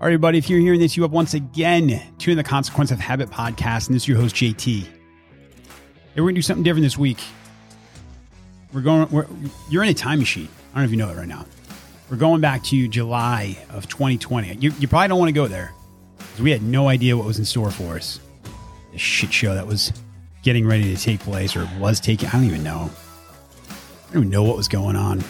All 0.00 0.06
right, 0.06 0.14
everybody, 0.14 0.38
if 0.38 0.48
you're 0.48 0.60
hearing 0.60 0.80
this, 0.80 0.96
you 0.96 1.04
up 1.04 1.10
once 1.10 1.34
again 1.34 2.00
to 2.20 2.34
the 2.34 2.42
Consequence 2.42 2.90
of 2.90 2.98
Habit 2.98 3.28
podcast, 3.28 3.88
and 3.88 3.94
this 3.94 4.04
is 4.04 4.08
your 4.08 4.16
host, 4.16 4.34
JT. 4.34 4.84
Hey, 4.84 4.88
we're 6.16 6.22
going 6.22 6.34
to 6.36 6.38
do 6.38 6.42
something 6.42 6.62
different 6.62 6.84
this 6.84 6.96
week. 6.96 7.18
We're 8.72 8.80
going, 8.80 9.10
we're, 9.10 9.26
you're 9.68 9.82
in 9.82 9.90
a 9.90 9.94
time 9.94 10.18
machine. 10.18 10.48
I 10.72 10.76
don't 10.76 10.84
know 10.84 10.84
if 10.86 10.90
you 10.92 10.96
know 10.96 11.10
it 11.10 11.18
right 11.18 11.28
now. 11.28 11.44
We're 12.08 12.16
going 12.16 12.40
back 12.40 12.64
to 12.64 12.88
July 12.88 13.58
of 13.68 13.88
2020. 13.90 14.54
You, 14.54 14.72
you 14.78 14.88
probably 14.88 15.08
don't 15.08 15.18
want 15.18 15.28
to 15.28 15.34
go 15.34 15.46
there 15.46 15.74
because 16.16 16.40
we 16.40 16.50
had 16.50 16.62
no 16.62 16.88
idea 16.88 17.14
what 17.14 17.26
was 17.26 17.38
in 17.38 17.44
store 17.44 17.70
for 17.70 17.96
us. 17.96 18.20
The 18.92 18.98
shit 18.98 19.30
show 19.30 19.54
that 19.54 19.66
was 19.66 19.92
getting 20.42 20.66
ready 20.66 20.96
to 20.96 20.98
take 20.98 21.20
place 21.20 21.54
or 21.54 21.68
was 21.78 22.00
taking, 22.00 22.30
I 22.30 22.32
don't 22.32 22.44
even 22.44 22.64
know. 22.64 22.90
I 23.68 24.14
don't 24.14 24.22
even 24.22 24.30
know 24.30 24.44
what 24.44 24.56
was 24.56 24.66
going 24.66 24.96
on. 24.96 25.22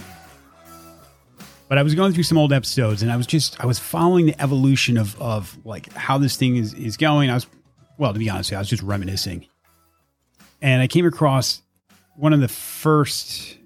But 1.70 1.78
I 1.78 1.84
was 1.84 1.94
going 1.94 2.12
through 2.12 2.24
some 2.24 2.36
old 2.36 2.52
episodes 2.52 3.00
and 3.00 3.12
I 3.12 3.16
was 3.16 3.28
just 3.28 3.60
I 3.60 3.64
was 3.64 3.78
following 3.78 4.26
the 4.26 4.42
evolution 4.42 4.98
of 4.98 5.16
of 5.22 5.56
like 5.64 5.92
how 5.92 6.18
this 6.18 6.36
thing 6.36 6.56
is 6.56 6.74
is 6.74 6.96
going. 6.96 7.30
I 7.30 7.34
was 7.34 7.46
well, 7.96 8.12
to 8.12 8.18
be 8.18 8.28
honest, 8.28 8.52
I 8.52 8.58
was 8.58 8.68
just 8.68 8.82
reminiscing. 8.82 9.46
And 10.60 10.82
I 10.82 10.88
came 10.88 11.06
across 11.06 11.62
one 12.16 12.32
of 12.32 12.40
the 12.40 12.48
first 12.48 13.56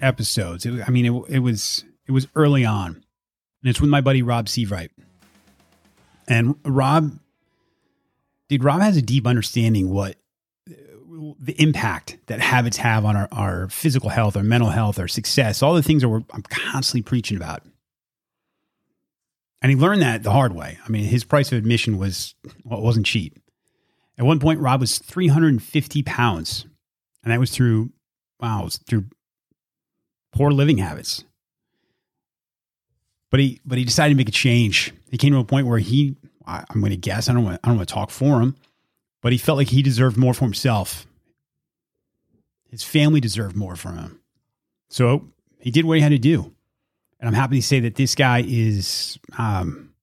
episodes. 0.00 0.64
It, 0.64 0.88
I 0.88 0.90
mean, 0.90 1.04
it, 1.04 1.24
it 1.28 1.38
was 1.40 1.84
it 2.06 2.12
was 2.12 2.26
early 2.34 2.64
on, 2.64 2.86
and 2.86 3.04
it's 3.64 3.82
with 3.82 3.90
my 3.90 4.00
buddy 4.00 4.22
Rob 4.22 4.46
Sievewright. 4.46 4.88
And 6.26 6.56
Rob, 6.64 7.18
dude, 8.48 8.64
Rob 8.64 8.80
has 8.80 8.96
a 8.96 9.02
deep 9.02 9.26
understanding 9.26 9.90
what 9.90 10.16
the 11.38 11.60
impact 11.60 12.18
that 12.26 12.40
habits 12.40 12.76
have 12.78 13.04
on 13.04 13.16
our, 13.16 13.28
our 13.32 13.68
physical 13.68 14.10
health, 14.10 14.36
our 14.36 14.42
mental 14.42 14.70
health, 14.70 14.98
our 14.98 15.08
success, 15.08 15.62
all 15.62 15.74
the 15.74 15.82
things 15.82 16.02
that 16.02 16.08
we're, 16.08 16.22
I'm 16.32 16.42
constantly 16.42 17.02
preaching 17.02 17.36
about. 17.36 17.62
And 19.60 19.70
he 19.70 19.76
learned 19.76 20.02
that 20.02 20.22
the 20.22 20.32
hard 20.32 20.54
way. 20.54 20.78
I 20.84 20.88
mean, 20.88 21.04
his 21.04 21.24
price 21.24 21.52
of 21.52 21.58
admission 21.58 21.98
was, 21.98 22.34
well, 22.64 22.80
it 22.80 22.82
wasn't 22.82 23.06
cheap. 23.06 23.38
At 24.18 24.24
one 24.24 24.40
point, 24.40 24.60
Rob 24.60 24.80
was 24.80 24.98
350 24.98 26.02
pounds. 26.02 26.66
And 27.22 27.32
that 27.32 27.38
was 27.38 27.50
through, 27.50 27.92
wow, 28.40 28.64
was 28.64 28.78
through 28.78 29.06
poor 30.32 30.50
living 30.50 30.78
habits. 30.78 31.24
But 33.30 33.40
he, 33.40 33.60
but 33.64 33.78
he 33.78 33.84
decided 33.84 34.14
to 34.14 34.18
make 34.18 34.28
a 34.28 34.32
change. 34.32 34.92
He 35.10 35.16
came 35.16 35.32
to 35.32 35.38
a 35.38 35.44
point 35.44 35.66
where 35.66 35.78
he, 35.78 36.16
I, 36.46 36.64
I'm 36.68 36.80
going 36.80 36.90
to 36.90 36.96
guess, 36.96 37.28
I 37.28 37.32
don't 37.32 37.46
I 37.46 37.58
don't 37.64 37.76
want 37.76 37.88
to 37.88 37.94
talk 37.94 38.10
for 38.10 38.40
him, 38.40 38.56
but 39.22 39.32
he 39.32 39.38
felt 39.38 39.56
like 39.56 39.68
he 39.68 39.82
deserved 39.82 40.16
more 40.16 40.34
for 40.34 40.44
himself 40.44 41.06
his 42.72 42.82
family 42.82 43.20
deserved 43.20 43.54
more 43.54 43.76
from 43.76 43.98
him. 43.98 44.20
So 44.88 45.28
he 45.60 45.70
did 45.70 45.84
what 45.84 45.98
he 45.98 46.02
had 46.02 46.08
to 46.08 46.18
do. 46.18 46.52
And 47.20 47.28
I'm 47.28 47.34
happy 47.34 47.56
to 47.56 47.62
say 47.62 47.78
that 47.80 47.94
this 47.94 48.16
guy 48.16 48.42
is, 48.44 49.18
um, 49.38 49.94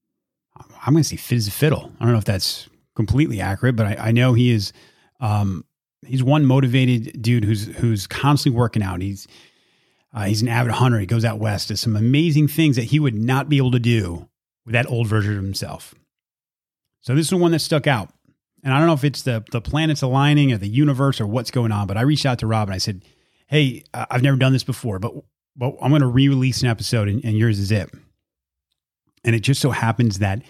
I'm 0.55 0.93
going 0.93 1.03
to 1.03 1.09
say 1.09 1.17
fit 1.17 1.35
as 1.35 1.47
a 1.47 1.51
fiddle. 1.51 1.91
I 1.99 2.03
don't 2.05 2.13
know 2.13 2.19
if 2.19 2.25
that's 2.25 2.69
completely 2.95 3.41
accurate, 3.41 3.75
but 3.75 3.87
I, 3.87 3.95
I 4.07 4.11
know 4.11 4.33
he 4.33 4.51
is, 4.51 4.71
um, 5.19 5.65
he's 6.05 6.23
one 6.23 6.45
motivated 6.45 7.21
dude 7.21 7.43
who's, 7.43 7.65
who's 7.65 8.07
constantly 8.07 8.57
working 8.57 8.83
out. 8.83 9.01
He's, 9.01 9.27
uh, 10.13 10.25
he's 10.25 10.41
an 10.41 10.47
avid 10.47 10.71
hunter. 10.71 10.99
He 10.99 11.05
goes 11.07 11.25
out 11.25 11.39
west, 11.39 11.69
does 11.69 11.81
some 11.81 11.95
amazing 11.95 12.47
things 12.47 12.75
that 12.75 12.83
he 12.83 12.99
would 12.99 13.15
not 13.15 13.49
be 13.49 13.57
able 13.57 13.71
to 13.71 13.79
do 13.79 14.29
with 14.65 14.73
that 14.73 14.87
old 14.87 15.07
version 15.07 15.37
of 15.37 15.43
himself. 15.43 15.95
So 17.01 17.15
this 17.15 17.25
is 17.25 17.31
the 17.31 17.37
one 17.37 17.51
that 17.51 17.59
stuck 17.59 17.87
out 17.87 18.13
and 18.63 18.73
I 18.73 18.77
don't 18.77 18.87
know 18.87 18.93
if 18.93 19.03
it's 19.03 19.23
the 19.23 19.43
the 19.51 19.61
planets 19.61 20.01
aligning 20.01 20.51
or 20.51 20.57
the 20.57 20.67
universe 20.67 21.21
or 21.21 21.27
what's 21.27 21.51
going 21.51 21.71
on, 21.71 21.87
but 21.87 21.97
I 21.97 22.01
reached 22.01 22.25
out 22.25 22.39
to 22.39 22.47
Rob 22.47 22.67
and 22.67 22.75
I 22.75 22.79
said, 22.79 23.03
"Hey, 23.47 23.83
I've 23.93 24.23
never 24.23 24.37
done 24.37 24.53
this 24.53 24.63
before, 24.63 24.99
but 24.99 25.13
but 25.55 25.75
I'm 25.81 25.89
going 25.89 26.01
to 26.01 26.07
re-release 26.07 26.61
an 26.61 26.69
episode, 26.69 27.07
and, 27.07 27.23
and 27.23 27.37
yours 27.37 27.59
is 27.59 27.71
it." 27.71 27.89
And 29.23 29.35
it 29.35 29.41
just 29.41 29.61
so 29.61 29.71
happens 29.71 30.19
that 30.19 30.41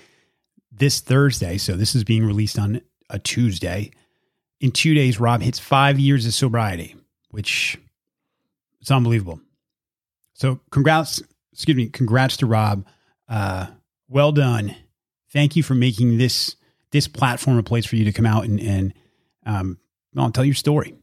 this 0.71 0.99
Thursday, 0.99 1.57
so 1.57 1.75
this 1.75 1.95
is 1.95 2.03
being 2.03 2.25
released 2.25 2.59
on 2.59 2.81
a 3.09 3.19
Tuesday. 3.19 3.91
In 4.59 4.71
two 4.71 4.93
days, 4.93 5.19
Rob 5.19 5.41
hits 5.41 5.57
five 5.57 5.99
years 5.99 6.25
of 6.25 6.33
sobriety, 6.33 6.95
which 7.29 7.77
it's 8.81 8.91
unbelievable. 8.91 9.39
So, 10.33 10.59
congrats, 10.71 11.21
excuse 11.51 11.75
me, 11.75 11.87
congrats 11.87 12.37
to 12.37 12.45
Rob. 12.45 12.85
Uh, 13.27 13.67
well 14.07 14.31
done. 14.31 14.75
Thank 15.31 15.55
you 15.55 15.63
for 15.63 15.75
making 15.75 16.17
this 16.17 16.55
this 16.91 17.07
platform 17.07 17.57
a 17.57 17.63
place 17.63 17.85
for 17.85 17.95
you 17.95 18.03
to 18.05 18.11
come 18.11 18.25
out 18.25 18.45
and, 18.45 18.59
and 18.59 18.93
um, 19.45 19.77
tell 20.33 20.45
your 20.45 20.55
story. 20.55 20.95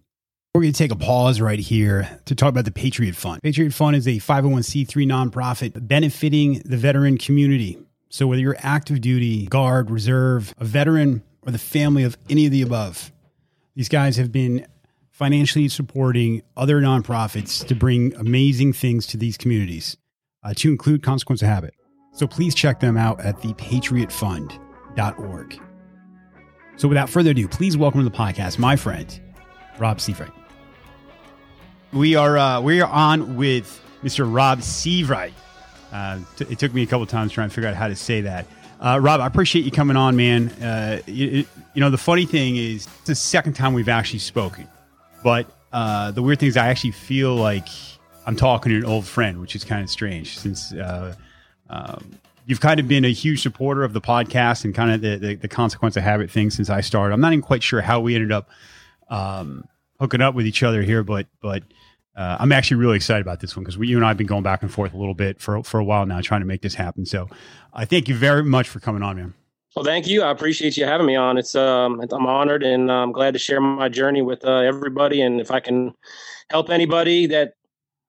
We're 0.54 0.62
going 0.62 0.72
to 0.72 0.78
take 0.78 0.92
a 0.92 0.96
pause 0.96 1.40
right 1.40 1.58
here 1.58 2.20
to 2.24 2.34
talk 2.34 2.48
about 2.48 2.64
the 2.64 2.70
Patriot 2.70 3.14
Fund. 3.14 3.42
Patriot 3.42 3.74
Fund 3.74 3.94
is 3.94 4.08
a 4.08 4.12
501c3 4.12 5.06
nonprofit 5.06 5.86
benefiting 5.86 6.62
the 6.64 6.78
veteran 6.78 7.18
community. 7.18 7.78
So, 8.08 8.26
whether 8.26 8.40
you're 8.40 8.56
active 8.60 9.02
duty, 9.02 9.46
guard, 9.48 9.90
reserve, 9.90 10.54
a 10.56 10.64
veteran, 10.64 11.22
or 11.42 11.52
the 11.52 11.58
family 11.58 12.04
of 12.04 12.16
any 12.30 12.46
of 12.46 12.52
the 12.52 12.62
above, 12.62 13.12
these 13.74 13.90
guys 13.90 14.16
have 14.16 14.32
been 14.32 14.66
financially 15.10 15.68
supporting 15.68 16.40
other 16.56 16.80
nonprofits 16.80 17.66
to 17.66 17.74
bring 17.74 18.14
amazing 18.14 18.72
things 18.72 19.06
to 19.08 19.18
these 19.18 19.36
communities, 19.36 19.98
uh, 20.42 20.54
to 20.56 20.70
include 20.70 21.02
Consequence 21.02 21.42
of 21.42 21.48
Habit. 21.48 21.74
So, 22.14 22.26
please 22.26 22.54
check 22.54 22.80
them 22.80 22.96
out 22.96 23.20
at 23.20 23.36
thepatriotfund.org. 23.40 25.65
So 26.76 26.88
without 26.88 27.08
further 27.08 27.30
ado, 27.30 27.48
please 27.48 27.76
welcome 27.76 28.04
to 28.04 28.08
the 28.08 28.14
podcast 28.14 28.58
my 28.58 28.76
friend, 28.76 29.18
Rob 29.78 29.96
Sievewright. 29.96 30.32
We 31.92 32.16
are 32.16 32.36
uh, 32.36 32.60
we 32.60 32.82
are 32.82 32.90
on 32.90 33.36
with 33.36 33.82
Mr. 34.02 34.30
Rob 34.30 34.58
Sievewright. 34.58 35.32
Uh, 35.90 36.18
t- 36.36 36.44
it 36.50 36.58
took 36.58 36.74
me 36.74 36.82
a 36.82 36.86
couple 36.86 37.06
times 37.06 37.32
trying 37.32 37.48
to 37.48 37.54
figure 37.54 37.70
out 37.70 37.76
how 37.76 37.88
to 37.88 37.96
say 37.96 38.20
that. 38.20 38.46
Uh, 38.78 38.98
Rob, 39.00 39.22
I 39.22 39.26
appreciate 39.26 39.64
you 39.64 39.70
coming 39.70 39.96
on, 39.96 40.16
man. 40.16 40.50
Uh, 40.62 41.00
you, 41.06 41.46
you, 41.72 41.80
know, 41.80 41.88
the 41.88 41.96
funny 41.96 42.26
thing 42.26 42.56
is, 42.56 42.86
it's 42.86 43.06
the 43.06 43.14
second 43.14 43.54
time 43.54 43.72
we've 43.72 43.88
actually 43.88 44.18
spoken. 44.18 44.68
But 45.24 45.46
uh, 45.72 46.10
the 46.10 46.20
weird 46.20 46.40
thing 46.40 46.48
is, 46.48 46.58
I 46.58 46.68
actually 46.68 46.90
feel 46.90 47.34
like 47.34 47.68
I'm 48.26 48.36
talking 48.36 48.72
to 48.72 48.76
an 48.76 48.84
old 48.84 49.06
friend, 49.06 49.40
which 49.40 49.56
is 49.56 49.64
kind 49.64 49.82
of 49.82 49.88
strange 49.88 50.38
since 50.38 50.74
uh, 50.74 51.14
um, 51.70 52.18
you've 52.46 52.60
kind 52.60 52.80
of 52.80 52.88
been 52.88 53.04
a 53.04 53.12
huge 53.12 53.42
supporter 53.42 53.84
of 53.84 53.92
the 53.92 54.00
podcast 54.00 54.64
and 54.64 54.74
kind 54.74 54.92
of 54.92 55.00
the, 55.00 55.16
the, 55.18 55.34
the 55.34 55.48
consequence 55.48 55.96
of 55.96 56.04
habit 56.04 56.30
thing 56.30 56.48
since 56.48 56.70
I 56.70 56.80
started. 56.80 57.12
I'm 57.12 57.20
not 57.20 57.32
even 57.32 57.42
quite 57.42 57.62
sure 57.62 57.80
how 57.80 58.00
we 58.00 58.14
ended 58.14 58.32
up 58.32 58.48
um, 59.08 59.64
hooking 60.00 60.20
up 60.20 60.34
with 60.34 60.46
each 60.46 60.62
other 60.62 60.82
here, 60.82 61.02
but 61.02 61.26
but 61.40 61.64
uh, 62.16 62.38
I'm 62.40 62.52
actually 62.52 62.78
really 62.78 62.96
excited 62.96 63.20
about 63.20 63.40
this 63.40 63.54
one 63.56 63.64
because 63.64 63.76
you 63.76 63.96
and 63.96 64.04
I 64.04 64.08
have 64.08 64.16
been 64.16 64.26
going 64.26 64.42
back 64.42 64.62
and 64.62 64.72
forth 64.72 64.94
a 64.94 64.96
little 64.96 65.14
bit 65.14 65.40
for 65.40 65.62
for 65.64 65.80
a 65.80 65.84
while 65.84 66.06
now, 66.06 66.20
trying 66.20 66.40
to 66.40 66.46
make 66.46 66.62
this 66.62 66.74
happen. 66.74 67.04
So 67.04 67.28
I 67.74 67.84
thank 67.84 68.08
you 68.08 68.14
very 68.14 68.42
much 68.42 68.68
for 68.68 68.80
coming 68.80 69.02
on, 69.02 69.16
man. 69.16 69.34
Well, 69.74 69.84
thank 69.84 70.06
you. 70.06 70.22
I 70.22 70.30
appreciate 70.30 70.78
you 70.78 70.86
having 70.86 71.06
me 71.06 71.16
on. 71.16 71.36
It's 71.36 71.54
um, 71.54 72.00
I'm 72.00 72.26
honored 72.26 72.62
and 72.62 72.90
I'm 72.90 73.12
glad 73.12 73.34
to 73.34 73.38
share 73.38 73.60
my 73.60 73.90
journey 73.90 74.22
with 74.22 74.42
uh, 74.44 74.60
everybody. 74.60 75.20
And 75.20 75.40
if 75.40 75.50
I 75.50 75.60
can 75.60 75.92
help 76.48 76.70
anybody 76.70 77.26
that 77.26 77.52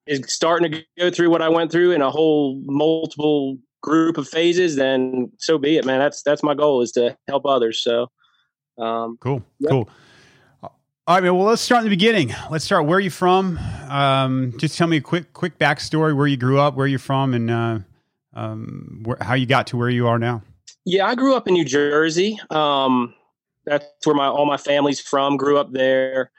is 0.06 0.22
starting 0.32 0.72
to 0.72 0.84
go 0.98 1.12
through 1.12 1.30
what 1.30 1.42
I 1.42 1.50
went 1.50 1.72
through 1.72 1.92
in 1.92 2.02
a 2.02 2.10
whole 2.10 2.62
multiple 2.66 3.58
group 3.82 4.18
of 4.18 4.28
phases, 4.28 4.76
then 4.76 5.32
so 5.38 5.58
be 5.58 5.78
it, 5.78 5.86
man. 5.86 6.00
That's 6.00 6.22
that's 6.24 6.44
my 6.44 6.54
goal 6.54 6.82
is 6.82 6.92
to 6.94 7.18
help 7.28 7.46
others. 7.46 7.82
So, 7.84 8.12
um, 8.78 9.18
cool, 9.22 9.44
yep. 9.60 9.72
cool. 9.72 9.90
All 10.62 11.16
right, 11.16 11.24
man. 11.24 11.38
Well, 11.38 11.46
let's 11.46 11.62
start 11.62 11.80
in 11.80 11.86
the 11.86 11.96
beginning. 11.96 12.34
Let's 12.52 12.66
start. 12.66 12.86
Where 12.86 12.98
are 12.98 13.02
you 13.02 13.10
from? 13.10 13.58
Um, 13.88 14.54
just 14.58 14.78
tell 14.78 14.88
me 14.88 14.98
a 14.98 15.02
quick, 15.02 15.32
quick 15.32 15.58
backstory. 15.58 16.14
Where 16.14 16.28
you 16.28 16.36
grew 16.36 16.60
up, 16.60 16.76
where 16.76 16.86
you're 16.86 17.00
from, 17.00 17.34
and 17.34 17.50
uh, 17.50 17.80
um, 18.34 19.04
where, 19.04 19.18
how 19.22 19.34
you 19.36 19.46
got 19.46 19.68
to 19.68 19.78
where 19.78 19.90
you 19.90 20.08
are 20.08 20.20
now. 20.20 20.42
Yeah, 20.84 21.06
I 21.06 21.16
grew 21.16 21.36
up 21.36 21.48
in 21.48 21.54
New 21.54 21.64
Jersey. 21.64 22.38
Um, 22.50 23.14
that's 23.66 23.86
where 24.04 24.16
my 24.16 24.28
all 24.28 24.46
my 24.46 24.58
family's 24.58 25.00
from. 25.00 25.38
Grew 25.38 25.58
up 25.58 25.72
there. 25.72 26.30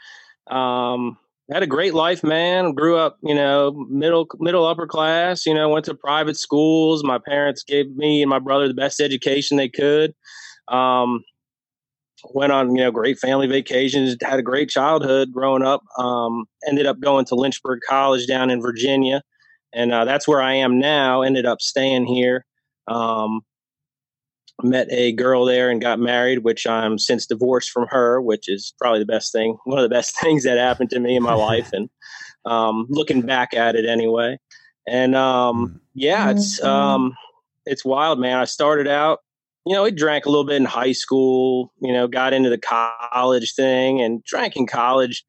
Um, 0.46 1.16
had 1.52 1.62
a 1.62 1.66
great 1.66 1.94
life, 1.94 2.22
man. 2.22 2.72
Grew 2.74 2.96
up, 2.96 3.18
you 3.22 3.34
know, 3.34 3.72
middle 3.88 4.26
middle 4.38 4.66
upper 4.66 4.86
class. 4.86 5.46
You 5.46 5.54
know, 5.54 5.68
went 5.68 5.86
to 5.86 5.94
private 5.94 6.36
schools. 6.36 7.02
My 7.02 7.18
parents 7.18 7.62
gave 7.62 7.94
me 7.96 8.22
and 8.22 8.30
my 8.30 8.38
brother 8.38 8.68
the 8.68 8.74
best 8.74 9.00
education 9.00 9.56
they 9.56 9.68
could. 9.68 10.14
Um, 10.68 11.24
went 12.34 12.52
on, 12.52 12.74
you 12.76 12.82
know, 12.82 12.90
great 12.90 13.18
family 13.18 13.46
vacations. 13.46 14.16
Had 14.22 14.38
a 14.38 14.42
great 14.42 14.68
childhood 14.68 15.32
growing 15.32 15.62
up. 15.62 15.82
Um, 15.96 16.44
ended 16.66 16.86
up 16.86 17.00
going 17.00 17.24
to 17.26 17.34
Lynchburg 17.34 17.80
College 17.88 18.26
down 18.26 18.50
in 18.50 18.60
Virginia, 18.60 19.22
and 19.72 19.92
uh, 19.92 20.04
that's 20.04 20.28
where 20.28 20.42
I 20.42 20.54
am 20.54 20.78
now. 20.78 21.22
Ended 21.22 21.46
up 21.46 21.62
staying 21.62 22.06
here. 22.06 22.44
Um, 22.88 23.40
met 24.62 24.88
a 24.90 25.12
girl 25.12 25.44
there 25.44 25.70
and 25.70 25.80
got 25.80 26.00
married, 26.00 26.40
which 26.40 26.66
I'm 26.66 26.98
since 26.98 27.26
divorced 27.26 27.70
from 27.70 27.86
her, 27.88 28.20
which 28.20 28.48
is 28.48 28.74
probably 28.78 28.98
the 28.98 29.06
best 29.06 29.32
thing, 29.32 29.56
one 29.64 29.78
of 29.78 29.82
the 29.82 29.94
best 29.94 30.18
things 30.20 30.44
that 30.44 30.58
happened 30.58 30.90
to 30.90 31.00
me 31.00 31.16
in 31.16 31.22
my 31.22 31.34
life. 31.34 31.70
And 31.72 31.88
um, 32.44 32.86
looking 32.88 33.22
back 33.22 33.54
at 33.54 33.76
it 33.76 33.86
anyway. 33.86 34.38
And 34.88 35.14
um, 35.14 35.68
mm. 35.68 35.80
yeah, 35.94 36.30
it's 36.30 36.60
mm-hmm. 36.60 36.68
um, 36.68 37.16
it's 37.66 37.84
wild, 37.84 38.18
man. 38.18 38.38
I 38.38 38.44
started 38.44 38.88
out, 38.88 39.20
you 39.66 39.74
know, 39.74 39.84
I 39.84 39.90
drank 39.90 40.26
a 40.26 40.30
little 40.30 40.46
bit 40.46 40.56
in 40.56 40.64
high 40.64 40.92
school, 40.92 41.72
you 41.80 41.92
know, 41.92 42.08
got 42.08 42.32
into 42.32 42.48
the 42.48 42.58
college 42.58 43.54
thing 43.54 44.00
and 44.00 44.24
drank 44.24 44.56
in 44.56 44.66
college, 44.66 45.24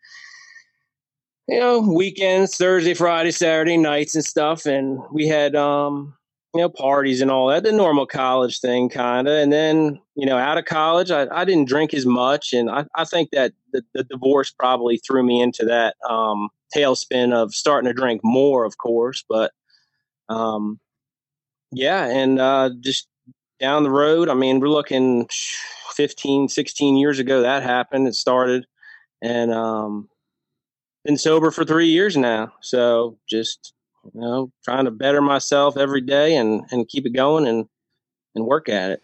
you 1.48 1.60
know, 1.60 1.80
weekends, 1.82 2.56
Thursday, 2.56 2.94
Friday, 2.94 3.32
Saturday 3.32 3.78
nights 3.78 4.16
and 4.16 4.24
stuff. 4.24 4.66
And 4.66 5.00
we 5.12 5.28
had 5.28 5.56
um, 5.56 6.16
you 6.54 6.62
know, 6.62 6.69
parties 6.69 7.22
and 7.22 7.30
all 7.30 7.48
that, 7.48 7.63
the 7.63 7.72
normal 7.72 8.07
college 8.07 8.60
thing 8.60 8.90
kind 8.90 9.28
of. 9.28 9.36
And 9.36 9.54
then, 9.54 10.00
you 10.16 10.25
know, 10.25 10.38
out 10.38 10.57
of 10.57 10.66
college, 10.66 11.12
I, 11.12 11.28
I 11.31 11.46
didn't 11.46 11.68
drink 11.68 11.94
as 11.94 12.06
much. 12.06 12.54
And 12.54 12.72
I, 12.72 12.86
I 12.96 13.06
think 13.06 13.30
that 13.31 13.54
the, 13.72 13.84
the 13.94 14.04
divorce 14.04 14.51
probably 14.51 14.98
threw 14.98 15.22
me 15.22 15.42
into 15.42 15.66
that 15.66 15.96
um, 16.10 16.50
tailspin 16.75 17.34
of 17.34 17.54
starting 17.54 17.88
to 17.88 17.94
drink 17.94 18.22
more, 18.24 18.66
of 18.66 18.78
course. 18.80 19.24
But 19.30 19.51
um, 20.28 20.80
yeah, 21.72 22.06
and 22.06 22.40
uh, 22.40 22.72
just 22.80 23.07
down 23.60 23.84
the 23.84 23.92
road, 23.92 24.28
I 24.28 24.34
mean, 24.34 24.60
we're 24.60 24.69
looking 24.69 25.28
15, 25.92 26.50
16 26.50 26.98
years 26.98 27.19
ago 27.19 27.42
that 27.42 27.62
happened. 27.62 28.07
It 28.07 28.16
started. 28.16 28.66
And 29.22 29.54
um, 29.54 30.10
been 31.06 31.18
sober 31.18 31.51
for 31.51 31.63
three 31.63 31.90
years 31.90 32.18
now. 32.18 32.54
So 32.62 33.18
just 33.30 33.74
you 34.14 34.22
know, 34.22 34.52
trying 34.64 34.86
to 34.86 34.92
better 34.92 35.22
myself 35.22 35.78
every 35.78 36.02
day 36.02 36.36
and 36.36 36.64
and 36.72 36.88
keep 36.88 37.06
it 37.06 37.14
going 37.14 37.48
and 37.48 37.68
and 38.36 38.46
work 38.46 38.70
at 38.70 38.92
it. 38.92 39.04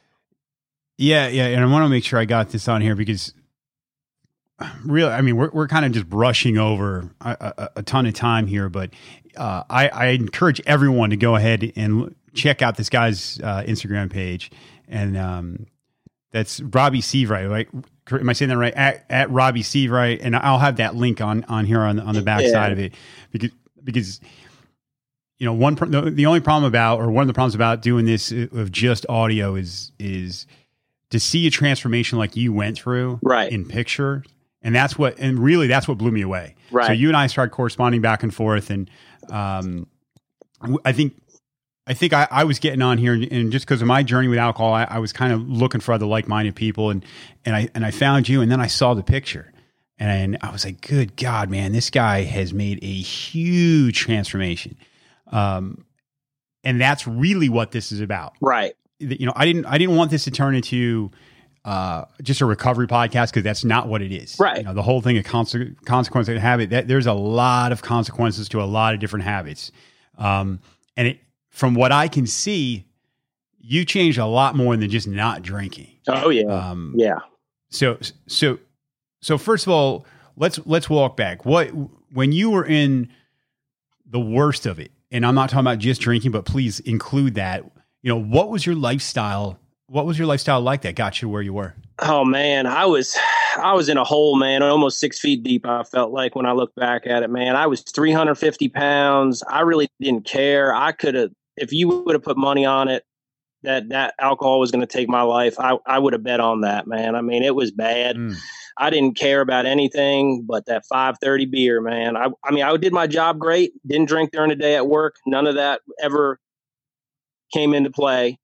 Yeah, 0.98 1.28
yeah, 1.28 1.48
and 1.48 1.63
I 1.63 1.68
want 1.68 1.84
to 1.84 1.90
make 1.90 2.06
sure 2.06 2.19
I 2.19 2.25
got 2.25 2.50
this 2.50 2.68
on 2.68 2.81
here 2.81 2.96
because 2.96 3.34
really, 4.86 5.12
I 5.12 5.22
mean, 5.22 5.36
we're 5.36 5.50
we're 5.52 5.68
kind 5.68 5.86
of 5.86 5.92
just 5.92 6.10
brushing 6.10 6.57
over 6.57 7.10
a, 7.22 7.54
a, 7.57 7.69
a 7.78 7.84
ton 7.84 8.06
of 8.06 8.13
time 8.13 8.48
here, 8.48 8.69
but 8.69 8.92
uh, 9.36 9.63
I, 9.69 9.90
I 9.90 10.06
encourage 10.07 10.62
everyone 10.66 11.10
to 11.10 11.18
go 11.18 11.36
ahead 11.36 11.72
and 11.75 12.16
check 12.34 12.62
out 12.62 12.78
this 12.78 12.90
guy's 12.90 13.40
uh, 13.42 13.63
Instagram 13.68 14.10
page, 14.10 14.52
and 14.88 15.18
um, 15.18 15.68
that's 16.31 16.62
Robbie 16.62 17.02
Sievewright. 17.02 17.50
Right? 17.50 17.68
Am 18.12 18.30
I 18.30 18.34
saying 18.34 18.50
that 18.50 18.57
right? 18.57 18.74
At, 18.74 19.06
at 19.10 19.30
Robbie 19.31 19.63
Sievewright, 19.63 20.19
and 20.22 20.36
I'll 20.36 20.60
have 20.60 20.78
that 20.78 20.96
link 20.96 21.19
on 21.19 21.44
on 21.46 21.66
here 21.66 21.81
on 21.81 22.00
on 22.00 22.16
the 22.16 22.22
back 22.22 22.42
yeah. 22.42 22.52
side 22.52 22.72
of 22.72 22.80
it 22.80 22.94
because 23.31 23.52
because 23.84 24.22
you 25.37 25.45
know, 25.45 25.53
one 25.53 25.75
the, 25.75 26.11
the 26.13 26.25
only 26.25 26.39
problem 26.39 26.67
about, 26.67 26.99
or 26.99 27.11
one 27.11 27.21
of 27.21 27.27
the 27.27 27.33
problems 27.33 27.55
about 27.55 27.81
doing 27.81 28.05
this 28.05 28.31
of 28.31 28.71
just 28.71 29.05
audio 29.09 29.55
is 29.55 29.91
is 29.99 30.47
to 31.09 31.19
see 31.19 31.45
a 31.47 31.51
transformation 31.51 32.17
like 32.17 32.35
you 32.35 32.53
went 32.53 32.77
through, 32.77 33.19
right, 33.21 33.51
in 33.51 33.65
picture, 33.65 34.23
and 34.61 34.73
that's 34.73 34.97
what, 34.97 35.19
and 35.19 35.37
really, 35.39 35.67
that's 35.67 35.87
what 35.87 35.97
blew 35.97 36.11
me 36.11 36.21
away. 36.21 36.55
Right. 36.71 36.87
So 36.87 36.93
you 36.93 37.09
and 37.09 37.17
I 37.17 37.27
started 37.27 37.51
corresponding 37.51 38.01
back 38.01 38.23
and 38.23 38.33
forth, 38.33 38.69
and 38.69 38.89
um, 39.29 39.87
I 40.85 40.93
think 40.93 41.13
I 41.85 41.93
think 41.93 42.13
I, 42.13 42.27
I, 42.31 42.45
was 42.45 42.59
getting 42.59 42.81
on 42.81 42.97
here, 42.97 43.13
and, 43.13 43.31
and 43.31 43.51
just 43.51 43.65
because 43.65 43.81
of 43.81 43.87
my 43.87 44.03
journey 44.03 44.27
with 44.27 44.39
alcohol, 44.39 44.73
I, 44.73 44.87
I 44.89 44.99
was 44.99 45.13
kind 45.13 45.33
of 45.33 45.47
looking 45.47 45.81
for 45.81 45.93
other 45.93 46.05
like 46.05 46.27
minded 46.27 46.55
people, 46.55 46.89
and 46.89 47.05
and 47.43 47.55
I 47.55 47.69
and 47.75 47.85
I 47.85 47.91
found 47.91 48.29
you, 48.29 48.41
and 48.41 48.49
then 48.49 48.61
I 48.61 48.67
saw 48.67 48.93
the 48.93 49.03
picture, 49.03 49.51
and 49.99 50.37
I 50.41 50.51
was 50.51 50.63
like, 50.63 50.79
good 50.79 51.17
God, 51.17 51.49
man, 51.49 51.73
this 51.73 51.89
guy 51.89 52.23
has 52.23 52.53
made 52.53 52.79
a 52.81 53.01
huge 53.01 53.99
transformation. 53.99 54.77
Um, 55.31 55.86
and 56.63 56.81
that's 56.81 57.07
really 57.07 57.50
what 57.50 57.72
this 57.72 57.92
is 57.92 58.01
about. 58.01 58.33
Right. 58.42 58.75
You 59.00 59.25
know, 59.25 59.33
I 59.36 59.45
didn't 59.45 59.66
I 59.66 59.77
didn't 59.77 59.95
want 59.95 60.12
this 60.12 60.24
to 60.24 60.31
turn 60.31 60.56
into 60.56 61.12
uh, 61.66 62.06
just 62.22 62.42
a 62.42 62.45
recovery 62.45 62.88
podcast 62.88 63.30
because 63.31 63.44
that's 63.44 63.63
not 63.63 63.88
what 63.88 64.01
it 64.01 64.12
is. 64.12 64.38
Right. 64.39 64.57
You 64.57 64.63
know, 64.63 64.74
the 64.74 64.81
whole 64.81 65.01
thing 65.01 65.18
of 65.18 65.25
conse- 65.25 65.75
consequence 65.86 66.27
of 66.27 66.38
habit. 66.38 66.69
That 66.69 66.88
there's 66.88 67.07
a 67.07 67.13
lot 67.13 67.72
of 67.72 67.81
consequences 67.81 68.48
to 68.50 68.62
a 68.62 68.66
lot 68.66 68.94
of 68.94 69.00
different 69.00 69.25
habits, 69.25 69.72
um, 70.18 70.60
and 70.95 71.07
it 71.10 71.19
from 71.50 71.74
what 71.74 71.92
I 71.92 72.07
can 72.07 72.28
see, 72.28 72.86
you 73.60 73.86
changed 73.86 74.18
a 74.18 74.25
lot 74.25 74.56
more 74.56 74.78
than 74.78 74.89
just 74.89 75.07
not 75.07 75.42
drinking. 75.42 75.92
Oh 76.07 76.30
yeah. 76.30 76.45
Um, 76.45 76.94
yeah. 76.98 77.19
So 77.69 77.98
so 78.28 78.60
so 79.21 79.38
first 79.38 79.66
of 79.66 79.74
all, 79.74 80.06
let's 80.38 80.60
let's 80.66 80.89
walk 80.89 81.18
back. 81.18 81.45
What 81.45 81.71
when 82.13 82.31
you 82.31 82.51
were 82.51 82.66
in 82.66 83.10
the 84.06 84.19
worst 84.19 84.66
of 84.66 84.80
it, 84.80 84.92
and 85.15 85.25
I'm 85.25 85.33
not 85.33 85.50
talking 85.50 85.62
about 85.62 85.79
just 85.79 86.01
drinking, 86.01 86.31
but 86.31 86.44
please 86.44 86.81
include 86.81 87.35
that. 87.35 87.63
You 88.03 88.09
know, 88.09 88.19
what 88.21 88.50
was 88.50 88.65
your 88.65 88.75
lifestyle? 88.75 89.57
What 89.88 90.06
was 90.06 90.19
your 90.19 90.27
lifestyle 90.27 90.59
like 90.59 90.81
that 90.81 90.95
got 90.95 91.21
you 91.21 91.29
where 91.29 91.41
you 91.41 91.53
were? 91.53 91.73
Oh 92.00 92.25
man, 92.25 92.67
I 92.67 92.85
was 92.85 93.17
I 93.57 93.73
was 93.73 93.88
in 93.88 93.95
a 93.95 94.03
hole, 94.03 94.35
man, 94.35 94.62
almost 94.62 95.00
six 95.00 95.17
feet 95.17 95.41
deep. 95.41 95.65
I 95.65 95.83
felt 95.83 96.12
like 96.12 96.35
when 96.35 96.45
I 96.45 96.51
look 96.51 96.75
back 96.75 97.07
at 97.07 97.23
it, 97.23 97.29
man, 97.29 97.56
I 97.56 97.67
was 97.67 97.81
350 97.81 98.67
pounds. 98.69 99.41
I 99.50 99.62
really 99.62 99.88
didn't 100.01 100.25
care. 100.25 100.75
I 100.75 100.91
could 100.91 101.15
have, 101.15 101.31
if 101.56 101.71
you 101.71 101.88
would 101.88 102.13
have 102.13 102.23
put 102.23 102.35
money 102.35 102.65
on 102.65 102.89
it, 102.89 103.06
that 103.63 103.88
that 103.89 104.15
alcohol 104.19 104.59
was 104.59 104.71
going 104.71 104.85
to 104.85 104.94
take 104.94 105.07
my 105.07 105.21
life. 105.21 105.57
I 105.61 105.77
I 105.85 105.97
would 105.97 106.11
have 106.11 106.23
bet 106.23 106.41
on 106.41 106.61
that, 106.61 106.88
man. 106.88 107.15
I 107.15 107.21
mean, 107.21 107.41
it 107.41 107.56
was 107.56 107.71
bad. 107.71 108.18
Mm. 108.18 108.35
I 108.77 108.89
didn't 108.89 109.18
care 109.18 109.42
about 109.42 109.66
anything 109.66 110.45
but 110.45 110.66
that 110.66 110.86
530 110.86 111.45
beer, 111.45 111.81
man. 111.81 112.18
I, 112.18 112.30
I 112.44 112.51
mean, 112.51 112.63
I 112.63 112.75
did 112.77 112.92
my 112.92 113.07
job 113.07 113.39
great. 113.39 113.72
Didn't 113.88 114.07
drink 114.07 114.31
during 114.31 114.50
the 114.50 114.56
day 114.56 114.75
at 114.75 114.88
work. 114.88 115.16
None 115.25 115.48
of 115.48 115.56
that 115.56 115.81
ever 116.01 116.39
came 117.54 117.74
into 117.74 117.89
play. 117.89 118.38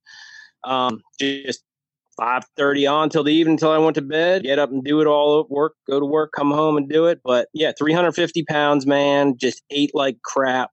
Um, 0.63 1.01
just 1.19 1.63
5:30 2.19 2.92
on 2.92 3.10
till 3.10 3.24
the 3.24 3.33
evening 3.33 3.56
until 3.56 3.72
I 3.72 3.78
went 3.78 3.95
to 3.95 4.01
bed. 4.01 4.44
Get 4.44 4.60
up 4.60 4.72
and 4.72 4.83
do 4.83 5.01
it 5.01 5.07
all 5.07 5.42
at 5.42 5.50
work. 5.50 5.74
Go 5.88 6.00
to 6.00 6.06
work, 6.06 6.31
come 6.34 6.51
home 6.51 6.77
and 6.77 6.88
do 6.88 7.07
it. 7.07 7.19
But 7.24 7.50
yeah, 7.54 7.72
350 7.77 8.44
pounds, 8.44 8.86
man. 8.86 9.38
Just 9.38 9.63
ate 9.69 9.94
like 9.94 10.22
crap. 10.22 10.72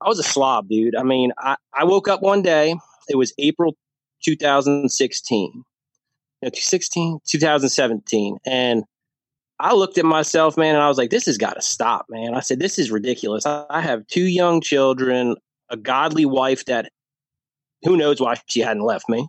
I 0.00 0.08
was 0.08 0.18
a 0.18 0.24
slob, 0.24 0.68
dude. 0.68 0.96
I 0.96 1.02
mean, 1.02 1.32
I, 1.38 1.56
I 1.74 1.84
woke 1.84 2.08
up 2.08 2.22
one 2.22 2.42
day. 2.42 2.76
It 3.08 3.16
was 3.16 3.32
April 3.38 3.76
2016. 4.24 5.64
16, 6.52 7.20
2017, 7.24 8.38
and 8.44 8.82
I 9.62 9.74
looked 9.74 9.96
at 9.96 10.04
myself, 10.04 10.56
man, 10.56 10.74
and 10.74 10.82
I 10.82 10.88
was 10.88 10.98
like, 10.98 11.10
this 11.10 11.26
has 11.26 11.38
got 11.38 11.54
to 11.54 11.62
stop, 11.62 12.06
man. 12.10 12.34
I 12.34 12.40
said, 12.40 12.58
this 12.58 12.80
is 12.80 12.90
ridiculous. 12.90 13.46
I 13.46 13.80
have 13.80 14.04
two 14.08 14.24
young 14.24 14.60
children, 14.60 15.36
a 15.70 15.76
godly 15.76 16.26
wife 16.26 16.64
that 16.64 16.90
who 17.84 17.96
knows 17.96 18.20
why 18.20 18.34
she 18.46 18.58
hadn't 18.58 18.82
left 18.82 19.08
me, 19.08 19.28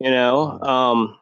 you 0.00 0.10
know. 0.10 0.60
Um, 0.60 1.16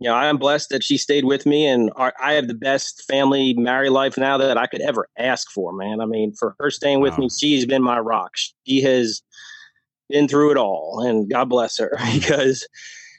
you 0.00 0.08
know, 0.08 0.16
I 0.16 0.26
am 0.26 0.36
blessed 0.36 0.70
that 0.70 0.82
she 0.82 0.96
stayed 0.96 1.24
with 1.24 1.46
me, 1.46 1.64
and 1.64 1.92
I 1.96 2.32
have 2.32 2.48
the 2.48 2.54
best 2.54 3.04
family 3.04 3.54
married 3.54 3.90
life 3.90 4.18
now 4.18 4.36
that 4.38 4.58
I 4.58 4.66
could 4.66 4.80
ever 4.80 5.08
ask 5.16 5.48
for, 5.48 5.72
man. 5.72 6.00
I 6.00 6.06
mean, 6.06 6.32
for 6.32 6.56
her 6.58 6.72
staying 6.72 7.00
with 7.00 7.12
wow. 7.12 7.18
me, 7.18 7.28
she's 7.30 7.64
been 7.64 7.84
my 7.84 8.00
rock. 8.00 8.32
She 8.66 8.82
has 8.82 9.22
been 10.08 10.26
through 10.26 10.50
it 10.50 10.56
all, 10.56 11.04
and 11.06 11.30
God 11.30 11.48
bless 11.48 11.78
her 11.78 11.96
because 12.14 12.66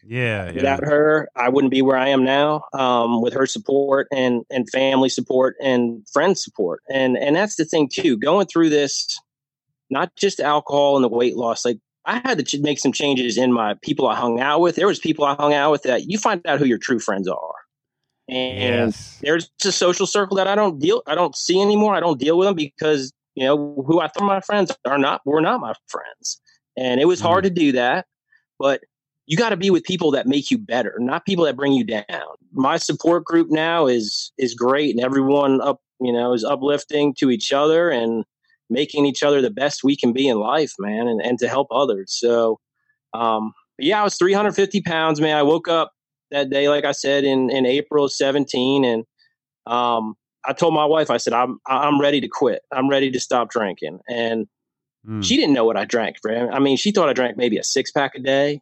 yeah, 0.05 0.45
yeah. 0.47 0.51
Without 0.53 0.83
her, 0.83 1.29
I 1.35 1.50
wouldn't 1.50 1.71
be 1.71 1.81
where 1.81 1.97
I 1.97 2.09
am 2.09 2.23
now. 2.23 2.63
Um, 2.73 3.21
with 3.21 3.33
her 3.33 3.45
support 3.45 4.07
and 4.11 4.44
and 4.50 4.69
family 4.69 5.09
support 5.09 5.55
and 5.61 6.07
friend 6.11 6.38
support, 6.38 6.81
and 6.89 7.17
and 7.17 7.35
that's 7.35 7.55
the 7.55 7.65
thing 7.65 7.89
too. 7.89 8.17
Going 8.17 8.47
through 8.47 8.69
this, 8.69 9.19
not 9.89 10.15
just 10.15 10.39
alcohol 10.39 10.95
and 10.95 11.03
the 11.03 11.09
weight 11.09 11.35
loss. 11.35 11.63
Like 11.65 11.79
I 12.05 12.19
had 12.19 12.45
to 12.45 12.61
make 12.61 12.79
some 12.79 12.91
changes 12.91 13.38
in 13.38 13.53
my 13.53 13.75
people 13.81 14.07
I 14.07 14.15
hung 14.15 14.39
out 14.39 14.60
with. 14.60 14.75
There 14.75 14.88
was 14.88 15.00
people 15.00 15.25
I 15.25 15.36
hung 15.36 15.53
out 15.53 15.72
with 15.72 15.83
that 15.83 16.10
you 16.10 16.17
find 16.17 16.45
out 16.45 16.60
who 16.60 16.65
your 16.65 16.77
true 16.77 17.00
friends 17.00 17.27
are, 17.27 17.55
and 18.27 18.91
yes. 18.91 19.19
there's 19.22 19.50
a 19.65 19.72
social 19.72 20.05
circle 20.05 20.36
that 20.38 20.48
I 20.48 20.55
don't 20.55 20.79
deal, 20.79 21.01
I 21.07 21.15
don't 21.15 21.36
see 21.36 21.62
anymore. 21.62 21.95
I 21.95 22.01
don't 22.01 22.19
deal 22.19 22.38
with 22.38 22.48
them 22.48 22.55
because 22.55 23.13
you 23.36 23.45
know 23.45 23.83
who 23.88 24.01
I 24.01 24.10
thought 24.10 24.25
my 24.25 24.41
friends 24.41 24.75
are 24.86 24.98
not 24.98 25.22
were 25.25 25.41
not 25.41 25.62
my 25.62 25.74
friends, 25.88 26.41
and 26.77 27.00
it 27.00 27.05
was 27.05 27.22
mm. 27.22 27.24
hard 27.24 27.45
to 27.45 27.50
do 27.50 27.72
that, 27.72 28.05
but 28.60 28.81
you 29.25 29.38
got 29.38 29.50
to 29.50 29.58
be 29.58 29.70
with 29.70 29.84
people 29.84 30.12
that 30.12 30.27
make 30.27 30.51
you 30.51 30.58
better, 30.58 30.96
not 31.00 31.25
people 31.25 31.46
that 31.46 31.56
bring 31.56 31.74
you 31.74 31.84
down. 31.84 32.03
My 32.51 32.77
support 32.77 33.24
group 33.25 33.48
now 33.50 33.88
is 33.88 34.32
is 34.38 34.53
great, 34.53 34.96
and 34.96 35.03
everyone 35.03 35.62
up 35.62 35.82
you 36.00 36.12
know 36.12 36.34
is 36.34 36.44
uplifting 36.44 37.13
to 37.15 37.32
each 37.32 37.53
other 37.53 37.89
and 37.89 38.25
making 38.70 39.06
each 39.06 39.24
other 39.24 39.42
the 39.42 39.50
best 39.50 39.84
we 39.84 39.96
can 39.96 40.13
be 40.13 40.27
in 40.27 40.38
life, 40.39 40.74
man, 40.80 41.08
and, 41.08 41.22
and 41.22 41.38
to 41.39 41.48
help 41.48 41.68
others. 41.72 42.18
So, 42.18 42.60
um, 43.13 43.53
yeah, 43.77 44.01
I 44.01 44.03
was 44.03 44.18
350 44.18 44.82
pounds, 44.82 45.22
man. 45.22 45.38
I 45.38 45.44
woke 45.44 45.68
up 45.68 45.92
that 46.32 46.50
day, 46.50 46.68
like 46.70 46.86
I 46.86 46.92
said, 46.92 47.24
in 47.24 47.50
in 47.50 47.65
April 47.65 48.10
17, 48.10 48.84
and 48.84 49.06
um, 49.65 50.15
I 50.46 50.53
told 50.53 50.74
my 50.74 50.86
wife, 50.86 51.10
I 51.10 51.18
said, 51.18 51.34
I'm 51.34 51.60
I'm 51.65 52.01
ready 52.01 52.20
to 52.22 52.27
quit. 52.27 52.62
I'm 52.72 52.89
ready 52.89 53.10
to 53.12 53.20
stop 53.20 53.50
drinking, 53.50 54.00
and 54.10 54.48
mm. 55.08 55.24
she 55.24 55.38
didn't 55.38 55.53
know 55.53 55.65
what 55.65 55.77
I 55.77 55.86
drank. 55.86 56.18
I 56.27 56.60
mean, 56.60 56.75
she 56.75 56.92
thought 56.92 57.08
I 57.08 57.13
drank 57.13 57.38
maybe 57.38 57.58
a 57.58 57.63
six 57.63 57.89
pack 57.92 58.15
a 58.15 58.20
day. 58.20 58.62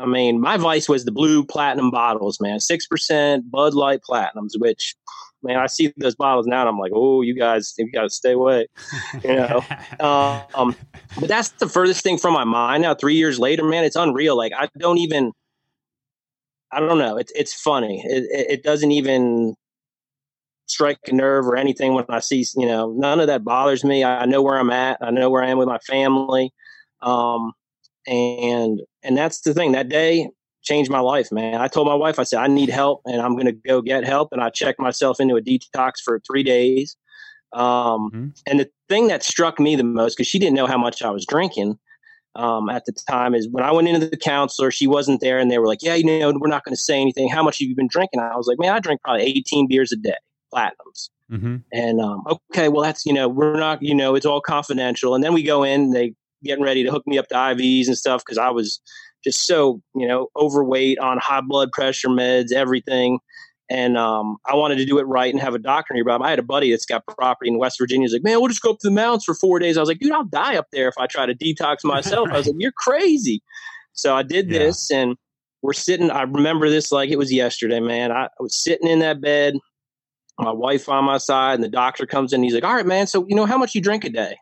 I 0.00 0.06
mean, 0.06 0.40
my 0.40 0.56
vice 0.56 0.88
was 0.88 1.04
the 1.04 1.12
blue 1.12 1.44
platinum 1.44 1.90
bottles, 1.90 2.40
man, 2.40 2.58
six 2.60 2.86
percent 2.86 3.50
Bud 3.50 3.74
Light 3.74 4.00
platinums. 4.08 4.52
Which, 4.56 4.96
man, 5.42 5.58
I 5.58 5.66
see 5.66 5.92
those 5.98 6.14
bottles 6.14 6.46
now, 6.46 6.60
and 6.60 6.70
I'm 6.70 6.78
like, 6.78 6.92
oh, 6.94 7.20
you 7.22 7.34
guys, 7.34 7.74
you 7.76 7.90
got 7.92 8.02
to 8.02 8.10
stay 8.10 8.32
away, 8.32 8.66
you 9.24 9.36
know. 9.36 9.62
um, 10.00 10.74
but 11.18 11.28
that's 11.28 11.50
the 11.50 11.68
furthest 11.68 12.02
thing 12.02 12.16
from 12.16 12.32
my 12.32 12.44
mind. 12.44 12.82
Now, 12.82 12.94
three 12.94 13.16
years 13.16 13.38
later, 13.38 13.64
man, 13.64 13.84
it's 13.84 13.96
unreal. 13.96 14.36
Like 14.36 14.52
I 14.58 14.68
don't 14.78 14.98
even, 14.98 15.32
I 16.72 16.80
don't 16.80 16.98
know. 16.98 17.18
It's 17.18 17.32
it's 17.34 17.52
funny. 17.52 18.02
It, 18.04 18.24
it 18.30 18.62
doesn't 18.62 18.92
even 18.92 19.54
strike 20.66 20.98
a 21.08 21.12
nerve 21.12 21.46
or 21.46 21.56
anything 21.56 21.94
when 21.94 22.04
I 22.08 22.20
see, 22.20 22.46
you 22.56 22.66
know, 22.66 22.92
none 22.96 23.20
of 23.20 23.26
that 23.26 23.44
bothers 23.44 23.84
me. 23.84 24.04
I 24.04 24.24
know 24.24 24.40
where 24.40 24.58
I'm 24.58 24.70
at. 24.70 24.98
I 25.02 25.10
know 25.10 25.28
where 25.28 25.42
I 25.42 25.50
am 25.50 25.58
with 25.58 25.68
my 25.68 25.78
family. 25.78 26.52
Um, 27.02 27.52
and 28.06 28.80
and 29.02 29.16
that's 29.16 29.40
the 29.40 29.54
thing 29.54 29.72
that 29.72 29.88
day 29.88 30.28
changed 30.62 30.90
my 30.90 31.00
life 31.00 31.32
man 31.32 31.60
i 31.60 31.68
told 31.68 31.86
my 31.86 31.94
wife 31.94 32.18
i 32.18 32.22
said 32.22 32.38
i 32.38 32.46
need 32.46 32.68
help 32.68 33.00
and 33.06 33.20
i'm 33.20 33.32
going 33.34 33.46
to 33.46 33.52
go 33.52 33.80
get 33.80 34.04
help 34.04 34.28
and 34.32 34.42
i 34.42 34.50
checked 34.50 34.78
myself 34.78 35.20
into 35.20 35.36
a 35.36 35.40
detox 35.40 35.94
for 36.04 36.20
three 36.20 36.42
days 36.42 36.96
um, 37.52 38.10
mm-hmm. 38.12 38.28
and 38.46 38.60
the 38.60 38.70
thing 38.88 39.08
that 39.08 39.24
struck 39.24 39.58
me 39.58 39.74
the 39.74 39.82
most 39.82 40.16
because 40.16 40.28
she 40.28 40.38
didn't 40.38 40.54
know 40.54 40.66
how 40.66 40.78
much 40.78 41.02
i 41.02 41.10
was 41.10 41.26
drinking 41.26 41.78
um, 42.36 42.68
at 42.68 42.84
the 42.84 42.92
time 42.92 43.34
is 43.34 43.48
when 43.48 43.64
I 43.64 43.72
went 43.72 43.88
into 43.88 44.06
the 44.06 44.16
counselor, 44.16 44.70
she 44.70 44.86
wasn't 44.86 45.20
there, 45.20 45.38
and 45.38 45.50
they 45.50 45.58
were 45.58 45.66
like, 45.66 45.82
"Yeah, 45.82 45.94
you 45.94 46.04
know, 46.04 46.32
we're 46.38 46.48
not 46.48 46.64
going 46.64 46.74
to 46.74 46.80
say 46.80 47.00
anything. 47.00 47.28
How 47.28 47.42
much 47.42 47.58
have 47.58 47.68
you 47.68 47.74
been 47.74 47.88
drinking?" 47.88 48.20
I 48.20 48.36
was 48.36 48.46
like, 48.46 48.58
"Man, 48.58 48.72
I 48.72 48.78
drink 48.78 49.00
probably 49.02 49.24
18 49.24 49.66
beers 49.66 49.90
a 49.90 49.96
day, 49.96 50.14
platinums." 50.54 51.10
Mm-hmm. 51.30 51.56
And 51.72 52.00
um, 52.00 52.24
okay, 52.52 52.68
well, 52.68 52.82
that's 52.82 53.04
you 53.04 53.12
know, 53.12 53.28
we're 53.28 53.58
not, 53.58 53.82
you 53.82 53.94
know, 53.94 54.14
it's 54.14 54.26
all 54.26 54.40
confidential. 54.40 55.14
And 55.14 55.24
then 55.24 55.32
we 55.32 55.42
go 55.42 55.62
in, 55.64 55.90
they 55.90 56.14
getting 56.44 56.64
ready 56.64 56.84
to 56.84 56.90
hook 56.90 57.06
me 57.06 57.18
up 57.18 57.28
to 57.28 57.34
IVs 57.34 57.86
and 57.86 57.96
stuff 57.96 58.22
because 58.24 58.38
I 58.38 58.50
was 58.50 58.80
just 59.22 59.46
so 59.46 59.82
you 59.94 60.06
know 60.06 60.28
overweight 60.36 60.98
on 60.98 61.18
high 61.18 61.42
blood 61.42 61.70
pressure 61.72 62.08
meds, 62.08 62.52
everything 62.52 63.18
and 63.70 63.96
um, 63.96 64.36
I 64.46 64.56
wanted 64.56 64.76
to 64.76 64.84
do 64.84 64.98
it 64.98 65.04
right 65.04 65.32
and 65.32 65.40
have 65.40 65.54
a 65.54 65.58
doctor 65.58 65.94
nearby. 65.94 66.16
I 66.16 66.28
had 66.28 66.40
a 66.40 66.42
buddy 66.42 66.72
that's 66.72 66.84
got 66.84 67.06
property 67.06 67.50
in 67.50 67.56
West 67.56 67.78
Virginia. 67.78 68.04
He's 68.04 68.12
like, 68.12 68.24
man, 68.24 68.40
we'll 68.40 68.48
just 68.48 68.62
go 68.62 68.72
up 68.72 68.80
to 68.80 68.88
the 68.88 68.94
mountains 68.94 69.24
for 69.24 69.32
four 69.32 69.60
days. 69.60 69.76
I 69.76 69.80
was 69.80 69.88
like, 69.88 70.00
dude, 70.00 70.10
I'll 70.10 70.24
die 70.24 70.56
up 70.56 70.66
there 70.72 70.88
if 70.88 70.94
I 70.98 71.06
try 71.06 71.24
to 71.24 71.34
detox 71.36 71.76
myself. 71.84 72.26
right. 72.26 72.34
I 72.34 72.38
was 72.38 72.48
like, 72.48 72.56
you're 72.58 72.72
crazy. 72.72 73.42
So 73.92 74.16
I 74.16 74.24
did 74.24 74.50
yeah. 74.50 74.58
this, 74.58 74.90
and 74.90 75.16
we're 75.62 75.72
sitting. 75.72 76.10
I 76.10 76.22
remember 76.22 76.68
this 76.68 76.90
like 76.90 77.10
it 77.10 77.16
was 77.16 77.32
yesterday, 77.32 77.78
man. 77.78 78.10
I, 78.10 78.24
I 78.24 78.28
was 78.40 78.56
sitting 78.56 78.88
in 78.88 78.98
that 79.00 79.20
bed, 79.20 79.54
my 80.38 80.52
wife 80.52 80.88
on 80.88 81.04
my 81.04 81.18
side, 81.18 81.54
and 81.54 81.62
the 81.62 81.68
doctor 81.68 82.06
comes 82.06 82.32
in. 82.32 82.42
he's 82.42 82.54
like, 82.54 82.64
all 82.64 82.74
right, 82.74 82.86
man. 82.86 83.06
So 83.06 83.24
you 83.28 83.36
know 83.36 83.46
how 83.46 83.58
much 83.58 83.76
you 83.76 83.80
drink 83.80 84.04
a 84.04 84.10
day? 84.10 84.36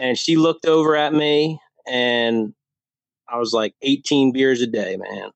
And 0.00 0.18
she 0.18 0.36
looked 0.36 0.66
over 0.66 0.96
at 0.96 1.12
me, 1.12 1.60
and 1.86 2.54
I 3.28 3.38
was 3.38 3.52
like, 3.52 3.74
18 3.82 4.32
beers 4.32 4.60
a 4.60 4.66
day, 4.66 4.96
man. 4.96 5.30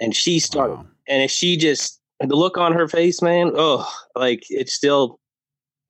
And 0.00 0.14
she 0.14 0.38
started. 0.38 0.74
Wow 0.74 0.86
and 1.08 1.22
if 1.22 1.30
she 1.30 1.56
just 1.56 2.00
the 2.20 2.36
look 2.36 2.58
on 2.58 2.72
her 2.72 2.86
face, 2.86 3.22
man, 3.22 3.52
oh, 3.54 3.90
like 4.14 4.44
it's 4.50 4.72
still 4.72 5.18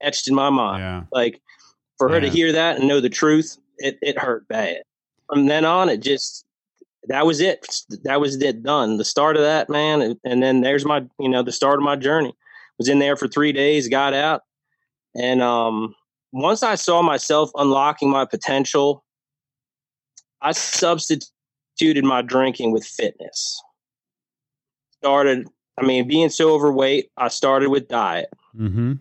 etched 0.01 0.29
in 0.29 0.35
my 0.35 0.51
mind. 0.51 0.83
Yeah. 0.83 1.03
Like 1.11 1.41
for 1.99 2.09
her 2.09 2.17
yeah. 2.17 2.21
to 2.21 2.31
hear 2.31 2.53
that 2.53 2.79
and 2.79 2.89
know 2.89 3.01
the 3.01 3.09
truth, 3.09 3.59
it, 3.79 3.99
it 4.01 4.19
hurt 4.19 4.47
bad. 4.49 4.83
From 5.29 5.47
then 5.47 5.65
on, 5.65 5.89
it 5.89 5.99
just 5.99 6.47
that 7.09 7.27
was 7.27 7.41
it. 7.41 7.67
That 8.05 8.21
was 8.21 8.41
it 8.41 8.63
done. 8.63 8.99
The 8.99 9.05
start 9.05 9.37
of 9.37 9.43
that, 9.43 9.69
man, 9.69 10.01
and, 10.01 10.17
and 10.25 10.43
then 10.43 10.61
there's 10.61 10.85
my 10.85 11.05
you 11.19 11.29
know 11.29 11.43
the 11.43 11.53
start 11.53 11.79
of 11.79 11.85
my 11.85 11.97
journey. 11.97 12.35
Was 12.79 12.89
in 12.89 13.01
there 13.01 13.17
for 13.17 13.27
three 13.27 13.53
days, 13.53 13.89
got 13.89 14.15
out, 14.15 14.43
and 15.17 15.43
um, 15.43 15.97
once 16.33 16.63
I 16.63 16.75
saw 16.75 17.03
myself 17.03 17.51
unlocking 17.55 18.11
my 18.11 18.25
potential, 18.25 19.05
I 20.41 20.53
substituted 20.53 22.05
my 22.05 22.23
drinking 22.23 22.73
with 22.73 22.85
fitness 22.85 23.61
started, 24.99 25.47
I 25.79 25.85
mean, 25.85 26.07
being 26.07 26.29
so 26.29 26.51
overweight, 26.51 27.11
I 27.17 27.29
started 27.29 27.71
with 27.71 27.89
diet. 27.89 28.29
Mm-hmm. 28.59 28.95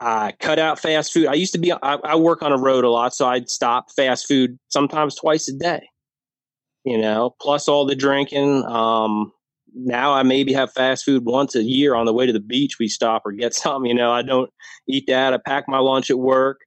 I 0.00 0.32
cut 0.40 0.58
out 0.58 0.78
fast 0.78 1.12
food. 1.12 1.26
I 1.26 1.34
used 1.34 1.52
to 1.52 1.58
be, 1.58 1.72
I, 1.72 1.78
I, 1.82 2.16
work 2.16 2.42
on 2.42 2.52
a 2.52 2.58
road 2.58 2.84
a 2.84 2.90
lot, 2.90 3.14
so 3.14 3.26
I'd 3.26 3.50
stop 3.50 3.92
fast 3.92 4.26
food 4.26 4.58
sometimes 4.68 5.14
twice 5.14 5.46
a 5.48 5.52
day, 5.52 5.90
you 6.84 6.96
know, 6.96 7.34
plus 7.40 7.68
all 7.68 7.84
the 7.84 7.94
drinking. 7.94 8.64
Um, 8.64 9.30
now 9.74 10.14
I 10.14 10.22
maybe 10.22 10.54
have 10.54 10.72
fast 10.72 11.04
food 11.04 11.26
once 11.26 11.54
a 11.54 11.62
year 11.62 11.94
on 11.94 12.06
the 12.06 12.14
way 12.14 12.24
to 12.24 12.32
the 12.32 12.40
beach. 12.40 12.78
We 12.78 12.88
stop 12.88 13.22
or 13.26 13.32
get 13.32 13.52
something, 13.54 13.90
you 13.90 13.94
know, 13.94 14.10
I 14.10 14.22
don't 14.22 14.50
eat 14.88 15.04
that. 15.08 15.34
I 15.34 15.38
pack 15.44 15.64
my 15.68 15.78
lunch 15.78 16.10
at 16.10 16.18
work. 16.18 16.60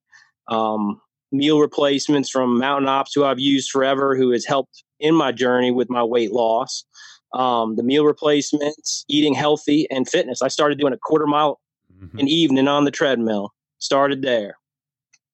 Um, 0.47 1.01
meal 1.31 1.59
replacements 1.59 2.29
from 2.29 2.59
Mountain 2.59 2.89
Ops, 2.89 3.13
who 3.13 3.23
I've 3.23 3.39
used 3.39 3.71
forever, 3.71 4.15
who 4.15 4.31
has 4.31 4.45
helped 4.45 4.83
in 4.99 5.15
my 5.15 5.31
journey 5.31 5.71
with 5.71 5.89
my 5.89 6.03
weight 6.03 6.31
loss 6.31 6.85
um, 7.33 7.75
the 7.75 7.83
meal 7.83 8.05
replacements, 8.05 9.05
eating 9.07 9.33
healthy, 9.33 9.87
and 9.89 10.07
fitness. 10.07 10.41
I 10.41 10.47
started 10.47 10.77
doing 10.77 10.93
a 10.93 10.97
quarter 10.97 11.27
mile 11.27 11.59
mm-hmm. 11.91 12.19
an 12.19 12.27
evening 12.27 12.67
on 12.67 12.85
the 12.85 12.91
treadmill. 12.91 13.51
Started 13.79 14.21
there, 14.21 14.57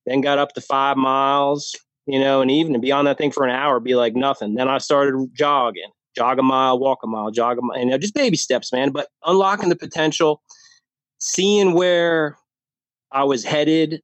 then 0.08 0.22
got 0.22 0.40
up 0.40 0.54
to 0.54 0.62
five 0.62 0.98
miles, 0.98 1.76
you 2.08 2.20
know, 2.20 2.42
an 2.42 2.50
evening. 2.50 2.82
Be 2.82 2.92
on 2.92 3.06
that 3.06 3.18
thing 3.18 3.32
for 3.32 3.46
an 3.46 3.52
hour, 3.52 3.80
be 3.80 3.96
like 3.96 4.16
nothing. 4.16 4.56
Then 4.56 4.68
I 4.68 4.80
started 4.80 5.30
jogging, 5.34 5.92
jog 6.16 6.40
a 6.40 6.44
mile, 6.44 6.80
walk 6.80 7.00
a 7.04 7.08
mile, 7.08 7.30
jog 7.30 7.60
a 7.60 7.62
mile, 7.62 7.78
and 7.78 7.86
you 7.86 7.92
know, 7.92 7.98
just 8.00 8.16
baby 8.16 8.38
steps, 8.38 8.74
man. 8.74 8.90
But 8.90 9.10
unlocking 9.24 9.70
the 9.70 9.76
potential, 9.76 10.42
seeing 11.20 11.74
where 11.74 12.38
I 13.12 13.24
was 13.24 13.44
headed 13.44 14.02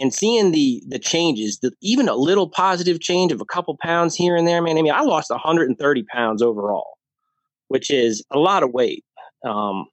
and 0.00 0.12
seeing 0.12 0.50
the 0.50 0.82
the 0.88 0.98
changes, 0.98 1.58
the, 1.60 1.72
even 1.82 2.08
a 2.08 2.14
little 2.14 2.48
positive 2.48 3.00
change 3.00 3.30
of 3.30 3.40
a 3.40 3.44
couple 3.44 3.76
pounds 3.76 4.16
here 4.16 4.34
and 4.34 4.48
there, 4.48 4.62
man. 4.62 4.78
I 4.78 4.82
mean, 4.82 4.92
I 4.92 5.02
lost 5.02 5.30
130 5.30 6.02
pounds 6.04 6.42
overall, 6.42 6.98
which 7.68 7.90
is 7.90 8.24
a 8.32 8.38
lot 8.38 8.62
of 8.62 8.72
weight. 8.72 9.04
Um, 9.44 9.86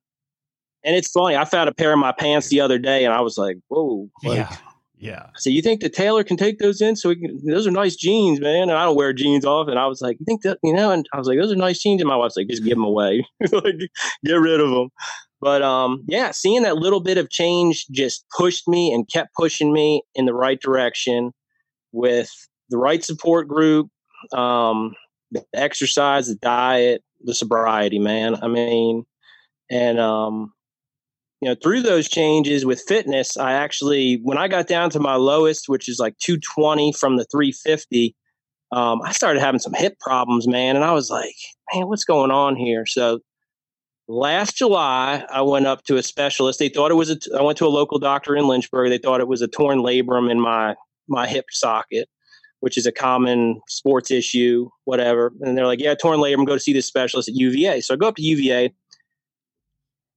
and 0.83 0.95
it's 0.95 1.11
funny. 1.11 1.35
I 1.35 1.43
found 1.43 1.69
a 1.69 1.73
pair 1.73 1.91
of 1.91 1.99
my 1.99 2.13
pants 2.13 2.47
the 2.47 2.61
other 2.61 2.79
day, 2.79 3.03
and 3.03 3.13
I 3.13 3.21
was 3.21 3.37
like, 3.37 3.57
"Whoa!" 3.67 4.09
Like, 4.23 4.37
yeah, 4.37 4.57
yeah. 4.97 5.25
So 5.35 5.49
you 5.49 5.61
think 5.61 5.81
the 5.81 5.89
tailor 5.89 6.23
can 6.23 6.37
take 6.37 6.59
those 6.59 6.81
in? 6.81 6.95
So 6.95 7.09
we 7.09 7.17
can, 7.17 7.45
those 7.45 7.67
are 7.67 7.71
nice 7.71 7.95
jeans, 7.95 8.39
man. 8.39 8.63
And 8.63 8.71
I 8.71 8.85
don't 8.85 8.95
wear 8.95 9.11
jeans 9.11 9.45
often. 9.45 9.71
And 9.71 9.79
I 9.79 9.87
was 9.87 10.01
like, 10.01 10.17
"You 10.19 10.25
think 10.25 10.43
that?" 10.43 10.59
You 10.63 10.73
know? 10.73 10.91
And 10.91 11.05
I 11.13 11.17
was 11.17 11.27
like, 11.27 11.37
"Those 11.37 11.51
are 11.51 11.57
nice 11.57 11.81
jeans." 11.81 12.01
And 12.01 12.07
my 12.07 12.15
wife's 12.15 12.37
like, 12.37 12.47
"Just 12.47 12.63
give 12.63 12.77
them 12.77 12.85
away. 12.85 13.27
like, 13.51 13.75
get 14.23 14.33
rid 14.33 14.61
of 14.61 14.69
them." 14.69 14.89
But 15.39 15.61
um, 15.61 16.03
yeah, 16.07 16.31
seeing 16.31 16.63
that 16.63 16.77
little 16.77 16.99
bit 16.99 17.17
of 17.17 17.29
change 17.29 17.87
just 17.91 18.25
pushed 18.35 18.67
me 18.67 18.91
and 18.91 19.07
kept 19.07 19.35
pushing 19.35 19.71
me 19.71 20.01
in 20.15 20.25
the 20.25 20.33
right 20.33 20.59
direction 20.59 21.31
with 21.91 22.31
the 22.69 22.77
right 22.77 23.03
support 23.03 23.47
group, 23.47 23.87
um, 24.33 24.95
the 25.31 25.43
exercise, 25.53 26.27
the 26.27 26.35
diet, 26.35 27.03
the 27.23 27.35
sobriety, 27.35 27.99
man. 27.99 28.35
I 28.41 28.47
mean, 28.47 29.05
and 29.69 29.99
um, 29.99 30.53
you 31.41 31.49
know, 31.49 31.55
through 31.61 31.83
those 31.83 32.09
changes 32.09 32.65
with 32.65 32.81
fitness, 32.87 33.37
I 33.37 33.53
actually, 33.53 34.19
when 34.23 34.37
I 34.37 34.47
got 34.47 34.67
down 34.67 34.89
to 34.91 34.99
my 34.99 35.15
lowest, 35.15 35.69
which 35.69 35.87
is 35.87 35.99
like 35.99 36.17
220 36.17 36.93
from 36.93 37.17
the 37.17 37.25
350, 37.25 38.15
um, 38.71 39.01
I 39.03 39.11
started 39.11 39.39
having 39.39 39.59
some 39.59 39.73
hip 39.73 39.99
problems, 39.99 40.47
man. 40.47 40.75
And 40.75 40.83
I 40.83 40.93
was 40.93 41.09
like, 41.09 41.35
man, 41.73 41.87
what's 41.87 42.03
going 42.03 42.31
on 42.31 42.55
here? 42.55 42.85
So 42.85 43.19
last 44.07 44.55
July, 44.55 45.25
I 45.31 45.41
went 45.41 45.67
up 45.67 45.83
to 45.83 45.97
a 45.97 46.03
specialist. 46.03 46.59
They 46.59 46.69
thought 46.69 46.91
it 46.91 46.95
was 46.95 47.09
a. 47.09 47.17
I 47.37 47.41
went 47.41 47.57
to 47.59 47.65
a 47.65 47.69
local 47.69 47.99
doctor 47.99 48.35
in 48.35 48.47
Lynchburg. 48.47 48.89
They 48.89 48.97
thought 48.97 49.21
it 49.21 49.27
was 49.27 49.41
a 49.41 49.47
torn 49.47 49.79
labrum 49.79 50.31
in 50.31 50.39
my 50.39 50.75
my 51.07 51.27
hip 51.27 51.45
socket, 51.51 52.09
which 52.61 52.77
is 52.77 52.85
a 52.85 52.91
common 52.91 53.61
sports 53.67 54.11
issue, 54.11 54.69
whatever. 54.85 55.33
And 55.41 55.57
they're 55.57 55.67
like, 55.67 55.79
"Yeah, 55.79 55.95
torn 55.95 56.19
labrum. 56.19 56.47
Go 56.47 56.53
to 56.53 56.59
see 56.59 56.73
this 56.73 56.85
specialist 56.85 57.29
at 57.29 57.35
UVA." 57.35 57.81
So 57.81 57.93
I 57.93 57.97
go 57.97 58.07
up 58.07 58.15
to 58.15 58.23
UVA. 58.23 58.73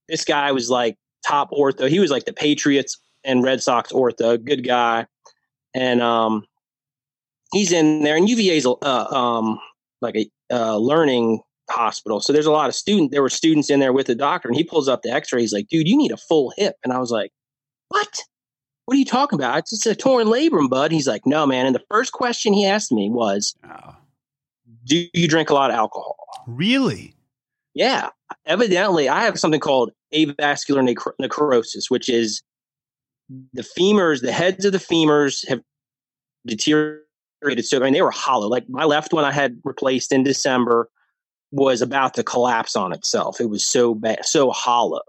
This 0.09 0.25
guy 0.25 0.53
was 0.53 0.71
like 0.71 0.97
top 1.27 1.51
ortho. 1.51 1.89
He 1.89 2.01
was 2.01 2.11
like 2.11 2.25
the 2.25 2.33
Patriots 2.33 2.99
and 3.25 3.43
Red 3.43 3.63
Sox 3.63 3.93
ortho. 3.93 4.43
Good 4.43 4.65
guy, 4.65 5.07
and 5.75 6.03
um, 6.03 6.47
he's 7.53 7.73
in 7.73 8.03
there. 8.03 8.17
And 8.17 8.29
UVA's 8.29 8.67
uh, 8.67 9.05
um 9.15 9.59
like 10.01 10.17
a 10.17 10.31
uh, 10.53 10.77
learning 10.77 11.43
hospital. 11.71 12.21
So 12.21 12.33
there's 12.33 12.47
a 12.47 12.53
lot 12.53 12.69
of 12.69 12.75
student. 12.75 13.11
There 13.11 13.23
were 13.23 13.29
students 13.31 13.71
in 13.71 13.81
there 13.81 13.93
with 13.93 14.07
the 14.07 14.15
doctor, 14.15 14.49
and 14.49 14.57
he 14.57 14.65
pulls 14.65 14.89
up 14.89 15.03
the 15.03 15.11
X-ray. 15.11 15.41
He's 15.41 15.53
like, 15.53 15.69
"Dude, 15.69 15.89
you 15.89 15.97
need 15.97 16.13
a 16.13 16.17
full 16.17 16.53
hip." 16.57 16.77
And 16.85 16.93
I 16.93 16.99
was 16.99 17.11
like, 17.11 17.33
"What? 17.89 18.21
What 18.87 18.97
are 18.97 18.99
you 18.99 19.05
talking 19.05 19.39
about? 19.39 19.59
It's 19.59 19.71
just 19.71 19.87
a 19.87 19.95
torn 19.95 20.27
labrum, 20.27 20.69
bud." 20.69 20.93
He's 20.93 21.09
like, 21.09 21.27
"No, 21.27 21.47
man." 21.47 21.67
And 21.67 21.75
the 21.75 21.85
first 21.91 22.13
question 22.13 22.53
he 22.53 22.67
asked 22.67 22.93
me 22.93 23.11
was, 23.11 23.55
oh. 23.65 23.97
"Do 24.85 25.07
you 25.15 25.29
drink 25.29 25.51
a 25.51 25.55
lot 25.55 25.71
of 25.71 25.77
alcohol?" 25.77 26.17
Really? 26.47 27.15
Yeah. 27.75 28.11
Evidently, 28.47 29.09
I 29.09 29.23
have 29.23 29.39
something 29.39 29.61
called 29.61 29.93
avascular 30.13 30.83
necro- 30.83 31.15
necrosis, 31.19 31.91
which 31.91 32.09
is 32.09 32.43
the 33.53 33.63
femurs, 33.63 34.23
the 34.23 34.33
heads 34.33 34.65
of 34.65 34.73
the 34.73 34.79
femurs 34.79 35.47
have 35.49 35.61
deteriorated. 36.47 37.65
So 37.65 37.79
I 37.79 37.85
mean, 37.85 37.93
they 37.93 38.03
were 38.03 38.11
hollow. 38.11 38.49
Like 38.49 38.69
my 38.69 38.85
left 38.85 39.13
one, 39.13 39.25
I 39.25 39.33
had 39.33 39.59
replaced 39.65 40.13
in 40.13 40.23
December 40.23 40.89
was 41.53 41.83
about 41.83 42.15
to 42.15 42.23
collapse 42.23 42.77
on 42.77 42.93
itself. 42.93 43.41
It 43.41 43.51
was 43.51 43.65
so 43.65 43.95
bad, 43.95 44.25
so 44.25 44.51
hollow. 44.51 45.03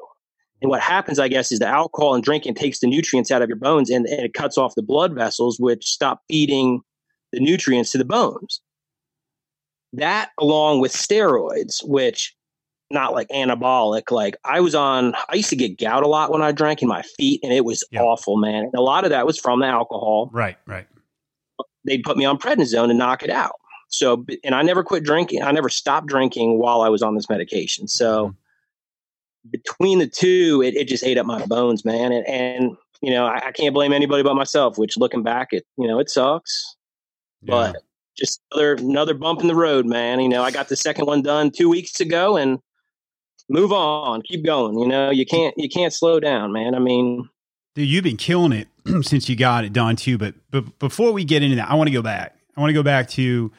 And 0.61 0.69
what 0.69 0.81
happens, 0.81 1.19
I 1.19 1.27
guess, 1.27 1.51
is 1.51 1.59
the 1.59 1.67
alcohol 1.67 2.13
and 2.13 2.23
drinking 2.23 2.53
takes 2.53 2.79
the 2.79 2.87
nutrients 2.87 3.31
out 3.31 3.41
of 3.41 3.49
your 3.49 3.57
bones 3.57 3.89
and, 3.89 4.05
and 4.05 4.21
it 4.21 4.33
cuts 4.33 4.57
off 4.57 4.75
the 4.75 4.83
blood 4.83 5.13
vessels, 5.13 5.59
which 5.59 5.87
stop 5.87 6.21
feeding 6.27 6.81
the 7.31 7.39
nutrients 7.39 7.91
to 7.91 7.97
the 7.97 8.05
bones. 8.05 8.61
That, 9.93 10.29
along 10.39 10.79
with 10.79 10.93
steroids, 10.93 11.83
which 11.83 12.35
not 12.91 13.13
like 13.13 13.27
anabolic, 13.29 14.11
like 14.11 14.35
I 14.45 14.61
was 14.61 14.75
on, 14.75 15.15
I 15.29 15.35
used 15.35 15.49
to 15.49 15.55
get 15.55 15.79
gout 15.79 16.03
a 16.03 16.07
lot 16.07 16.31
when 16.31 16.41
I 16.41 16.51
drank 16.51 16.81
in 16.81 16.87
my 16.87 17.01
feet, 17.01 17.39
and 17.43 17.51
it 17.51 17.65
was 17.65 17.83
yep. 17.91 18.03
awful, 18.03 18.37
man. 18.37 18.65
And 18.65 18.73
a 18.75 18.81
lot 18.81 19.03
of 19.03 19.09
that 19.09 19.25
was 19.25 19.39
from 19.39 19.61
the 19.61 19.65
alcohol. 19.65 20.29
Right, 20.31 20.57
right. 20.65 20.87
They'd 21.85 22.03
put 22.03 22.17
me 22.17 22.25
on 22.25 22.37
prednisone 22.37 22.87
to 22.87 22.93
knock 22.93 23.23
it 23.23 23.29
out. 23.29 23.55
So, 23.91 24.25
and 24.43 24.55
I 24.55 24.61
never 24.61 24.83
quit 24.83 25.03
drinking. 25.03 25.43
I 25.43 25.51
never 25.51 25.69
stopped 25.69 26.07
drinking 26.07 26.57
while 26.59 26.81
I 26.81 26.89
was 26.89 27.01
on 27.01 27.15
this 27.15 27.29
medication. 27.29 27.87
So, 27.87 28.27
mm-hmm. 28.27 29.49
between 29.51 29.99
the 29.99 30.07
two, 30.07 30.61
it, 30.65 30.75
it 30.75 30.87
just 30.87 31.03
ate 31.03 31.17
up 31.17 31.25
my 31.25 31.45
bones, 31.45 31.85
man. 31.85 32.11
And, 32.11 32.27
and 32.27 32.77
you 33.01 33.11
know, 33.11 33.25
I, 33.25 33.47
I, 33.47 33.51
can't 33.51 33.73
blame 33.73 33.91
anybody 33.91 34.23
but 34.23 34.35
myself. 34.35 34.77
Which, 34.77 34.97
looking 34.97 35.23
back, 35.23 35.49
it 35.51 35.65
you 35.77 35.87
know, 35.87 35.99
it 35.99 36.09
sucks. 36.09 36.75
Yeah. 37.41 37.51
But 37.51 37.77
just 38.17 38.41
another 38.51 38.73
another 38.75 39.13
bump 39.13 39.41
in 39.41 39.47
the 39.47 39.55
road, 39.55 39.85
man. 39.85 40.19
You 40.19 40.29
know, 40.29 40.43
I 40.43 40.51
got 40.51 40.69
the 40.69 40.75
second 40.75 41.05
one 41.05 41.21
done 41.21 41.51
two 41.51 41.69
weeks 41.69 41.99
ago, 41.99 42.37
and 42.37 42.59
move 43.49 43.73
on, 43.73 44.21
keep 44.21 44.45
going. 44.45 44.79
You 44.79 44.87
know, 44.87 45.09
you 45.09 45.25
can't 45.25 45.53
you 45.57 45.67
can't 45.67 45.93
slow 45.93 46.19
down, 46.21 46.53
man. 46.53 46.75
I 46.75 46.79
mean, 46.79 47.27
dude, 47.75 47.89
you've 47.89 48.05
been 48.05 48.17
killing 48.17 48.53
it 48.53 48.67
since 49.05 49.27
you 49.27 49.35
got 49.35 49.65
it 49.65 49.73
done 49.73 49.97
too. 49.97 50.17
But 50.17 50.35
but 50.49 50.79
before 50.79 51.11
we 51.11 51.25
get 51.25 51.43
into 51.43 51.57
that, 51.57 51.69
I 51.69 51.75
want 51.75 51.87
to 51.87 51.93
go 51.93 52.01
back 52.01 52.37
I 52.55 52.61
want 52.61 52.69
to 52.69 52.73
go 52.73 52.83
back 52.83 53.07
to 53.09 53.51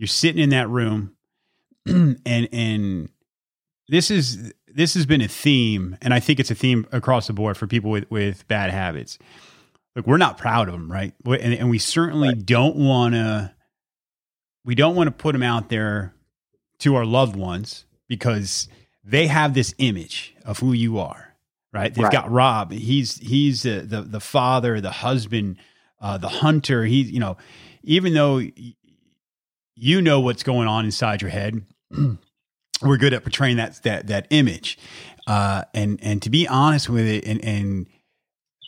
you're 0.00 0.06
sitting 0.06 0.42
in 0.42 0.48
that 0.48 0.70
room, 0.70 1.14
and 1.86 2.18
and 2.26 3.10
this 3.86 4.10
is 4.10 4.54
this 4.66 4.94
has 4.94 5.04
been 5.04 5.20
a 5.20 5.28
theme, 5.28 5.98
and 6.00 6.14
I 6.14 6.20
think 6.20 6.40
it's 6.40 6.50
a 6.50 6.54
theme 6.54 6.86
across 6.90 7.26
the 7.26 7.34
board 7.34 7.58
for 7.58 7.66
people 7.66 7.90
with 7.90 8.10
with 8.10 8.48
bad 8.48 8.70
habits. 8.70 9.18
Like 9.94 10.06
we're 10.06 10.16
not 10.16 10.38
proud 10.38 10.68
of 10.68 10.72
them, 10.72 10.90
right? 10.90 11.12
And, 11.26 11.52
and 11.52 11.68
we 11.68 11.78
certainly 11.78 12.28
right. 12.28 12.46
don't 12.46 12.76
want 12.76 13.12
to. 13.12 13.54
We 14.64 14.74
don't 14.74 14.96
want 14.96 15.08
to 15.08 15.12
put 15.12 15.32
them 15.32 15.42
out 15.42 15.68
there 15.68 16.14
to 16.78 16.94
our 16.96 17.04
loved 17.04 17.36
ones 17.36 17.84
because 18.08 18.68
they 19.04 19.26
have 19.26 19.52
this 19.52 19.74
image 19.76 20.34
of 20.46 20.60
who 20.60 20.72
you 20.72 20.98
are, 20.98 21.34
right? 21.74 21.92
They've 21.92 22.04
right. 22.04 22.12
got 22.12 22.30
Rob. 22.30 22.72
He's 22.72 23.18
he's 23.18 23.64
the 23.64 23.80
the, 23.80 24.00
the 24.00 24.20
father, 24.20 24.80
the 24.80 24.92
husband, 24.92 25.58
uh, 26.00 26.16
the 26.16 26.28
hunter. 26.30 26.86
He's 26.86 27.10
you 27.10 27.20
know, 27.20 27.36
even 27.82 28.14
though 28.14 28.40
you 29.80 30.02
know 30.02 30.20
what's 30.20 30.42
going 30.42 30.68
on 30.68 30.84
inside 30.84 31.22
your 31.22 31.30
head, 31.30 31.62
we're 32.82 32.98
good 32.98 33.14
at 33.14 33.22
portraying 33.22 33.56
that 33.56 33.82
that 33.82 34.08
that 34.08 34.26
image. 34.30 34.78
Uh, 35.26 35.62
and 35.74 35.98
and 36.02 36.20
to 36.22 36.30
be 36.30 36.46
honest 36.46 36.88
with 36.88 37.06
it, 37.06 37.24
and 37.24 37.42
and 37.42 37.86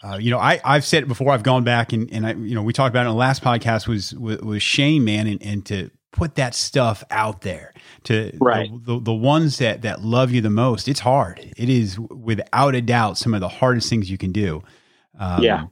uh, 0.02 0.16
you 0.16 0.30
know, 0.30 0.38
I 0.38 0.60
I've 0.64 0.84
said 0.84 1.02
it 1.02 1.06
before. 1.06 1.32
I've 1.32 1.42
gone 1.42 1.64
back 1.64 1.92
and 1.92 2.10
and 2.12 2.26
I 2.26 2.32
you 2.32 2.54
know 2.54 2.62
we 2.62 2.72
talked 2.72 2.90
about 2.90 3.06
it 3.06 3.10
in 3.10 3.14
the 3.14 3.18
last 3.18 3.44
podcast 3.44 3.86
was 3.86 4.14
was, 4.14 4.38
was 4.38 4.62
Shane 4.62 5.04
man, 5.04 5.26
and 5.26 5.42
and 5.42 5.66
to 5.66 5.90
put 6.12 6.34
that 6.36 6.54
stuff 6.54 7.02
out 7.10 7.40
there 7.40 7.72
to 8.04 8.36
right. 8.38 8.70
the, 8.84 8.94
the, 8.94 9.00
the 9.00 9.12
ones 9.14 9.58
that 9.58 9.82
that 9.82 10.02
love 10.02 10.30
you 10.30 10.40
the 10.40 10.50
most. 10.50 10.88
It's 10.88 11.00
hard. 11.00 11.40
It 11.56 11.68
is 11.68 11.98
without 11.98 12.74
a 12.74 12.82
doubt 12.82 13.18
some 13.18 13.34
of 13.34 13.40
the 13.40 13.48
hardest 13.48 13.88
things 13.88 14.10
you 14.10 14.18
can 14.18 14.32
do. 14.32 14.62
Um, 15.18 15.42
yeah. 15.42 15.66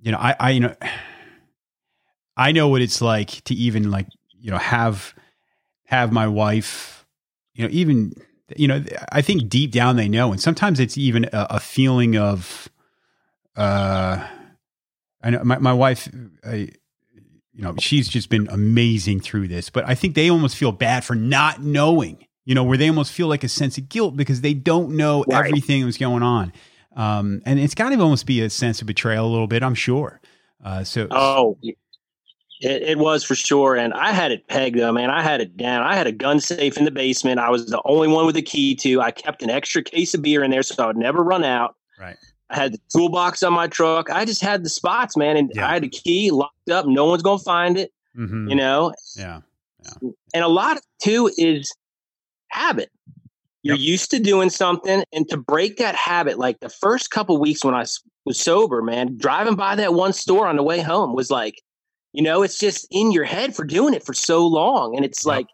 You 0.00 0.12
know, 0.12 0.18
I 0.18 0.36
I 0.40 0.50
you 0.50 0.60
know 0.60 0.74
I 2.36 2.50
know 2.52 2.68
what 2.68 2.82
it's 2.82 3.00
like 3.00 3.44
to 3.44 3.54
even 3.54 3.90
like 3.90 4.08
you 4.44 4.50
know 4.50 4.58
have 4.58 5.14
have 5.86 6.12
my 6.12 6.28
wife 6.28 7.06
you 7.54 7.64
know 7.64 7.70
even 7.72 8.12
you 8.56 8.68
know 8.68 8.84
I 9.10 9.22
think 9.22 9.48
deep 9.48 9.72
down 9.72 9.96
they 9.96 10.08
know, 10.08 10.30
and 10.30 10.40
sometimes 10.40 10.78
it's 10.78 10.98
even 10.98 11.24
a, 11.24 11.46
a 11.50 11.60
feeling 11.60 12.16
of 12.16 12.68
uh 13.56 14.28
I 15.22 15.30
know 15.30 15.42
my 15.42 15.58
my 15.58 15.72
wife. 15.72 16.08
I, 16.46 16.68
you 17.56 17.62
know, 17.62 17.74
she's 17.78 18.08
just 18.08 18.28
been 18.28 18.48
amazing 18.50 19.20
through 19.20 19.48
this. 19.48 19.70
But 19.70 19.88
I 19.88 19.94
think 19.94 20.16
they 20.16 20.28
almost 20.28 20.56
feel 20.56 20.72
bad 20.72 21.04
for 21.04 21.14
not 21.14 21.62
knowing, 21.62 22.26
you 22.44 22.54
know, 22.54 22.64
where 22.64 22.76
they 22.76 22.88
almost 22.88 23.12
feel 23.12 23.28
like 23.28 23.44
a 23.44 23.48
sense 23.48 23.78
of 23.78 23.88
guilt 23.88 24.16
because 24.16 24.40
they 24.40 24.54
don't 24.54 24.96
know 24.96 25.24
right. 25.28 25.46
everything 25.46 25.84
was 25.84 25.96
going 25.96 26.24
on. 26.24 26.52
Um, 26.96 27.42
and 27.46 27.60
it's 27.60 27.74
kind 27.74 27.94
of 27.94 28.00
almost 28.00 28.26
be 28.26 28.40
a 28.42 28.50
sense 28.50 28.80
of 28.80 28.88
betrayal 28.88 29.24
a 29.24 29.30
little 29.30 29.46
bit, 29.46 29.62
I'm 29.62 29.76
sure. 29.76 30.20
Uh, 30.64 30.82
so, 30.82 31.06
oh, 31.12 31.56
it, 32.60 32.82
it, 32.82 32.98
was 32.98 33.24
for 33.24 33.34
sure. 33.34 33.76
And 33.76 33.92
I 33.94 34.12
had 34.12 34.32
it 34.32 34.48
pegged 34.48 34.78
though, 34.78 34.92
man. 34.92 35.10
I 35.10 35.22
had 35.22 35.40
it 35.40 35.56
down. 35.56 35.82
I 35.82 35.94
had 35.96 36.06
a 36.06 36.12
gun 36.12 36.40
safe 36.40 36.76
in 36.76 36.84
the 36.84 36.90
basement. 36.90 37.40
I 37.40 37.50
was 37.50 37.66
the 37.66 37.80
only 37.84 38.08
one 38.08 38.26
with 38.26 38.36
a 38.36 38.42
key 38.42 38.74
to. 38.76 39.00
I 39.00 39.10
kept 39.10 39.42
an 39.42 39.50
extra 39.50 39.82
case 39.82 40.14
of 40.14 40.22
beer 40.22 40.42
in 40.42 40.50
there 40.50 40.62
so 40.62 40.82
I 40.82 40.86
would 40.86 40.96
never 40.96 41.22
run 41.22 41.44
out. 41.44 41.76
Right. 41.98 42.16
I 42.50 42.56
had 42.56 42.72
the 42.72 42.80
toolbox 42.92 43.42
on 43.42 43.52
my 43.52 43.66
truck. 43.66 44.10
I 44.10 44.24
just 44.24 44.40
had 44.40 44.64
the 44.64 44.68
spots, 44.68 45.16
man, 45.16 45.36
and 45.36 45.50
yeah. 45.54 45.68
I 45.68 45.74
had 45.74 45.84
a 45.84 45.88
key 45.88 46.30
locked 46.30 46.70
up. 46.70 46.86
No 46.86 47.06
one's 47.06 47.22
gonna 47.22 47.38
find 47.38 47.76
it. 47.76 47.92
Mm-hmm. 48.16 48.48
You 48.48 48.56
know. 48.56 48.92
Yeah. 49.16 49.40
yeah. 49.82 50.10
And 50.34 50.44
a 50.44 50.48
lot 50.48 50.78
too 51.02 51.30
is 51.36 51.74
habit. 52.48 52.90
You're 53.62 53.76
yep. 53.76 53.84
used 53.84 54.10
to 54.10 54.20
doing 54.20 54.50
something, 54.50 55.04
and 55.12 55.28
to 55.30 55.38
break 55.38 55.78
that 55.78 55.94
habit, 55.94 56.38
like 56.38 56.60
the 56.60 56.68
first 56.68 57.10
couple 57.10 57.40
weeks 57.40 57.64
when 57.64 57.74
I 57.74 57.86
was 58.26 58.38
sober, 58.38 58.82
man, 58.82 59.16
driving 59.16 59.56
by 59.56 59.74
that 59.76 59.94
one 59.94 60.12
store 60.12 60.46
on 60.46 60.56
the 60.56 60.62
way 60.62 60.80
home 60.80 61.14
was 61.14 61.30
like, 61.30 61.62
you 62.14 62.22
know, 62.22 62.42
it's 62.42 62.58
just 62.58 62.86
in 62.90 63.12
your 63.12 63.24
head 63.24 63.54
for 63.54 63.64
doing 63.64 63.92
it 63.92 64.04
for 64.04 64.14
so 64.14 64.46
long, 64.46 64.96
and 64.96 65.04
it's 65.04 65.26
yep. 65.26 65.36
like 65.36 65.46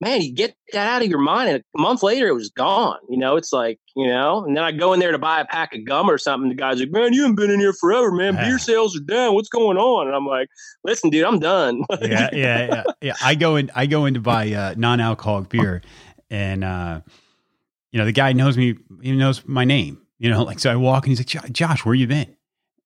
man, 0.00 0.22
you 0.22 0.32
get 0.32 0.54
that 0.72 0.88
out 0.88 1.02
of 1.02 1.08
your 1.08 1.18
mind. 1.18 1.50
And 1.50 1.62
a 1.76 1.80
month 1.80 2.02
later, 2.02 2.28
it 2.28 2.34
was 2.34 2.48
gone. 2.50 2.98
You 3.08 3.18
know, 3.18 3.36
it's 3.36 3.52
like, 3.52 3.78
you 3.94 4.06
know, 4.06 4.44
and 4.44 4.56
then 4.56 4.64
I 4.64 4.72
go 4.72 4.92
in 4.92 5.00
there 5.00 5.12
to 5.12 5.18
buy 5.18 5.40
a 5.40 5.44
pack 5.44 5.74
of 5.74 5.84
gum 5.84 6.10
or 6.10 6.16
something. 6.16 6.48
The 6.48 6.54
guy's 6.54 6.80
like, 6.80 6.90
man, 6.90 7.12
you 7.12 7.22
haven't 7.22 7.36
been 7.36 7.50
in 7.50 7.60
here 7.60 7.74
forever, 7.74 8.10
man. 8.10 8.34
Beer 8.36 8.58
sales 8.58 8.96
are 8.96 9.00
down. 9.00 9.34
What's 9.34 9.48
going 9.48 9.76
on? 9.76 10.06
And 10.06 10.16
I'm 10.16 10.26
like, 10.26 10.48
listen, 10.84 11.10
dude, 11.10 11.24
I'm 11.24 11.38
done. 11.38 11.84
yeah, 12.00 12.30
yeah, 12.32 12.32
yeah, 12.32 12.82
yeah. 13.02 13.14
I 13.22 13.34
go 13.34 13.56
in, 13.56 13.70
I 13.74 13.86
go 13.86 14.06
in 14.06 14.14
to 14.14 14.20
buy 14.20 14.50
uh, 14.52 14.74
non-alcoholic 14.76 15.50
beer, 15.50 15.82
and 16.30 16.64
uh, 16.64 17.00
you 17.92 17.98
know, 17.98 18.06
the 18.06 18.12
guy 18.12 18.32
knows 18.32 18.56
me. 18.56 18.76
He 19.02 19.12
knows 19.12 19.46
my 19.46 19.64
name. 19.64 20.00
You 20.18 20.30
know, 20.30 20.42
like 20.44 20.60
so. 20.60 20.70
I 20.70 20.76
walk 20.76 21.06
and 21.06 21.16
he's 21.16 21.34
like, 21.34 21.52
Josh, 21.52 21.84
where 21.84 21.94
you 21.94 22.06
been? 22.06 22.34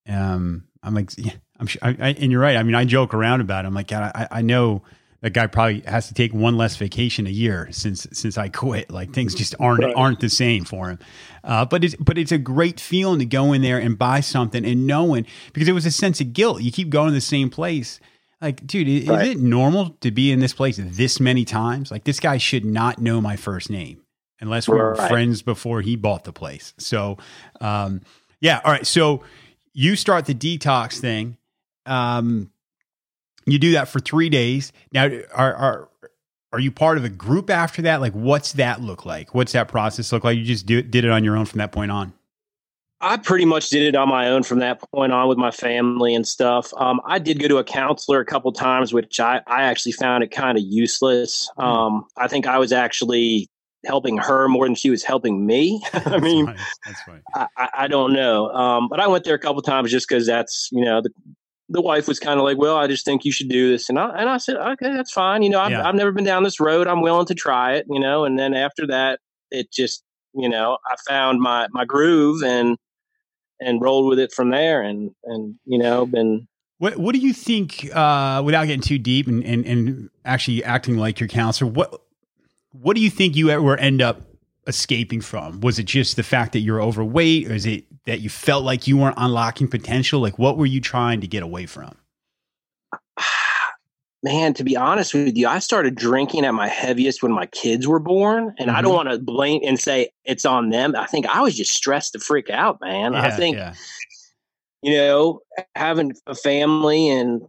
Um, 0.09 0.64
I'm 0.83 0.94
like, 0.94 1.11
yeah, 1.16 1.33
I'm 1.58 1.66
sure. 1.66 1.80
I, 1.82 1.90
I, 1.90 2.08
and 2.10 2.32
you're 2.32 2.40
right. 2.40 2.56
I 2.56 2.62
mean, 2.62 2.74
I 2.74 2.84
joke 2.84 3.14
around 3.14 3.40
about 3.40 3.64
it. 3.64 3.68
I'm 3.68 3.74
like, 3.74 3.88
God, 3.88 4.12
I, 4.14 4.28
I 4.30 4.42
know 4.42 4.82
that 5.20 5.32
guy 5.32 5.46
probably 5.46 5.80
has 5.86 6.08
to 6.08 6.14
take 6.14 6.34
one 6.34 6.56
less 6.56 6.76
vacation 6.76 7.26
a 7.26 7.30
year 7.30 7.68
since 7.70 8.06
since 8.12 8.36
I 8.36 8.48
quit. 8.48 8.90
Like 8.90 9.12
things 9.12 9.34
just 9.34 9.54
aren't 9.58 9.82
right. 9.82 9.94
aren't 9.96 10.20
the 10.20 10.28
same 10.28 10.64
for 10.64 10.90
him. 10.90 10.98
Uh, 11.42 11.64
but 11.64 11.82
it's 11.82 11.94
but 11.96 12.18
it's 12.18 12.32
a 12.32 12.38
great 12.38 12.78
feeling 12.78 13.20
to 13.20 13.24
go 13.24 13.52
in 13.52 13.62
there 13.62 13.78
and 13.78 13.98
buy 13.98 14.20
something 14.20 14.64
and 14.64 14.86
knowing 14.86 15.26
because 15.52 15.68
it 15.68 15.72
was 15.72 15.86
a 15.86 15.90
sense 15.90 16.20
of 16.20 16.32
guilt. 16.32 16.60
You 16.60 16.70
keep 16.70 16.90
going 16.90 17.08
to 17.08 17.14
the 17.14 17.20
same 17.20 17.48
place. 17.50 18.00
Like, 18.40 18.66
dude, 18.66 18.86
is, 18.86 19.08
right. 19.08 19.28
is 19.28 19.36
it 19.36 19.38
normal 19.38 19.96
to 20.02 20.10
be 20.10 20.30
in 20.30 20.40
this 20.40 20.52
place 20.52 20.78
this 20.78 21.18
many 21.18 21.46
times? 21.46 21.90
Like, 21.90 22.04
this 22.04 22.20
guy 22.20 22.36
should 22.36 22.66
not 22.66 22.98
know 22.98 23.22
my 23.22 23.36
first 23.36 23.70
name 23.70 24.02
unless 24.38 24.68
we 24.68 24.76
were 24.76 24.94
friends 24.96 25.40
before 25.40 25.80
he 25.80 25.96
bought 25.96 26.24
the 26.24 26.32
place. 26.32 26.74
So, 26.76 27.16
um, 27.62 28.02
yeah, 28.40 28.60
all 28.62 28.72
right. 28.72 28.86
So 28.86 29.22
you 29.72 29.96
start 29.96 30.26
the 30.26 30.34
detox 30.34 30.98
thing. 30.98 31.38
Um, 31.86 32.50
you 33.46 33.58
do 33.58 33.72
that 33.72 33.88
for 33.88 34.00
three 34.00 34.28
days. 34.28 34.72
Now, 34.92 35.10
are 35.34 35.54
are 35.54 35.88
are 36.52 36.60
you 36.60 36.70
part 36.70 36.98
of 36.98 37.04
a 37.04 37.08
group 37.08 37.50
after 37.50 37.82
that? 37.82 38.00
Like, 38.00 38.12
what's 38.12 38.52
that 38.52 38.80
look 38.80 39.04
like? 39.04 39.34
What's 39.34 39.52
that 39.52 39.68
process 39.68 40.12
look 40.12 40.22
like? 40.22 40.38
You 40.38 40.44
just 40.44 40.66
do, 40.66 40.82
did 40.82 41.04
it 41.04 41.10
on 41.10 41.24
your 41.24 41.36
own 41.36 41.46
from 41.46 41.58
that 41.58 41.72
point 41.72 41.90
on. 41.90 42.12
I 43.00 43.16
pretty 43.16 43.44
much 43.44 43.68
did 43.70 43.82
it 43.82 43.96
on 43.96 44.08
my 44.08 44.28
own 44.28 44.44
from 44.44 44.60
that 44.60 44.80
point 44.92 45.12
on 45.12 45.28
with 45.28 45.36
my 45.36 45.50
family 45.50 46.14
and 46.14 46.26
stuff. 46.26 46.72
Um, 46.76 47.00
I 47.04 47.18
did 47.18 47.38
go 47.40 47.48
to 47.48 47.58
a 47.58 47.64
counselor 47.64 48.20
a 48.20 48.24
couple 48.24 48.50
times, 48.52 48.94
which 48.94 49.20
I, 49.20 49.42
I 49.46 49.64
actually 49.64 49.92
found 49.92 50.24
it 50.24 50.30
kind 50.30 50.56
of 50.56 50.64
useless. 50.64 51.50
Hmm. 51.56 51.62
Um, 51.64 52.06
I 52.16 52.28
think 52.28 52.46
I 52.46 52.58
was 52.58 52.72
actually 52.72 53.50
helping 53.84 54.16
her 54.18 54.48
more 54.48 54.66
than 54.66 54.74
she 54.74 54.90
was 54.90 55.02
helping 55.02 55.44
me. 55.44 55.82
I 55.92 56.18
mean, 56.18 56.46
that's 56.46 56.78
That's 56.86 57.00
I, 57.34 57.46
I, 57.56 57.68
I, 57.78 57.86
don't 57.88 58.12
know. 58.12 58.48
Um, 58.50 58.88
but 58.88 59.00
I 59.00 59.06
went 59.06 59.24
there 59.24 59.34
a 59.34 59.38
couple 59.38 59.60
times 59.60 59.90
just 59.90 60.08
because 60.08 60.26
that's 60.26 60.70
you 60.72 60.84
know 60.84 61.02
the 61.02 61.10
the 61.68 61.81
wife 61.81 62.07
was 62.07 62.18
kind 62.18 62.38
of 62.38 62.44
like, 62.44 62.59
"Well, 62.59 62.77
I 62.77 62.87
just 62.87 63.05
think 63.05 63.24
you 63.24 63.33
should 63.33 63.48
do 63.48 63.70
this," 63.70 63.88
and 63.88 63.98
I 63.98 64.11
and 64.18 64.29
I 64.29 64.37
said, 64.37 64.57
"Okay, 64.57 64.92
that's 64.92 65.12
fine. 65.12 65.42
You 65.42 65.50
know, 65.50 65.61
I've, 65.61 65.70
yeah. 65.70 65.87
I've 65.87 65.94
never 65.94 66.12
been 66.12 66.24
down 66.24 66.42
this 66.42 66.61
road. 66.61 66.87
I'm 66.87 67.00
willing 67.00 67.27
to 67.27 67.35
try 67.35 67.74
it. 67.74 67.87
You 67.88 68.00
know." 68.00 68.24
And 68.24 68.38
then 68.38 68.55
after 68.55 68.87
that, 68.88 69.20
it 69.50 69.72
just, 69.72 70.03
you 70.35 70.48
know, 70.48 70.79
I 70.87 70.96
found 71.09 71.40
my 71.40 71.68
my 71.70 71.85
groove 71.85 72.42
and 72.42 72.77
and 73.61 73.81
rolled 73.81 74.09
with 74.09 74.18
it 74.18 74.33
from 74.33 74.50
there, 74.50 74.83
and 74.83 75.12
and 75.24 75.55
you 75.64 75.79
know, 75.79 76.07
been. 76.07 76.48
What 76.79 76.96
What 76.96 77.14
do 77.14 77.20
you 77.20 77.33
think? 77.33 77.88
Uh, 77.94 78.42
without 78.44 78.66
getting 78.66 78.83
too 78.83 78.98
deep 78.98 79.27
and, 79.27 79.44
and 79.44 79.64
and 79.64 80.11
actually 80.24 80.62
acting 80.64 80.98
like 80.98 81.18
your 81.20 81.29
counselor, 81.29 81.70
what 81.70 82.03
what 82.72 82.94
do 82.94 83.00
you 83.00 83.11
think 83.11 83.37
you 83.37 83.50
ever 83.50 83.77
end 83.77 84.03
up 84.03 84.33
escaping 84.66 85.20
from? 85.20 85.61
Was 85.61 85.79
it 85.79 85.85
just 85.85 86.16
the 86.16 86.22
fact 86.22 86.53
that 86.53 86.61
you're 86.61 86.83
overweight, 86.83 87.50
or 87.50 87.55
is 87.55 87.66
it 87.66 87.85
that 88.07 88.20
you 88.20 88.29
felt 88.29 88.64
like 88.64 88.87
you 88.87 88.96
weren't 88.96 89.16
unlocking 89.18 89.68
potential? 89.68 90.20
Like, 90.20 90.38
what 90.38 90.57
were 90.57 90.66
you 90.66 90.81
trying 90.81 91.20
to 91.20 91.27
get 91.27 91.42
away 91.42 91.66
from? 91.66 91.96
Man, 94.22 94.55
to 94.55 94.64
be 94.64 94.74
honest 94.74 95.12
with 95.12 95.37
you, 95.37 95.46
I 95.46 95.59
started 95.59 95.96
drinking 95.96 96.46
at 96.46 96.55
my 96.55 96.66
heaviest 96.66 97.22
when 97.22 97.33
my 97.33 97.44
kids 97.46 97.87
were 97.87 97.98
born. 97.98 98.55
And 98.59 98.68
mm-hmm. 98.68 98.77
I 98.77 98.81
don't 98.81 98.92
mm-hmm. 98.92 99.09
want 99.09 99.11
to 99.11 99.18
blame 99.18 99.61
and 99.64 99.79
say 99.79 100.09
it's 100.24 100.46
on 100.46 100.70
them. 100.70 100.96
I 100.96 101.05
think 101.07 101.27
I 101.27 101.42
was 101.42 101.55
just 101.55 101.72
stressed 101.72 102.12
to 102.12 102.18
freak 102.18 102.48
out, 102.48 102.81
man. 102.81 103.12
Yeah, 103.12 103.22
I 103.22 103.31
think, 103.31 103.57
yeah. 103.57 103.74
you 104.83 104.94
know, 104.94 105.40
having 105.74 106.14
a 106.27 106.35
family 106.35 107.11
and 107.11 107.42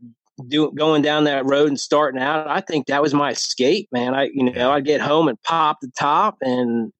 do, 0.49 0.69
going 0.73 1.01
down 1.01 1.23
that 1.23 1.45
road 1.45 1.69
and 1.69 1.79
starting 1.79 2.21
out, 2.21 2.45
I 2.49 2.59
think 2.59 2.87
that 2.87 3.01
was 3.01 3.13
my 3.13 3.31
escape, 3.31 3.87
man. 3.93 4.13
I, 4.13 4.29
you 4.33 4.51
know. 4.51 4.71
I'd 4.71 4.83
get 4.83 4.99
home 4.99 5.29
and 5.29 5.41
pop 5.43 5.79
the 5.81 5.91
top 5.97 6.37
and 6.41 6.91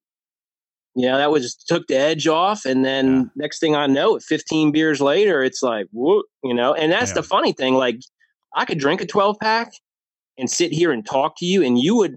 you 0.96 1.06
know, 1.06 1.18
that 1.18 1.30
was 1.30 1.54
took 1.54 1.86
the 1.88 1.96
edge 1.96 2.26
off. 2.26 2.64
And 2.64 2.82
then 2.82 3.14
yeah. 3.14 3.24
next 3.36 3.60
thing 3.60 3.76
I 3.76 3.86
know, 3.86 4.18
15 4.18 4.72
beers 4.72 5.00
later, 5.00 5.44
it's 5.44 5.62
like, 5.62 5.86
whoop, 5.92 6.24
you 6.42 6.54
know, 6.54 6.72
and 6.72 6.90
that's 6.90 7.10
yeah. 7.10 7.16
the 7.16 7.22
funny 7.22 7.52
thing. 7.52 7.74
Like, 7.74 8.00
I 8.54 8.64
could 8.64 8.78
drink 8.78 9.02
a 9.02 9.06
12 9.06 9.38
pack 9.38 9.72
and 10.38 10.50
sit 10.50 10.72
here 10.72 10.90
and 10.92 11.04
talk 11.06 11.36
to 11.38 11.44
you, 11.44 11.62
and 11.62 11.78
you 11.78 11.96
would, 11.96 12.16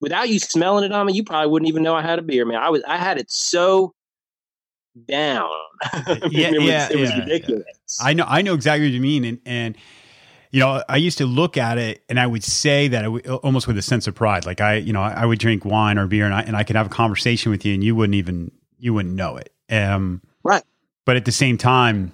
without 0.00 0.28
you 0.28 0.38
smelling 0.38 0.84
it 0.84 0.92
on 0.92 1.06
me, 1.06 1.12
you 1.12 1.24
probably 1.24 1.50
wouldn't 1.50 1.68
even 1.68 1.82
know 1.82 1.96
I 1.96 2.02
had 2.02 2.20
a 2.20 2.22
beer, 2.22 2.46
man. 2.46 2.62
I 2.62 2.70
was, 2.70 2.84
I 2.86 2.98
had 2.98 3.18
it 3.18 3.32
so 3.32 3.94
down. 5.08 5.50
yeah, 6.30 6.50
it 6.50 6.58
was, 6.58 6.68
yeah, 6.68 6.88
it 6.92 6.98
was 6.98 7.12
ridiculous. 7.16 7.64
I 8.00 8.14
know, 8.14 8.24
I 8.28 8.42
know 8.42 8.54
exactly 8.54 8.86
what 8.86 8.92
you 8.92 9.00
mean. 9.00 9.24
And, 9.24 9.40
and, 9.44 9.76
you 10.54 10.60
know, 10.60 10.84
I 10.88 10.98
used 10.98 11.18
to 11.18 11.26
look 11.26 11.56
at 11.56 11.78
it 11.78 12.04
and 12.08 12.20
I 12.20 12.28
would 12.28 12.44
say 12.44 12.86
that 12.86 13.04
almost 13.42 13.66
with 13.66 13.76
a 13.76 13.82
sense 13.82 14.06
of 14.06 14.14
pride. 14.14 14.46
Like 14.46 14.60
I, 14.60 14.76
you 14.76 14.92
know, 14.92 15.02
I 15.02 15.26
would 15.26 15.40
drink 15.40 15.64
wine 15.64 15.98
or 15.98 16.06
beer 16.06 16.26
and 16.26 16.32
I, 16.32 16.42
and 16.42 16.56
I 16.56 16.62
could 16.62 16.76
have 16.76 16.86
a 16.86 16.90
conversation 16.90 17.50
with 17.50 17.64
you 17.64 17.74
and 17.74 17.82
you 17.82 17.96
wouldn't 17.96 18.14
even, 18.14 18.52
you 18.78 18.94
wouldn't 18.94 19.16
know 19.16 19.36
it. 19.36 19.52
Um, 19.68 20.22
right. 20.44 20.62
But 21.06 21.16
at 21.16 21.24
the 21.24 21.32
same 21.32 21.58
time, 21.58 22.12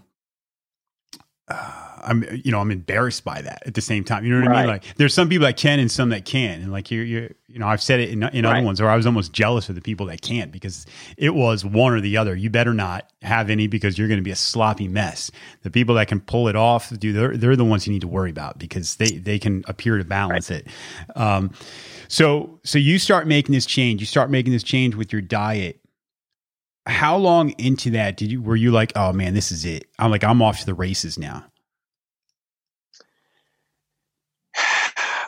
uh, 1.48 1.80
I'm, 2.03 2.25
you 2.45 2.51
know, 2.51 2.61
I'm 2.61 2.71
embarrassed 2.71 3.25
by 3.25 3.43
that 3.43 3.63
at 3.67 3.75
the 3.75 3.81
same 3.81 4.05
time. 4.05 4.25
You 4.25 4.33
know 4.33 4.41
what 4.41 4.49
right. 4.49 4.57
I 4.57 4.63
mean? 4.63 4.71
Like, 4.71 4.85
there's 4.97 5.15
some 5.15 5.29
people 5.29 5.47
that 5.47 5.57
can 5.57 5.79
and 5.79 5.91
some 5.91 6.11
that 6.11 6.25
can, 6.25 6.61
and 6.63 6.73
like 6.73 6.91
you, 6.91 7.01
you, 7.03 7.35
you 7.47 7.59
know, 7.59 7.67
I've 7.67 7.83
said 7.83 8.01
it 8.01 8.11
in, 8.11 8.23
in 8.23 8.45
right. 8.45 8.57
other 8.57 8.65
ones, 8.65 8.81
or 8.81 8.89
I 8.89 8.97
was 8.97 9.07
almost 9.07 9.33
jealous 9.33 9.69
of 9.69 9.75
the 9.75 9.81
people 9.81 10.07
that 10.07 10.23
can't 10.23 10.53
because 10.53 10.87
it 11.17 11.35
was 11.35 11.65
one 11.65 11.93
or 11.93 12.01
the 12.01 12.17
other. 12.17 12.35
You 12.35 12.51
better 12.51 12.75
not 12.75 13.11
have 13.23 13.51
any 13.51 13.67
because 13.67 13.99
you're 13.99 14.09
going 14.09 14.21
to 14.21 14.25
be 14.25 14.31
a 14.31 14.37
sloppy 14.37 14.89
mess. 14.89 15.31
The 15.63 15.71
people 15.71 15.95
that 15.97 16.09
can 16.09 16.21
pull 16.21 16.49
it 16.49 16.57
off, 16.57 16.91
do 16.99 17.13
they're, 17.13 17.37
they're 17.37 17.57
the 17.57 17.65
ones 17.65 17.87
you 17.87 17.93
need 17.93 18.03
to 18.03 18.09
worry 18.09 18.31
about 18.31 18.59
because 18.59 18.97
they 18.97 19.13
they 19.13 19.39
can 19.39 19.65
appear 19.67 19.99
to 19.99 20.05
balance 20.05 20.51
right. 20.51 20.61
it. 20.61 21.17
Um, 21.17 21.53
so 22.09 22.61
so 22.65 22.79
you 22.79 22.99
start 22.99 23.27
making 23.27 23.55
this 23.55 23.67
change. 23.67 24.01
You 24.01 24.07
start 24.07 24.31
making 24.31 24.53
this 24.53 24.63
change 24.63 24.95
with 24.95 25.13
your 25.13 25.23
diet 25.23 25.81
how 26.87 27.17
long 27.17 27.51
into 27.59 27.91
that 27.91 28.17
did 28.17 28.31
you 28.31 28.43
were 28.43 28.57
you 28.57 28.71
like, 28.71 28.93
oh 28.97 29.13
man, 29.13 29.35
this 29.35 29.53
is 29.53 29.65
it? 29.65 29.87
I'm 29.99 30.11
like, 30.11 30.25
I'm 30.25 30.43
off 30.43 30.61
to 30.61 30.67
the 30.67 30.75
races 30.75 31.19
now. 31.19 31.45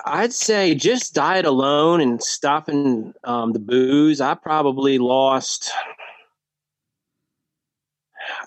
I'd 0.05 0.33
say 0.33 0.75
just 0.75 1.15
diet 1.15 1.45
alone 1.45 2.01
and 2.01 2.23
stopping 2.23 3.15
um, 3.25 3.53
the 3.53 3.59
booze. 3.59 4.21
I 4.21 4.35
probably 4.35 4.99
lost. 4.99 5.71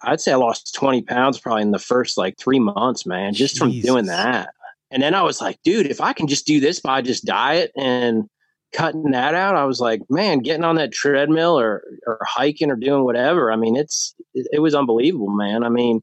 I'd 0.03 0.21
say 0.21 0.33
I 0.33 0.35
lost 0.35 0.73
20 0.75 1.03
pounds 1.03 1.39
probably 1.39 1.61
in 1.61 1.71
the 1.71 1.79
first 1.79 2.17
like 2.17 2.37
three 2.37 2.59
months, 2.59 3.05
man, 3.05 3.33
just 3.33 3.55
Jesus. 3.55 3.59
from 3.59 3.81
doing 3.81 4.05
that. 4.05 4.49
And 4.91 5.01
then 5.01 5.13
I 5.13 5.23
was 5.23 5.41
like, 5.41 5.59
dude, 5.63 5.87
if 5.87 5.99
I 5.99 6.13
can 6.13 6.27
just 6.27 6.45
do 6.45 6.59
this 6.59 6.79
by 6.79 7.01
just 7.01 7.25
diet 7.25 7.71
and 7.75 8.29
cutting 8.73 9.11
that 9.11 9.33
out, 9.33 9.55
I 9.55 9.65
was 9.65 9.79
like, 9.79 10.01
man, 10.09 10.39
getting 10.39 10.63
on 10.63 10.75
that 10.75 10.91
treadmill 10.91 11.59
or 11.59 11.83
or 12.05 12.19
hiking 12.23 12.71
or 12.71 12.75
doing 12.75 13.03
whatever. 13.03 13.51
I 13.51 13.55
mean, 13.55 13.75
it's 13.75 14.15
it, 14.33 14.47
it 14.53 14.59
was 14.59 14.75
unbelievable, 14.75 15.29
man. 15.29 15.63
I 15.63 15.69
mean, 15.69 16.01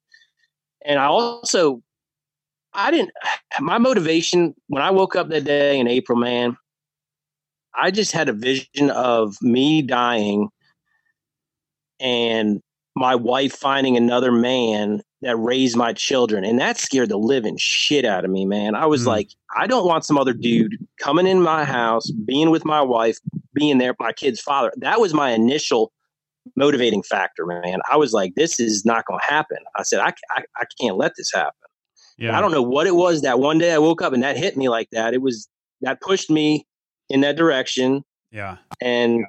and 0.85 0.99
I 0.99 1.07
also 1.07 1.83
I 2.75 2.91
didn't 2.91 3.11
my 3.61 3.79
motivation 3.79 4.55
when 4.69 4.83
I 4.83 4.91
woke 4.91 5.17
up 5.17 5.29
that 5.29 5.45
day 5.45 5.79
in 5.79 5.89
April, 5.89 6.19
man, 6.19 6.57
I 7.75 7.91
just 7.91 8.13
had 8.13 8.29
a 8.29 8.33
vision 8.33 8.91
of 8.91 9.41
me 9.41 9.83
dying 9.83 10.49
and 12.01 12.61
my 12.95 13.15
wife 13.15 13.55
finding 13.55 13.97
another 13.97 14.31
man 14.31 15.03
that 15.23 15.37
raised 15.37 15.77
my 15.77 15.93
children. 15.93 16.45
And 16.45 16.59
that 16.59 16.77
scared 16.77 17.09
the 17.09 17.17
living 17.17 17.57
shit 17.57 18.05
out 18.05 18.25
of 18.25 18.31
me, 18.31 18.45
man. 18.45 18.75
I 18.75 18.87
was 18.87 19.05
mm. 19.05 19.07
like, 19.07 19.31
I 19.57 19.67
don't 19.67 19.87
want 19.87 20.05
some 20.05 20.19
other 20.19 20.33
dude 20.33 20.77
coming 20.99 21.27
in 21.27 21.41
my 21.41 21.65
house, 21.65 22.11
being 22.11 22.51
with 22.51 22.65
my 22.65 22.83
wife, 22.83 23.19
being 23.55 23.79
there, 23.79 23.95
my 23.99 24.13
kid's 24.13 24.41
father. 24.41 24.73
That 24.77 25.01
was 25.01 25.15
my 25.15 25.31
initial 25.31 25.93
motivating 26.57 27.03
factor, 27.05 27.47
man. 27.47 27.81
I 27.91 27.97
was 27.97 28.13
like, 28.13 28.35
this 28.35 28.59
is 28.59 28.85
not 28.85 29.07
going 29.07 29.21
to 29.21 29.33
happen. 29.33 29.59
I 29.77 29.85
said, 29.85 30.01
I, 30.01 30.13
I, 30.37 30.43
I, 30.57 30.65
can't 30.81 30.97
let 30.97 31.13
this 31.17 31.31
happen. 31.33 31.53
Yeah. 32.23 32.39
I 32.39 32.41
don't 32.41 32.53
know 32.53 32.63
what 32.63 32.87
it 32.87 32.95
was 32.95 33.23
that 33.23 33.41
one 33.41 33.59
day 33.59 33.73
I 33.73 33.79
woke 33.79 34.01
up 34.01 34.13
and 34.13 34.23
that 34.23 34.37
hit 34.37 34.57
me 34.57 34.69
like 34.69 34.89
that. 34.91 35.13
It 35.13 35.21
was 35.21 35.49
that 35.81 36.01
pushed 36.01 36.31
me 36.31 36.65
in 37.09 37.23
that 37.23 37.37
direction. 37.37 38.05
Yeah. 38.31 38.59
And, 38.81 39.25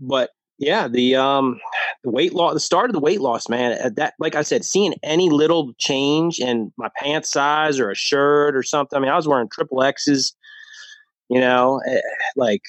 but 0.00 0.30
yeah, 0.56 0.86
the 0.86 1.16
um 1.16 1.58
the 2.04 2.10
weight 2.10 2.32
loss 2.32 2.54
the 2.54 2.60
start 2.60 2.90
of 2.90 2.94
the 2.94 3.00
weight 3.00 3.20
loss, 3.20 3.48
man, 3.48 3.72
at 3.72 3.96
that 3.96 4.14
like 4.20 4.36
I 4.36 4.42
said, 4.42 4.64
seeing 4.64 4.94
any 5.02 5.30
little 5.30 5.72
change 5.78 6.38
in 6.38 6.72
my 6.76 6.88
pants 6.96 7.28
size 7.28 7.80
or 7.80 7.90
a 7.90 7.96
shirt 7.96 8.54
or 8.54 8.62
something. 8.62 8.96
I 8.96 9.00
mean, 9.00 9.10
I 9.10 9.16
was 9.16 9.26
wearing 9.26 9.48
triple 9.48 9.82
X's, 9.82 10.32
you 11.28 11.40
know, 11.40 11.80
eh, 11.88 12.00
like 12.36 12.62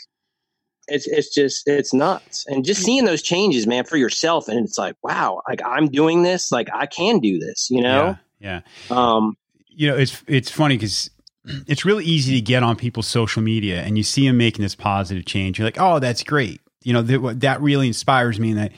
it's 0.87 1.05
it's 1.05 1.31
just 1.31 1.67
it's 1.67 1.93
nuts. 1.93 2.43
And 2.47 2.65
just 2.65 2.81
seeing 2.81 3.05
those 3.05 3.21
changes, 3.21 3.67
man, 3.67 3.83
for 3.83 3.97
yourself 3.97 4.47
and 4.47 4.65
it's 4.65 4.79
like, 4.79 4.95
wow, 5.03 5.43
like 5.47 5.61
I'm 5.63 5.89
doing 5.89 6.23
this, 6.23 6.51
like 6.51 6.69
I 6.73 6.87
can 6.87 7.19
do 7.19 7.37
this, 7.37 7.69
you 7.69 7.81
know? 7.81 8.17
Yeah. 8.39 8.61
yeah. 8.89 8.97
Um 8.97 9.37
you 9.75 9.89
know, 9.89 9.97
it's 9.97 10.23
it's 10.27 10.51
funny 10.51 10.77
cuz 10.77 11.09
it's 11.67 11.83
really 11.83 12.05
easy 12.05 12.35
to 12.35 12.41
get 12.41 12.63
on 12.63 12.75
people's 12.75 13.07
social 13.07 13.41
media 13.41 13.81
and 13.81 13.97
you 13.97 14.03
see 14.03 14.27
them 14.27 14.37
making 14.37 14.63
this 14.63 14.75
positive 14.75 15.25
change. 15.25 15.59
You're 15.59 15.67
like, 15.67 15.79
"Oh, 15.79 15.99
that's 15.99 16.23
great." 16.23 16.61
You 16.83 16.93
know, 16.93 17.01
that, 17.01 17.39
that 17.41 17.61
really 17.61 17.87
inspires 17.87 18.39
me. 18.39 18.51
And 18.51 18.59
that, 18.59 18.71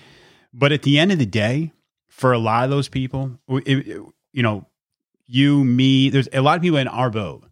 but 0.54 0.72
at 0.72 0.84
the 0.84 1.00
end 1.00 1.12
of 1.12 1.20
the 1.20 1.26
day, 1.26 1.74
for 2.08 2.32
a 2.32 2.38
lot 2.38 2.64
of 2.64 2.70
those 2.70 2.88
people, 2.88 3.40
it, 3.50 3.68
it, 3.68 4.02
you 4.32 4.44
know, 4.44 4.68
you, 5.28 5.64
me, 5.64 6.10
there's 6.10 6.30
a 6.32 6.42
lot 6.42 6.56
of 6.56 6.62
people 6.62 6.78
in 6.78 6.88
our 6.88 7.10
boat. 7.10 7.44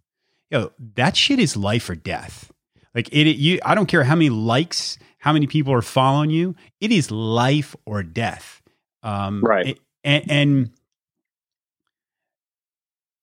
You 0.49 0.59
know, 0.59 0.71
that 0.95 1.17
shit 1.17 1.39
is 1.39 1.57
life 1.57 1.89
or 1.89 1.95
death. 1.95 2.51
Like 2.93 3.09
it, 3.11 3.25
you, 3.35 3.59
I 3.65 3.75
don't 3.75 3.87
care 3.87 4.03
how 4.03 4.15
many 4.15 4.29
likes, 4.29 4.97
how 5.17 5.33
many 5.33 5.47
people 5.47 5.73
are 5.73 5.81
following 5.81 6.29
you. 6.29 6.55
It 6.79 6.91
is 6.91 7.09
life 7.09 7.75
or 7.85 8.03
death. 8.03 8.61
Um, 9.01 9.41
right. 9.43 9.79
And, 10.03 10.31
and, 10.31 10.69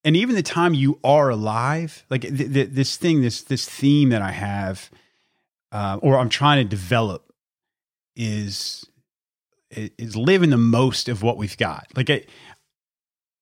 and 0.04 0.16
even 0.16 0.34
the 0.34 0.42
time 0.42 0.74
you 0.74 0.98
are 1.04 1.28
alive, 1.28 2.04
like 2.10 2.22
th- 2.22 2.52
th- 2.52 2.70
this 2.70 2.96
thing, 2.96 3.20
this 3.20 3.42
this 3.42 3.68
theme 3.68 4.10
that 4.10 4.22
I 4.22 4.32
have 4.32 4.90
uh, 5.72 5.98
or 6.02 6.18
I'm 6.18 6.28
trying 6.28 6.58
to 6.58 6.68
develop 6.68 7.32
is 8.16 8.86
is 9.70 10.16
living 10.16 10.50
the 10.50 10.56
most 10.56 11.08
of 11.08 11.22
what 11.22 11.36
we've 11.36 11.56
got. 11.56 11.86
Like 11.94 12.28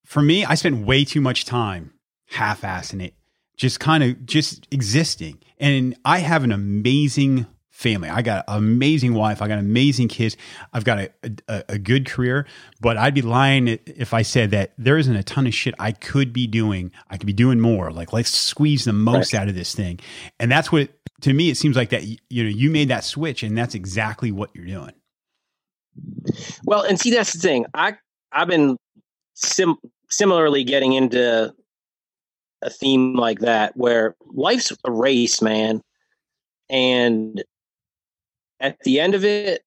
for 0.04 0.22
me, 0.22 0.44
I 0.44 0.54
spent 0.54 0.84
way 0.84 1.04
too 1.04 1.20
much 1.20 1.44
time 1.44 1.92
half-assing 2.26 3.02
it, 3.02 3.14
just 3.56 3.80
kind 3.80 4.04
of 4.04 4.26
just 4.26 4.66
existing. 4.70 5.38
And 5.58 5.96
I 6.04 6.18
have 6.18 6.44
an 6.44 6.52
amazing 6.52 7.46
family. 7.78 8.08
I 8.08 8.22
got 8.22 8.44
an 8.48 8.56
amazing 8.56 9.14
wife. 9.14 9.40
I 9.40 9.46
got 9.46 9.60
amazing 9.60 10.08
kids. 10.08 10.36
I've 10.72 10.82
got 10.82 10.98
a, 10.98 11.10
a, 11.46 11.64
a, 11.68 11.78
good 11.78 12.06
career, 12.06 12.44
but 12.80 12.96
I'd 12.96 13.14
be 13.14 13.22
lying 13.22 13.68
if 13.68 14.12
I 14.12 14.22
said 14.22 14.50
that 14.50 14.72
there 14.76 14.98
isn't 14.98 15.14
a 15.14 15.22
ton 15.22 15.46
of 15.46 15.54
shit 15.54 15.76
I 15.78 15.92
could 15.92 16.32
be 16.32 16.48
doing. 16.48 16.90
I 17.08 17.16
could 17.18 17.28
be 17.28 17.32
doing 17.32 17.60
more. 17.60 17.92
Like 17.92 18.12
let's 18.12 18.30
squeeze 18.30 18.84
the 18.84 18.92
most 18.92 19.32
right. 19.32 19.42
out 19.42 19.48
of 19.48 19.54
this 19.54 19.76
thing. 19.76 20.00
And 20.40 20.50
that's 20.50 20.72
what 20.72 20.88
to 21.20 21.32
me, 21.32 21.50
it 21.50 21.56
seems 21.56 21.76
like 21.76 21.90
that 21.90 22.02
you 22.04 22.42
know 22.42 22.50
you 22.50 22.68
made 22.68 22.88
that 22.88 23.04
switch, 23.04 23.44
and 23.44 23.56
that's 23.56 23.76
exactly 23.76 24.32
what 24.32 24.50
you're 24.54 24.66
doing. 24.66 24.92
Well, 26.64 26.82
and 26.82 26.98
see, 26.98 27.12
that's 27.12 27.32
the 27.32 27.38
thing. 27.38 27.64
I 27.74 27.94
I've 28.32 28.48
been 28.48 28.76
sim- 29.34 29.78
similarly 30.10 30.64
getting 30.64 30.94
into 30.94 31.54
a 32.60 32.70
theme 32.70 33.14
like 33.14 33.38
that, 33.40 33.76
where 33.76 34.16
life's 34.32 34.72
a 34.84 34.90
race, 34.90 35.40
man, 35.40 35.80
and 36.68 37.44
at 38.60 38.78
the 38.80 39.00
end 39.00 39.14
of 39.14 39.24
it, 39.24 39.62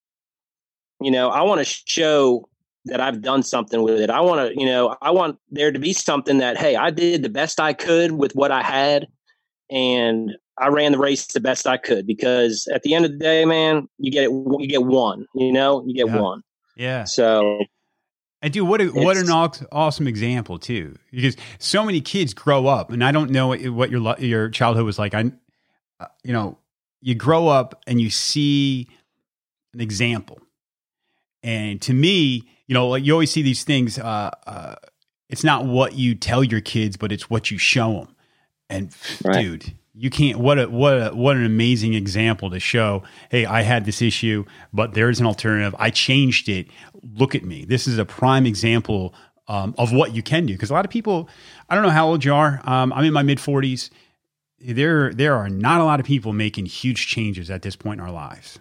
you 1.02 1.12
know, 1.12 1.30
I 1.30 1.42
want 1.42 1.66
to 1.66 1.82
show 1.86 2.48
that 2.86 3.00
I've 3.00 3.22
done 3.22 3.44
something 3.44 3.84
with 3.84 4.00
it. 4.00 4.10
I 4.10 4.22
want 4.22 4.50
to, 4.50 4.60
you 4.60 4.66
know, 4.66 4.96
I 5.02 5.12
want 5.12 5.38
there 5.50 5.72
to 5.72 5.80
be 5.80 5.94
something 5.94 6.40
that, 6.40 6.58
hey, 6.58 6.76
I 6.76 6.90
did 6.90 7.24
the 7.24 7.30
best 7.30 7.60
I 7.60 7.74
could 7.74 8.12
with 8.14 8.34
what 8.34 8.52
I 8.52 8.64
had, 8.64 9.08
and 9.70 10.32
I 10.58 10.68
ran 10.68 10.92
the 10.92 10.98
race 10.98 11.28
the 11.28 11.40
best 11.40 11.66
I 11.68 11.78
could 11.78 12.06
because 12.06 12.68
at 12.74 12.84
the 12.84 12.94
end 12.94 13.06
of 13.06 13.12
the 13.12 13.18
day, 13.18 13.46
man, 13.46 13.88
you 13.98 14.12
get 14.12 14.26
it, 14.26 14.32
you 14.32 14.68
get 14.68 14.84
one. 14.84 15.26
You 15.34 15.52
know, 15.52 15.84
you 15.86 15.96
get 15.96 16.08
yeah. 16.08 16.20
one. 16.20 16.42
Yeah. 16.76 17.04
So, 17.04 17.64
and 18.42 18.52
dude, 18.52 18.68
what 18.68 18.82
a, 18.82 18.88
what 18.88 19.18
an 19.18 19.30
awesome 19.30 20.08
example 20.08 20.58
too, 20.58 20.96
because 21.12 21.38
so 21.60 21.84
many 21.84 22.02
kids 22.02 22.34
grow 22.34 22.68
up, 22.68 22.92
and 22.92 23.04
I 23.04 23.12
don't 23.12 23.30
know 23.30 23.48
what 23.48 23.92
your 23.92 24.16
your 24.20 24.50
childhood 24.50 24.86
was 24.86 24.98
like. 24.98 25.14
I, 25.14 25.32
uh, 26.00 26.08
you 26.24 26.34
know, 26.34 26.58
you 27.02 27.16
grow 27.16 27.48
up 27.48 27.82
and 27.88 28.00
you 28.00 28.10
see 28.10 28.88
an 29.74 29.82
example, 29.82 30.40
and 31.44 31.82
to 31.82 31.94
me, 31.94 32.44
you 32.68 32.74
know, 32.74 32.88
like 32.88 33.04
you 33.04 33.14
always 33.14 33.32
see 33.32 33.42
these 33.42 33.64
things. 33.64 33.98
Uh, 34.00 34.32
uh, 34.46 34.76
it's 35.30 35.44
not 35.44 35.66
what 35.66 35.96
you 35.96 36.14
tell 36.14 36.44
your 36.44 36.62
kids, 36.62 36.98
but 36.98 37.12
it's 37.12 37.30
what 37.30 37.52
you 37.52 37.58
show 37.58 37.94
them. 37.94 38.16
And 38.70 38.96
right. 39.24 39.42
dude, 39.42 39.74
you 39.94 40.10
can't 40.10 40.40
what 40.40 40.58
a 40.58 40.70
what 40.70 40.94
a 40.94 41.10
what 41.10 41.36
an 41.36 41.46
amazing 41.46 41.94
example 41.94 42.50
to 42.50 42.60
show 42.60 43.04
hey 43.30 43.46
i 43.46 43.62
had 43.62 43.86
this 43.86 44.02
issue 44.02 44.46
but 44.72 44.94
there's 44.94 45.20
an 45.20 45.26
alternative 45.26 45.76
i 45.80 45.90
changed 45.90 46.48
it 46.48 46.68
look 47.16 47.36
at 47.36 47.44
me 47.44 47.66
this 47.66 47.88
is 47.88 47.98
a 47.98 48.06
prime 48.06 48.46
example 48.46 49.14
um, 49.48 49.76
of 49.78 49.92
what 49.92 50.16
you 50.16 50.24
can 50.24 50.46
do 50.46 50.54
because 50.54 50.70
a 50.70 50.74
lot 50.74 50.86
of 50.86 50.92
people 50.92 51.28
i 51.70 51.76
don't 51.76 51.84
know 51.84 51.90
how 51.90 52.08
old 52.08 52.24
you 52.24 52.34
are 52.34 52.62
um, 52.64 52.94
i'm 52.94 53.04
in 53.04 53.14
my 53.14 53.24
mid 53.24 53.38
40s 53.38 53.90
there 54.64 55.14
there 55.14 55.36
are 55.36 55.50
not 55.50 55.82
a 55.82 55.84
lot 55.84 56.00
of 56.00 56.06
people 56.06 56.34
making 56.34 56.66
huge 56.66 57.08
changes 57.08 57.50
at 57.50 57.62
this 57.62 57.76
point 57.76 58.00
in 58.00 58.06
our 58.06 58.12
lives 58.12 58.60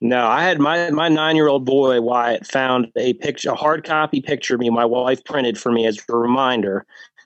no, 0.00 0.26
I 0.26 0.42
had 0.42 0.60
my 0.60 0.90
my 0.90 1.08
nine 1.08 1.36
year 1.36 1.48
old 1.48 1.64
boy 1.64 2.00
Wyatt 2.00 2.46
found 2.46 2.88
a 2.96 3.14
picture, 3.14 3.50
a 3.50 3.54
hard 3.54 3.84
copy 3.84 4.20
picture 4.20 4.54
of 4.54 4.60
me. 4.60 4.68
My 4.68 4.84
wife 4.84 5.24
printed 5.24 5.58
for 5.58 5.72
me 5.72 5.86
as 5.86 5.98
a 6.08 6.16
reminder 6.16 6.84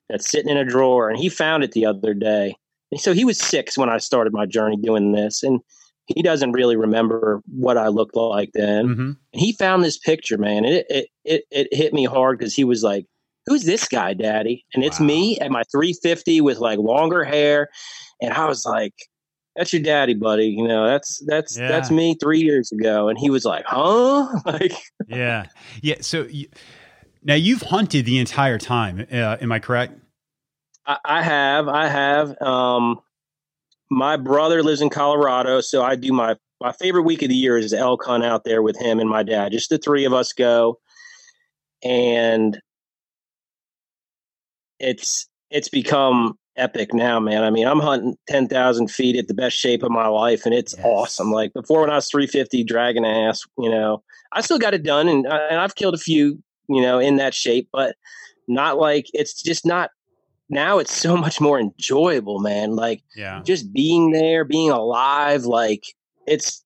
that's 0.09 0.31
sitting 0.31 0.51
in 0.51 0.57
a 0.57 0.65
drawer, 0.65 1.09
and 1.09 1.19
he 1.19 1.29
found 1.29 1.65
it 1.65 1.73
the 1.73 1.87
other 1.87 2.15
day 2.15 2.55
And 2.93 3.01
so 3.01 3.13
he 3.13 3.25
was 3.25 3.39
six 3.39 3.77
when 3.77 3.89
I 3.89 3.99
started 3.99 4.33
my 4.33 4.47
journey 4.47 4.77
doing 4.77 5.13
this, 5.13 5.43
and 5.43 5.61
he 6.07 6.23
doesn't 6.23 6.53
really 6.53 6.77
remember 6.77 7.41
what 7.47 7.77
I 7.77 7.89
looked 7.89 8.17
like 8.17 8.51
then. 8.55 8.87
Mm-hmm. 8.87 9.11
He 9.33 9.53
found 9.53 9.83
this 9.83 9.99
picture, 9.99 10.39
man, 10.39 10.65
and 10.65 10.75
it 10.75 10.87
it 10.89 11.09
it, 11.25 11.45
it 11.51 11.75
hit 11.75 11.93
me 11.93 12.05
hard 12.05 12.39
because 12.39 12.55
he 12.55 12.65
was 12.65 12.85
like, 12.85 13.07
"Who's 13.51 13.65
this 13.65 13.89
guy, 13.89 14.15
Daddy?" 14.15 14.65
And 14.75 14.85
it's 14.85 15.01
wow. 15.01 15.07
me 15.07 15.39
at 15.41 15.51
my 15.51 15.65
350 15.73 16.41
with 16.41 16.59
like 16.59 16.79
longer 16.79 17.25
hair, 17.25 17.69
and 18.23 18.33
I 18.33 18.47
was 18.47 18.65
like, 18.65 18.95
"That's 19.57 19.73
your 19.73 19.83
daddy, 19.83 20.15
buddy." 20.15 20.47
You 20.47 20.69
know, 20.69 20.87
that's 20.87 21.21
that's 21.27 21.59
yeah. 21.59 21.69
that's 21.69 21.91
me 21.91 22.15
three 22.15 22.41
years 22.41 22.71
ago, 22.71 23.09
and 23.09 23.19
he 23.19 23.29
was 23.29 23.45
like, 23.45 23.65
"Huh?" 23.67 24.29
like, 24.47 24.73
yeah, 25.09 25.47
yeah. 25.83 25.97
So. 26.01 26.23
You- 26.23 26.49
Now 27.23 27.35
you've 27.35 27.61
hunted 27.61 28.07
the 28.07 28.19
entire 28.19 28.57
time. 28.57 29.07
Uh, 29.13 29.37
am 29.43 29.53
I 29.53 29.59
correct? 29.59 29.93
I, 30.87 30.97
I 31.05 31.23
have. 31.23 31.69
I 31.69 31.87
have. 31.87 32.41
Um, 32.41 33.01
my 33.91 34.17
brother 34.17 34.63
lives 34.63 34.81
in 34.81 34.89
Colorado, 34.89 35.61
so 35.61 35.83
I 35.83 35.97
do 35.97 36.15
my 36.15 36.37
my 36.63 36.73
favorite 36.73 37.03
week 37.03 37.21
of 37.21 37.29
the 37.29 37.35
year 37.35 37.59
is 37.59 37.75
elk 37.75 38.05
hunt 38.05 38.25
out 38.25 38.45
there 38.45 38.63
with 38.63 38.79
him 38.79 39.01
and 39.01 39.11
my 39.11 39.23
dad. 39.23 39.53
Just 39.53 39.69
the 39.69 39.77
three 39.77 40.07
of 40.07 40.15
us 40.15 40.33
go, 40.33 40.79
and 41.85 42.59
it's 44.81 45.29
it's 45.51 45.69
become 45.69 46.39
epic 46.57 46.93
now, 46.93 47.21
man. 47.21 47.43
I 47.43 47.51
mean, 47.51 47.67
I'm 47.67 47.81
hunting 47.81 48.17
ten 48.29 48.49
thousand 48.49 48.91
feet 48.91 49.17
at 49.17 49.29
the 49.29 49.35
best 49.35 49.57
shape 49.57 49.83
of 49.83 49.91
my 49.91 50.09
life, 50.09 50.45
and 50.45 50.55
it's 50.55 50.75
yes. 50.77 50.85
awesome. 50.85 51.31
Like 51.31 51.53
before, 51.53 51.83
when 51.83 51.91
I 51.91 51.97
was 51.97 52.09
three 52.09 52.27
fifty 52.27 52.65
dragging 52.65 53.05
ass, 53.05 53.43
you 53.59 53.71
know, 53.71 54.03
I 54.33 54.41
still 54.41 54.59
got 54.59 54.75
it 54.75 54.83
done, 54.83 55.09
and 55.09 55.27
uh, 55.27 55.47
and 55.51 55.61
I've 55.61 55.75
killed 55.75 55.95
a 55.95 55.99
few, 55.99 56.43
you 56.69 56.83
know, 56.83 56.99
in 56.99 57.17
that 57.17 57.35
shape, 57.35 57.69
but 57.73 57.97
not 58.49 58.79
like 58.79 59.07
it's 59.13 59.43
just 59.43 59.65
not 59.65 59.91
now 60.49 60.79
it's 60.79 60.95
so 60.95 61.17
much 61.17 61.41
more 61.41 61.59
enjoyable, 61.59 62.41
man. 62.41 62.77
Like 62.77 63.03
yeah. 63.17 63.43
just 63.45 63.73
being 63.73 64.13
there, 64.13 64.45
being 64.45 64.71
alive, 64.71 65.45
like 65.45 65.85
it's 66.27 66.65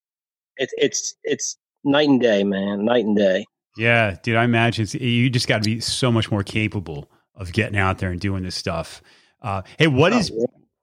it's 0.57 0.73
it's 0.77 1.15
it's 1.25 1.57
night 1.85 2.09
and 2.09 2.21
day, 2.21 2.45
man. 2.45 2.85
Night 2.85 3.05
and 3.05 3.17
day. 3.17 3.47
Yeah, 3.77 4.17
dude, 4.23 4.37
I 4.37 4.45
imagine 4.45 4.87
you 5.01 5.29
just 5.29 5.49
got 5.49 5.65
to 5.65 5.69
be 5.69 5.81
so 5.81 6.13
much 6.13 6.31
more 6.31 6.45
capable 6.45 7.11
of 7.37 7.53
getting 7.53 7.79
out 7.79 7.99
there 7.99 8.11
and 8.11 8.21
doing 8.21 8.43
this 8.43 8.55
stuff. 8.55 9.03
Uh, 9.43 9.63
hey, 9.79 9.87
what 9.87 10.13
oh, 10.13 10.19
is 10.19 10.33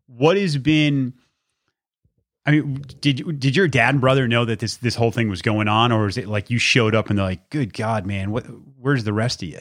what 0.07 0.37
has 0.37 0.57
been? 0.57 1.13
I 2.45 2.51
mean, 2.51 2.83
did 2.99 3.39
did 3.39 3.55
your 3.55 3.67
dad 3.67 3.95
and 3.95 4.01
brother 4.01 4.27
know 4.27 4.45
that 4.45 4.59
this 4.59 4.77
this 4.77 4.95
whole 4.95 5.11
thing 5.11 5.29
was 5.29 5.41
going 5.41 5.67
on, 5.67 5.91
or 5.91 6.07
is 6.07 6.17
it 6.17 6.27
like 6.27 6.49
you 6.49 6.59
showed 6.59 6.95
up 6.95 7.09
and 7.09 7.17
they're 7.17 7.25
like, 7.25 7.49
"Good 7.49 7.73
God, 7.73 8.05
man, 8.05 8.31
what? 8.31 8.45
Where's 8.79 9.03
the 9.03 9.13
rest 9.13 9.41
of 9.43 9.49
you?" 9.49 9.59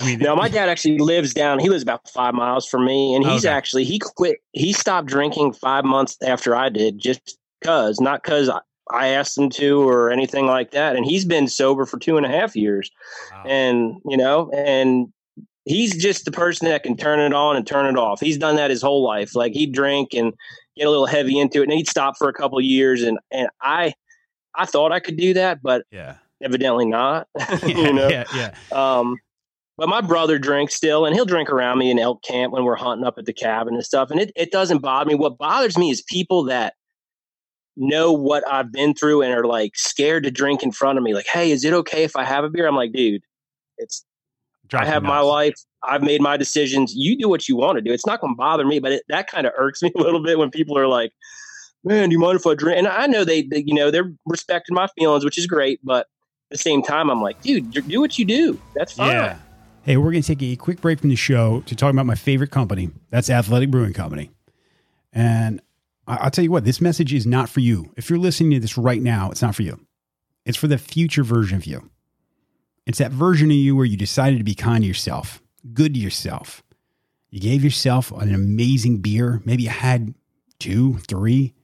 I 0.00 0.06
mean, 0.06 0.18
no, 0.18 0.34
my 0.34 0.48
dad 0.48 0.68
actually 0.68 0.98
lives 0.98 1.32
down. 1.32 1.60
He 1.60 1.68
lives 1.68 1.82
about 1.82 2.08
five 2.08 2.34
miles 2.34 2.66
from 2.66 2.84
me, 2.84 3.14
and 3.14 3.24
he's 3.24 3.46
okay. 3.46 3.54
actually 3.54 3.84
he 3.84 3.98
quit. 3.98 4.38
He 4.52 4.72
stopped 4.72 5.06
drinking 5.06 5.52
five 5.52 5.84
months 5.84 6.16
after 6.22 6.56
I 6.56 6.68
did, 6.68 6.98
just 6.98 7.38
because, 7.60 8.00
not 8.00 8.22
because 8.22 8.48
I, 8.48 8.58
I 8.90 9.08
asked 9.08 9.38
him 9.38 9.50
to 9.50 9.88
or 9.88 10.10
anything 10.10 10.46
like 10.46 10.72
that. 10.72 10.96
And 10.96 11.06
he's 11.06 11.24
been 11.24 11.46
sober 11.48 11.86
for 11.86 11.98
two 11.98 12.16
and 12.16 12.26
a 12.26 12.28
half 12.28 12.56
years, 12.56 12.90
wow. 13.30 13.44
and 13.46 14.00
you 14.04 14.16
know, 14.16 14.50
and 14.50 15.12
he's 15.64 15.96
just 15.96 16.24
the 16.24 16.32
person 16.32 16.68
that 16.68 16.82
can 16.82 16.96
turn 16.96 17.20
it 17.20 17.32
on 17.32 17.56
and 17.56 17.66
turn 17.66 17.86
it 17.86 17.98
off. 17.98 18.20
He's 18.20 18.38
done 18.38 18.56
that 18.56 18.70
his 18.70 18.82
whole 18.82 19.02
life. 19.02 19.34
Like 19.34 19.52
he'd 19.52 19.72
drink 19.72 20.14
and 20.14 20.34
get 20.76 20.86
a 20.86 20.90
little 20.90 21.06
heavy 21.06 21.38
into 21.38 21.60
it, 21.60 21.64
and 21.64 21.72
he'd 21.72 21.88
stop 21.88 22.16
for 22.16 22.28
a 22.28 22.32
couple 22.32 22.60
years. 22.60 23.02
And 23.02 23.18
and 23.30 23.48
I, 23.60 23.94
I 24.54 24.66
thought 24.66 24.92
I 24.92 25.00
could 25.00 25.16
do 25.16 25.34
that, 25.34 25.62
but 25.62 25.84
yeah, 25.90 26.16
evidently 26.42 26.86
not. 26.86 27.28
Yeah, 27.62 27.66
you 27.66 27.92
know, 27.92 28.08
yeah, 28.08 28.24
yeah. 28.34 28.54
Um, 28.72 29.18
but 29.76 29.88
my 29.88 30.00
brother 30.00 30.38
drinks 30.38 30.74
still, 30.74 31.04
and 31.04 31.14
he'll 31.14 31.24
drink 31.24 31.50
around 31.50 31.78
me 31.78 31.90
in 31.90 31.98
elk 31.98 32.22
camp 32.22 32.52
when 32.52 32.64
we're 32.64 32.76
hunting 32.76 33.06
up 33.06 33.18
at 33.18 33.24
the 33.24 33.32
cabin 33.32 33.74
and 33.74 33.84
stuff. 33.84 34.10
And 34.10 34.20
it, 34.20 34.32
it 34.36 34.52
doesn't 34.52 34.78
bother 34.78 35.08
me. 35.08 35.16
What 35.16 35.36
bothers 35.36 35.76
me 35.76 35.90
is 35.90 36.00
people 36.02 36.44
that 36.44 36.74
know 37.76 38.12
what 38.12 38.46
I've 38.48 38.70
been 38.70 38.94
through 38.94 39.22
and 39.22 39.32
are 39.34 39.44
like 39.44 39.76
scared 39.76 40.22
to 40.24 40.30
drink 40.30 40.62
in 40.62 40.70
front 40.70 40.96
of 40.96 41.02
me. 41.02 41.12
Like, 41.12 41.26
hey, 41.26 41.50
is 41.50 41.64
it 41.64 41.72
okay 41.74 42.04
if 42.04 42.14
I 42.14 42.22
have 42.22 42.44
a 42.44 42.48
beer? 42.48 42.68
I'm 42.68 42.76
like, 42.76 42.92
dude, 42.92 43.22
it's 43.78 44.04
I 44.74 44.84
have 44.84 45.02
my 45.02 45.20
life. 45.20 45.54
I've 45.82 46.02
made 46.02 46.20
my 46.20 46.36
decisions. 46.36 46.94
You 46.94 47.16
do 47.18 47.28
what 47.28 47.48
you 47.48 47.56
want 47.56 47.76
to 47.76 47.82
do. 47.82 47.92
It's 47.92 48.06
not 48.06 48.20
going 48.20 48.34
to 48.34 48.36
bother 48.36 48.64
me, 48.64 48.78
but 48.78 48.92
it, 48.92 49.02
that 49.08 49.26
kind 49.26 49.46
of 49.46 49.52
irks 49.56 49.82
me 49.82 49.92
a 49.96 50.00
little 50.00 50.22
bit 50.22 50.38
when 50.38 50.50
people 50.50 50.78
are 50.78 50.88
like, 50.88 51.12
"Man, 51.84 52.08
do 52.08 52.14
you 52.14 52.18
mind 52.18 52.38
if 52.38 52.46
I 52.46 52.54
drink?" 52.54 52.78
And 52.78 52.88
I 52.88 53.06
know 53.06 53.24
they, 53.24 53.42
they, 53.42 53.62
you 53.66 53.74
know, 53.74 53.90
they're 53.90 54.12
respecting 54.26 54.74
my 54.74 54.86
feelings, 54.98 55.24
which 55.24 55.38
is 55.38 55.46
great. 55.46 55.80
But 55.82 56.06
at 56.50 56.50
the 56.50 56.58
same 56.58 56.82
time, 56.82 57.10
I'm 57.10 57.20
like, 57.20 57.40
dude, 57.42 57.70
do 57.70 58.00
what 58.00 58.18
you 58.18 58.24
do. 58.24 58.60
That's 58.74 58.92
fine. 58.92 59.10
Yeah. 59.10 59.38
Hey, 59.82 59.96
we're 59.98 60.12
going 60.12 60.22
to 60.22 60.34
take 60.34 60.42
a 60.42 60.56
quick 60.56 60.80
break 60.80 61.00
from 61.00 61.10
the 61.10 61.16
show 61.16 61.60
to 61.66 61.76
talk 61.76 61.92
about 61.92 62.06
my 62.06 62.14
favorite 62.14 62.50
company. 62.50 62.90
That's 63.10 63.28
Athletic 63.28 63.70
Brewing 63.70 63.92
Company. 63.92 64.30
And 65.12 65.60
I'll 66.06 66.30
tell 66.30 66.44
you 66.44 66.50
what, 66.50 66.64
this 66.64 66.80
message 66.80 67.12
is 67.12 67.26
not 67.26 67.48
for 67.48 67.60
you. 67.60 67.92
If 67.96 68.08
you're 68.08 68.18
listening 68.18 68.52
to 68.52 68.60
this 68.60 68.78
right 68.78 69.00
now, 69.00 69.30
it's 69.30 69.42
not 69.42 69.54
for 69.54 69.62
you. 69.62 69.78
It's 70.44 70.56
for 70.56 70.68
the 70.68 70.78
future 70.78 71.22
version 71.22 71.56
of 71.56 71.66
you. 71.66 71.90
It's 72.86 72.98
that 72.98 73.12
version 73.12 73.50
of 73.50 73.56
you 73.56 73.74
where 73.74 73.86
you 73.86 73.96
decided 73.96 74.38
to 74.38 74.44
be 74.44 74.54
kind 74.54 74.82
to 74.82 74.88
yourself, 74.88 75.42
good 75.72 75.94
to 75.94 76.00
yourself. 76.00 76.62
You 77.30 77.40
gave 77.40 77.64
yourself 77.64 78.12
an 78.12 78.32
amazing 78.32 78.98
beer. 78.98 79.42
Maybe 79.44 79.64
you 79.64 79.70
had 79.70 80.14
two, 80.58 80.98
three, 80.98 81.54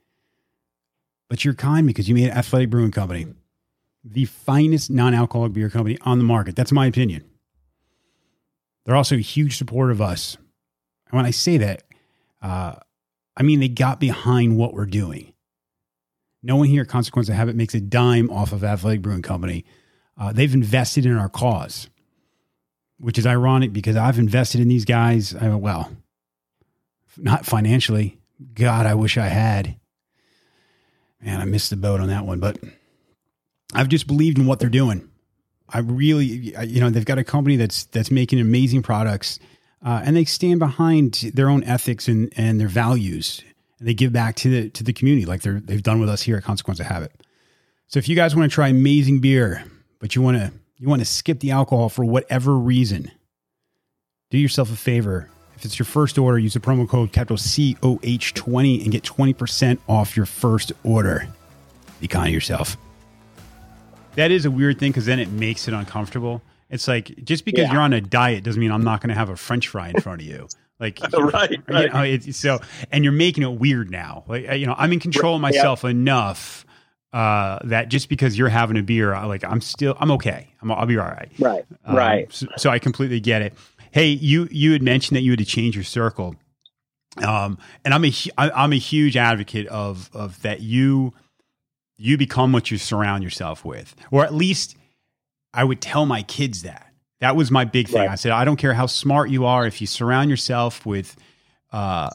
but 1.29 1.45
you're 1.45 1.53
kind 1.53 1.87
because 1.87 2.09
you 2.09 2.15
made 2.15 2.29
Athletic 2.29 2.69
Brewing 2.69 2.91
Company, 2.91 3.27
the 4.03 4.25
finest 4.25 4.89
non 4.89 5.13
alcoholic 5.13 5.53
beer 5.53 5.69
company 5.69 5.97
on 6.01 6.17
the 6.17 6.23
market. 6.23 6.55
That's 6.55 6.71
my 6.71 6.87
opinion. 6.87 7.23
They're 8.83 8.95
also 8.95 9.15
a 9.15 9.19
huge 9.19 9.57
supporter 9.57 9.91
of 9.91 10.01
us. 10.01 10.35
And 11.09 11.17
when 11.17 11.25
I 11.25 11.31
say 11.31 11.57
that, 11.57 11.83
uh, 12.41 12.75
I 13.37 13.43
mean 13.43 13.59
they 13.59 13.69
got 13.69 13.99
behind 13.99 14.57
what 14.57 14.73
we're 14.73 14.85
doing. 14.85 15.33
No 16.43 16.55
one 16.55 16.67
here 16.67 16.81
at 16.81 16.89
Consequence 16.89 17.29
of 17.29 17.35
Habit 17.35 17.55
makes 17.55 17.75
a 17.75 17.79
dime 17.79 18.29
off 18.31 18.51
of 18.51 18.63
Athletic 18.63 19.03
Brewing 19.03 19.21
Company 19.21 19.63
uh, 20.17 20.31
they've 20.31 20.53
invested 20.53 21.05
in 21.05 21.17
our 21.17 21.29
cause, 21.29 21.89
which 22.99 23.17
is 23.17 23.25
ironic 23.25 23.73
because 23.73 23.95
I've 23.95 24.19
invested 24.19 24.61
in 24.61 24.67
these 24.67 24.85
guys. 24.85 25.35
I, 25.35 25.49
well, 25.55 25.91
not 27.17 27.45
financially. 27.45 28.19
God, 28.53 28.85
I 28.85 28.95
wish 28.95 29.17
I 29.17 29.27
had. 29.27 29.75
Man, 31.21 31.39
I 31.39 31.45
missed 31.45 31.69
the 31.69 31.75
boat 31.75 31.99
on 31.99 32.07
that 32.07 32.25
one, 32.25 32.39
but 32.39 32.57
I've 33.73 33.89
just 33.89 34.07
believed 34.07 34.39
in 34.39 34.45
what 34.45 34.59
they're 34.59 34.69
doing. 34.69 35.07
I 35.69 35.79
really, 35.79 36.25
you 36.25 36.81
know, 36.81 36.89
they've 36.89 37.05
got 37.05 37.19
a 37.19 37.23
company 37.23 37.55
that's 37.55 37.85
that's 37.85 38.11
making 38.11 38.39
amazing 38.39 38.81
products, 38.81 39.39
uh, 39.85 40.01
and 40.03 40.15
they 40.15 40.25
stand 40.25 40.59
behind 40.59 41.31
their 41.33 41.49
own 41.49 41.63
ethics 41.63 42.07
and 42.07 42.33
and 42.35 42.59
their 42.59 42.67
values, 42.67 43.41
and 43.79 43.87
they 43.87 43.93
give 43.93 44.11
back 44.11 44.35
to 44.37 44.49
the 44.49 44.69
to 44.71 44.83
the 44.83 44.93
community 44.93 45.25
like 45.25 45.41
they're 45.41 45.59
they've 45.59 45.83
done 45.83 45.99
with 45.99 46.09
us 46.09 46.21
here 46.21 46.35
at 46.37 46.43
Consequence 46.43 46.79
of 46.79 46.87
Habit. 46.87 47.13
So 47.87 47.99
if 47.99 48.09
you 48.09 48.15
guys 48.15 48.35
want 48.35 48.51
to 48.51 48.53
try 48.53 48.69
amazing 48.69 49.19
beer, 49.19 49.63
but 50.01 50.15
you 50.15 50.21
want 50.21 50.37
to 50.37 50.51
you 50.77 50.89
want 50.89 50.99
to 50.99 51.05
skip 51.05 51.39
the 51.39 51.51
alcohol 51.51 51.87
for 51.87 52.03
whatever 52.03 52.57
reason, 52.57 53.11
do 54.31 54.37
yourself 54.37 54.71
a 54.71 54.75
favor. 54.75 55.29
If 55.55 55.63
it's 55.63 55.77
your 55.77 55.85
first 55.85 56.17
order, 56.17 56.39
use 56.39 56.55
the 56.55 56.59
promo 56.59 56.89
code 56.89 57.11
capital 57.11 57.37
COH20 57.37 58.81
and 58.81 58.91
get 58.91 59.03
20% 59.03 59.77
off 59.87 60.17
your 60.17 60.25
first 60.25 60.71
order. 60.83 61.27
Be 61.99 62.07
kind 62.07 62.25
to 62.25 62.31
yourself. 62.31 62.77
That 64.15 64.31
is 64.31 64.45
a 64.45 64.49
weird 64.49 64.79
thing 64.79 64.91
because 64.91 65.05
then 65.05 65.19
it 65.19 65.29
makes 65.29 65.67
it 65.67 65.75
uncomfortable. 65.75 66.41
It's 66.71 66.87
like 66.87 67.23
just 67.23 67.45
because 67.45 67.65
yeah. 67.65 67.73
you're 67.73 67.81
on 67.81 67.93
a 67.93 68.01
diet 68.01 68.43
doesn't 68.43 68.59
mean 68.59 68.71
I'm 68.71 68.83
not 68.83 69.01
going 69.01 69.09
to 69.09 69.15
have 69.15 69.29
a 69.29 69.35
French 69.35 69.67
fry 69.67 69.89
in 69.89 70.01
front 70.01 70.21
of 70.21 70.27
you. 70.27 70.47
Like 70.79 70.99
right, 71.13 71.61
right. 71.67 71.83
You 71.83 71.89
know, 71.89 72.01
it's, 72.01 72.37
so, 72.37 72.59
and 72.91 73.03
you're 73.03 73.13
making 73.13 73.43
it 73.43 73.59
weird 73.59 73.91
now. 73.91 74.23
Like 74.27 74.51
you 74.53 74.65
know, 74.65 74.73
I'm 74.75 74.91
in 74.91 74.99
control 74.99 75.35
of 75.35 75.41
myself 75.41 75.83
yeah. 75.83 75.91
enough 75.91 76.65
uh, 77.13 77.59
that 77.65 77.89
just 77.89 78.09
because 78.09 78.37
you're 78.37 78.49
having 78.49 78.77
a 78.77 78.83
beer, 78.83 79.13
I, 79.13 79.25
like 79.25 79.43
I'm 79.43 79.61
still 79.61 79.95
I'm 79.99 80.11
okay. 80.11 80.47
I'm, 80.61 80.71
I'll 80.71 80.85
be 80.85 80.97
all 80.97 81.05
right. 81.05 81.29
Right. 81.39 81.65
Um, 81.85 81.95
right. 81.95 82.33
So, 82.33 82.47
so, 82.57 82.69
I 82.69 82.79
completely 82.79 83.19
get 83.19 83.41
it. 83.41 83.53
Hey, 83.91 84.07
you 84.07 84.47
you 84.49 84.71
had 84.71 84.81
mentioned 84.81 85.17
that 85.17 85.21
you 85.21 85.31
had 85.31 85.39
to 85.39 85.45
change 85.45 85.75
your 85.75 85.83
circle, 85.83 86.35
um, 87.17 87.57
and 87.83 87.93
I'm 87.93 88.05
a 88.05 88.13
I'm 88.37 88.71
a 88.71 88.77
huge 88.77 89.17
advocate 89.17 89.67
of 89.67 90.09
of 90.13 90.41
that 90.43 90.61
you 90.61 91.13
you 91.97 92.17
become 92.17 92.53
what 92.53 92.71
you 92.71 92.77
surround 92.77 93.23
yourself 93.23 93.65
with, 93.65 93.93
or 94.09 94.23
at 94.23 94.33
least 94.33 94.77
I 95.53 95.65
would 95.65 95.81
tell 95.81 96.05
my 96.05 96.23
kids 96.23 96.63
that. 96.63 96.87
That 97.19 97.35
was 97.35 97.51
my 97.51 97.65
big 97.65 97.87
thing. 97.87 98.01
Right. 98.01 98.09
I 98.09 98.15
said 98.15 98.31
I 98.31 98.45
don't 98.45 98.55
care 98.55 98.73
how 98.73 98.85
smart 98.85 99.29
you 99.29 99.45
are 99.45 99.67
if 99.67 99.81
you 99.81 99.85
surround 99.85 100.29
yourself 100.29 100.85
with 100.85 101.15
uh, 101.73 102.09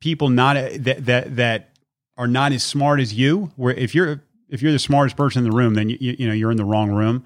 people 0.00 0.28
not 0.28 0.54
that 0.54 1.06
that 1.06 1.36
that 1.36 1.70
are 2.18 2.28
not 2.28 2.52
as 2.52 2.62
smart 2.62 3.00
as 3.00 3.14
you. 3.14 3.50
Where 3.56 3.72
if 3.72 3.94
you're 3.94 4.22
if 4.54 4.62
you're 4.62 4.72
the 4.72 4.78
smartest 4.78 5.16
person 5.16 5.44
in 5.44 5.50
the 5.50 5.56
room, 5.56 5.74
then 5.74 5.88
you, 5.90 5.98
you, 6.00 6.16
you 6.20 6.28
know 6.28 6.32
you're 6.32 6.52
in 6.52 6.56
the 6.56 6.64
wrong 6.64 6.92
room. 6.92 7.24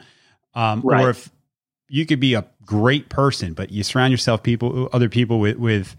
Um, 0.55 0.81
right. 0.81 1.05
Or 1.05 1.11
if 1.11 1.31
you 1.89 2.07
could 2.07 2.21
be 2.21 2.33
a 2.35 2.47
great 2.65 3.11
person, 3.11 3.53
but 3.53 3.71
you 3.71 3.83
surround 3.83 4.13
yourself 4.13 4.43
people, 4.43 4.89
other 4.95 5.11
people 5.11 5.39
with 5.39 5.59
with 5.59 5.95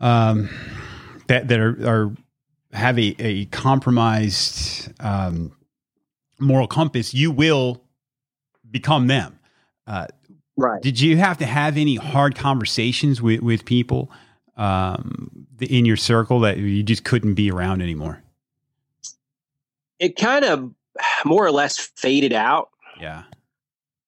um, 0.00 0.50
that 1.28 1.46
that 1.46 1.60
are, 1.60 1.88
are 1.88 2.12
have 2.72 2.98
a, 2.98 3.14
a 3.20 3.44
compromised 3.46 4.92
um, 5.00 5.56
moral 6.40 6.66
compass, 6.66 7.14
you 7.14 7.30
will 7.30 7.80
become 8.68 9.06
them. 9.06 9.38
Uh, 9.86 10.06
right. 10.56 10.82
Did 10.82 11.00
you 11.00 11.18
have 11.18 11.38
to 11.38 11.46
have 11.46 11.76
any 11.76 11.94
hard 11.94 12.34
conversations 12.34 13.22
with 13.22 13.42
with 13.42 13.64
people 13.64 14.10
um, 14.56 15.46
in 15.60 15.84
your 15.84 15.96
circle 15.96 16.40
that 16.40 16.58
you 16.58 16.82
just 16.82 17.04
couldn't 17.04 17.34
be 17.34 17.48
around 17.48 17.80
anymore? 17.80 18.24
It 20.00 20.16
kind 20.16 20.44
of 20.44 20.72
more 21.24 21.46
or 21.46 21.52
less 21.52 21.78
faded 21.96 22.32
out. 22.32 22.70
Yeah. 23.00 23.22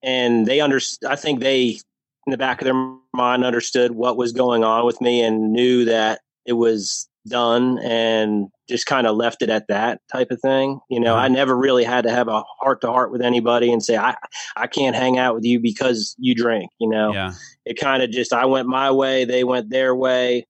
And 0.03 0.47
they 0.47 0.61
understood, 0.61 1.09
I 1.09 1.17
think 1.17 1.41
they, 1.41 1.79
in 2.27 2.31
the 2.31 2.39
back 2.39 2.61
of 2.61 2.65
their 2.65 2.97
mind, 3.15 3.45
understood 3.45 3.93
what 3.93 4.17
was 4.17 4.33
going 4.33 4.65
on 4.65 4.85
with 4.85 5.01
me 5.01 5.23
and 5.23 5.53
knew 5.53 5.85
that 5.85 6.21
it 6.45 6.55
was 6.55 7.09
done 7.29 7.79
and 7.79 8.49
just 8.69 8.87
kind 8.87 9.07
of 9.07 9.17
left 9.17 9.43
it 9.43 9.51
at 9.51 9.69
that 9.69 10.01
type 10.11 10.33
of 10.33 10.41
thing. 10.41 10.81
You 10.91 10.99
know, 10.99 11.15
mm-hmm. 11.15 11.25
I 11.25 11.29
never 11.29 11.57
really 11.57 11.85
had 11.85 12.03
to 12.05 12.11
have 12.11 12.27
a 12.27 12.43
heart 12.61 12.81
to 12.81 12.89
heart 12.89 13.13
with 13.13 13.23
anybody 13.23 13.73
and 13.73 13.83
say, 13.83 13.97
I, 13.97 14.17
I 14.57 14.67
can't 14.67 14.97
hang 14.97 15.19
out 15.19 15.37
with 15.37 15.45
you 15.45 15.61
because 15.61 16.17
you 16.19 16.35
drink, 16.35 16.71
you 16.81 16.89
know, 16.89 17.13
Yeah. 17.13 17.35
it 17.65 17.79
kind 17.79 18.03
of 18.03 18.11
just, 18.11 18.33
I 18.33 18.47
went 18.47 18.67
my 18.67 18.91
way, 18.91 19.25
they 19.25 19.45
went 19.45 19.71
their 19.71 19.95
way. 19.95 20.47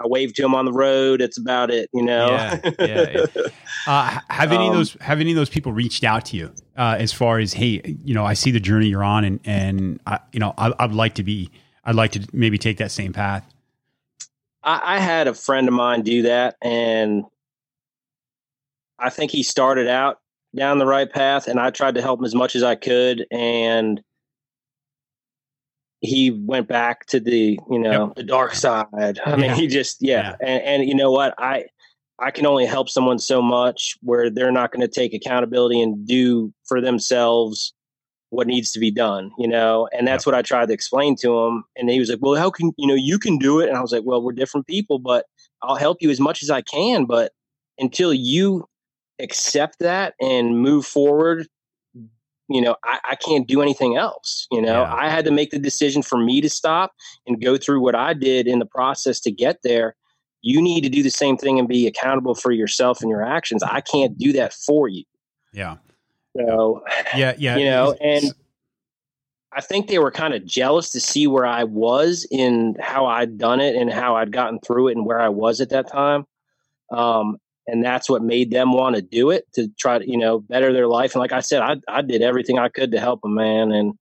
I 0.00 0.06
waved 0.06 0.36
to 0.36 0.42
them 0.42 0.54
on 0.54 0.64
the 0.66 0.72
road. 0.72 1.20
It's 1.20 1.38
about 1.38 1.70
it, 1.70 1.88
you 1.92 2.02
know? 2.02 2.26
Yeah, 2.26 2.70
yeah, 2.78 3.26
Uh, 3.86 4.18
have 4.28 4.50
any 4.50 4.66
of 4.66 4.72
Um, 4.72 4.78
those 4.78 4.96
have 5.00 5.20
any 5.20 5.30
of 5.30 5.36
those 5.36 5.48
people 5.48 5.72
reached 5.72 6.02
out 6.02 6.24
to 6.26 6.36
you 6.36 6.52
uh, 6.76 6.96
as 6.98 7.12
far 7.12 7.38
as 7.38 7.52
hey, 7.52 7.96
you 8.04 8.14
know, 8.14 8.24
I 8.24 8.34
see 8.34 8.50
the 8.50 8.58
journey 8.58 8.88
you're 8.88 9.04
on, 9.04 9.22
and 9.22 9.38
and 9.44 10.00
I, 10.06 10.18
you 10.32 10.40
know, 10.40 10.54
I, 10.58 10.72
I'd 10.80 10.92
like 10.92 11.14
to 11.14 11.22
be, 11.22 11.52
I'd 11.84 11.94
like 11.94 12.10
to 12.12 12.26
maybe 12.32 12.58
take 12.58 12.78
that 12.78 12.90
same 12.90 13.12
path. 13.12 13.48
I, 14.64 14.96
I 14.96 14.98
had 14.98 15.28
a 15.28 15.34
friend 15.34 15.68
of 15.68 15.74
mine 15.74 16.02
do 16.02 16.22
that, 16.22 16.56
and 16.60 17.26
I 18.98 19.10
think 19.10 19.30
he 19.30 19.44
started 19.44 19.86
out 19.86 20.18
down 20.56 20.78
the 20.78 20.86
right 20.86 21.10
path, 21.10 21.46
and 21.46 21.60
I 21.60 21.70
tried 21.70 21.94
to 21.94 22.02
help 22.02 22.18
him 22.18 22.24
as 22.24 22.34
much 22.34 22.56
as 22.56 22.64
I 22.64 22.74
could, 22.74 23.24
and 23.30 24.02
he 26.00 26.30
went 26.30 26.68
back 26.68 27.06
to 27.06 27.20
the 27.20 27.58
you 27.70 27.78
know 27.78 28.12
the 28.16 28.22
dark 28.22 28.54
side. 28.54 29.18
I 29.24 29.36
mean, 29.36 29.50
Yeah. 29.50 29.54
he 29.54 29.66
just 29.66 29.96
yeah, 30.00 30.36
And, 30.40 30.62
and 30.62 30.88
you 30.88 30.94
know 30.94 31.10
what 31.10 31.34
I. 31.38 31.66
I 32.18 32.30
can 32.30 32.46
only 32.46 32.64
help 32.64 32.88
someone 32.88 33.18
so 33.18 33.42
much 33.42 33.98
where 34.00 34.30
they're 34.30 34.50
not 34.50 34.72
going 34.72 34.80
to 34.80 34.88
take 34.88 35.12
accountability 35.12 35.82
and 35.82 36.06
do 36.06 36.50
for 36.64 36.80
themselves 36.80 37.74
what 38.30 38.46
needs 38.46 38.72
to 38.72 38.80
be 38.80 38.90
done, 38.90 39.30
you 39.38 39.46
know? 39.46 39.86
And 39.92 40.08
that's 40.08 40.24
what 40.24 40.34
I 40.34 40.40
tried 40.40 40.68
to 40.68 40.72
explain 40.72 41.16
to 41.16 41.38
him. 41.38 41.64
And 41.76 41.90
he 41.90 41.98
was 41.98 42.08
like, 42.08 42.20
well, 42.22 42.34
how 42.34 42.48
can, 42.50 42.72
you 42.78 42.86
know, 42.86 42.94
you 42.94 43.18
can 43.18 43.36
do 43.36 43.60
it. 43.60 43.68
And 43.68 43.76
I 43.76 43.82
was 43.82 43.92
like, 43.92 44.04
well, 44.06 44.22
we're 44.22 44.32
different 44.32 44.66
people, 44.66 44.98
but 44.98 45.26
I'll 45.62 45.76
help 45.76 45.98
you 46.00 46.08
as 46.08 46.18
much 46.18 46.42
as 46.42 46.48
I 46.48 46.62
can. 46.62 47.04
But 47.04 47.32
until 47.78 48.14
you 48.14 48.64
accept 49.18 49.80
that 49.80 50.14
and 50.18 50.58
move 50.58 50.86
forward, 50.86 51.46
you 52.48 52.60
know, 52.60 52.76
I, 52.84 53.00
I 53.10 53.14
can't 53.16 53.46
do 53.46 53.60
anything 53.60 53.96
else. 53.96 54.46
You 54.50 54.62
know, 54.62 54.82
Yeah. 54.82 54.94
I 54.94 55.08
had 55.08 55.24
to 55.24 55.30
make 55.30 55.50
the 55.50 55.58
decision 55.58 56.02
for 56.02 56.18
me 56.18 56.40
to 56.40 56.48
stop 56.48 56.92
and 57.26 57.40
go 57.42 57.56
through 57.56 57.80
what 57.80 57.94
I 57.94 58.14
did 58.14 58.46
in 58.46 58.58
the 58.58 58.66
process 58.66 59.20
to 59.20 59.30
get 59.30 59.62
there. 59.62 59.96
You 60.42 60.62
need 60.62 60.82
to 60.82 60.88
do 60.88 61.02
the 61.02 61.10
same 61.10 61.36
thing 61.36 61.58
and 61.58 61.66
be 61.66 61.86
accountable 61.86 62.34
for 62.34 62.52
yourself 62.52 63.00
and 63.00 63.10
your 63.10 63.22
actions. 63.22 63.62
I 63.62 63.80
can't 63.80 64.16
do 64.16 64.32
that 64.34 64.52
for 64.52 64.88
you. 64.88 65.04
Yeah, 65.52 65.76
So, 66.36 66.84
yeah, 67.16 67.34
yeah. 67.38 67.56
you 67.56 67.64
know, 67.64 67.96
and 68.00 68.32
I 69.52 69.60
think 69.62 69.88
they 69.88 69.98
were 69.98 70.10
kind 70.10 70.34
of 70.34 70.44
jealous 70.44 70.90
to 70.90 71.00
see 71.00 71.26
where 71.26 71.46
I 71.46 71.64
was 71.64 72.26
in 72.30 72.76
how 72.78 73.06
I'd 73.06 73.38
done 73.38 73.60
it 73.60 73.74
and 73.74 73.90
how 73.90 74.14
I'd 74.16 74.30
gotten 74.30 74.60
through 74.60 74.88
it 74.88 74.96
and 74.96 75.06
where 75.06 75.20
I 75.20 75.30
was 75.30 75.60
at 75.60 75.70
that 75.70 75.90
time. 75.90 76.26
Um, 76.92 77.38
and 77.66 77.84
that's 77.84 78.08
what 78.08 78.22
made 78.22 78.50
them 78.50 78.72
want 78.72 78.96
to 78.96 79.02
do 79.02 79.30
it 79.30 79.52
to 79.54 79.68
try 79.78 79.98
to, 79.98 80.08
you 80.08 80.16
know, 80.16 80.38
better 80.38 80.72
their 80.72 80.86
life. 80.86 81.14
And 81.14 81.20
like 81.20 81.32
I 81.32 81.40
said, 81.40 81.62
I, 81.62 81.76
I 81.88 82.02
did 82.02 82.22
everything 82.22 82.58
I 82.58 82.68
could 82.68 82.92
to 82.92 83.00
help 83.00 83.22
them, 83.22 83.34
man. 83.34 83.72
And, 83.72 83.94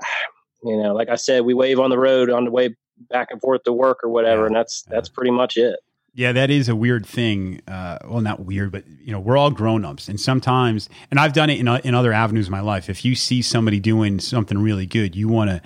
you 0.62 0.76
know, 0.82 0.94
like 0.94 1.08
I 1.08 1.16
said, 1.16 1.44
we 1.44 1.54
wave 1.54 1.80
on 1.80 1.90
the 1.90 1.98
road 1.98 2.30
on 2.30 2.44
the 2.44 2.50
way 2.50 2.76
back 3.10 3.28
and 3.30 3.40
forth 3.40 3.62
to 3.64 3.72
work 3.72 4.00
or 4.02 4.10
whatever. 4.10 4.42
Yeah. 4.42 4.46
And 4.48 4.56
that's, 4.56 4.82
that's 4.82 5.08
pretty 5.08 5.30
much 5.30 5.56
it. 5.56 5.78
Yeah, 6.14 6.32
that 6.32 6.50
is 6.50 6.68
a 6.68 6.74
weird 6.74 7.06
thing. 7.06 7.60
Uh, 7.68 7.98
well, 8.04 8.20
not 8.20 8.40
weird, 8.40 8.72
but 8.72 8.84
you 8.88 9.12
know, 9.12 9.20
we're 9.20 9.36
all 9.36 9.52
grown 9.52 9.84
ups, 9.84 10.08
and 10.08 10.18
sometimes, 10.18 10.88
and 11.12 11.20
I've 11.20 11.32
done 11.32 11.48
it 11.48 11.60
in 11.60 11.68
in 11.68 11.94
other 11.94 12.12
avenues 12.12 12.46
of 12.46 12.50
my 12.50 12.60
life. 12.60 12.90
If 12.90 13.04
you 13.04 13.14
see 13.14 13.40
somebody 13.40 13.78
doing 13.78 14.18
something 14.18 14.58
really 14.58 14.84
good, 14.84 15.14
you 15.14 15.28
want 15.28 15.50
to 15.50 15.62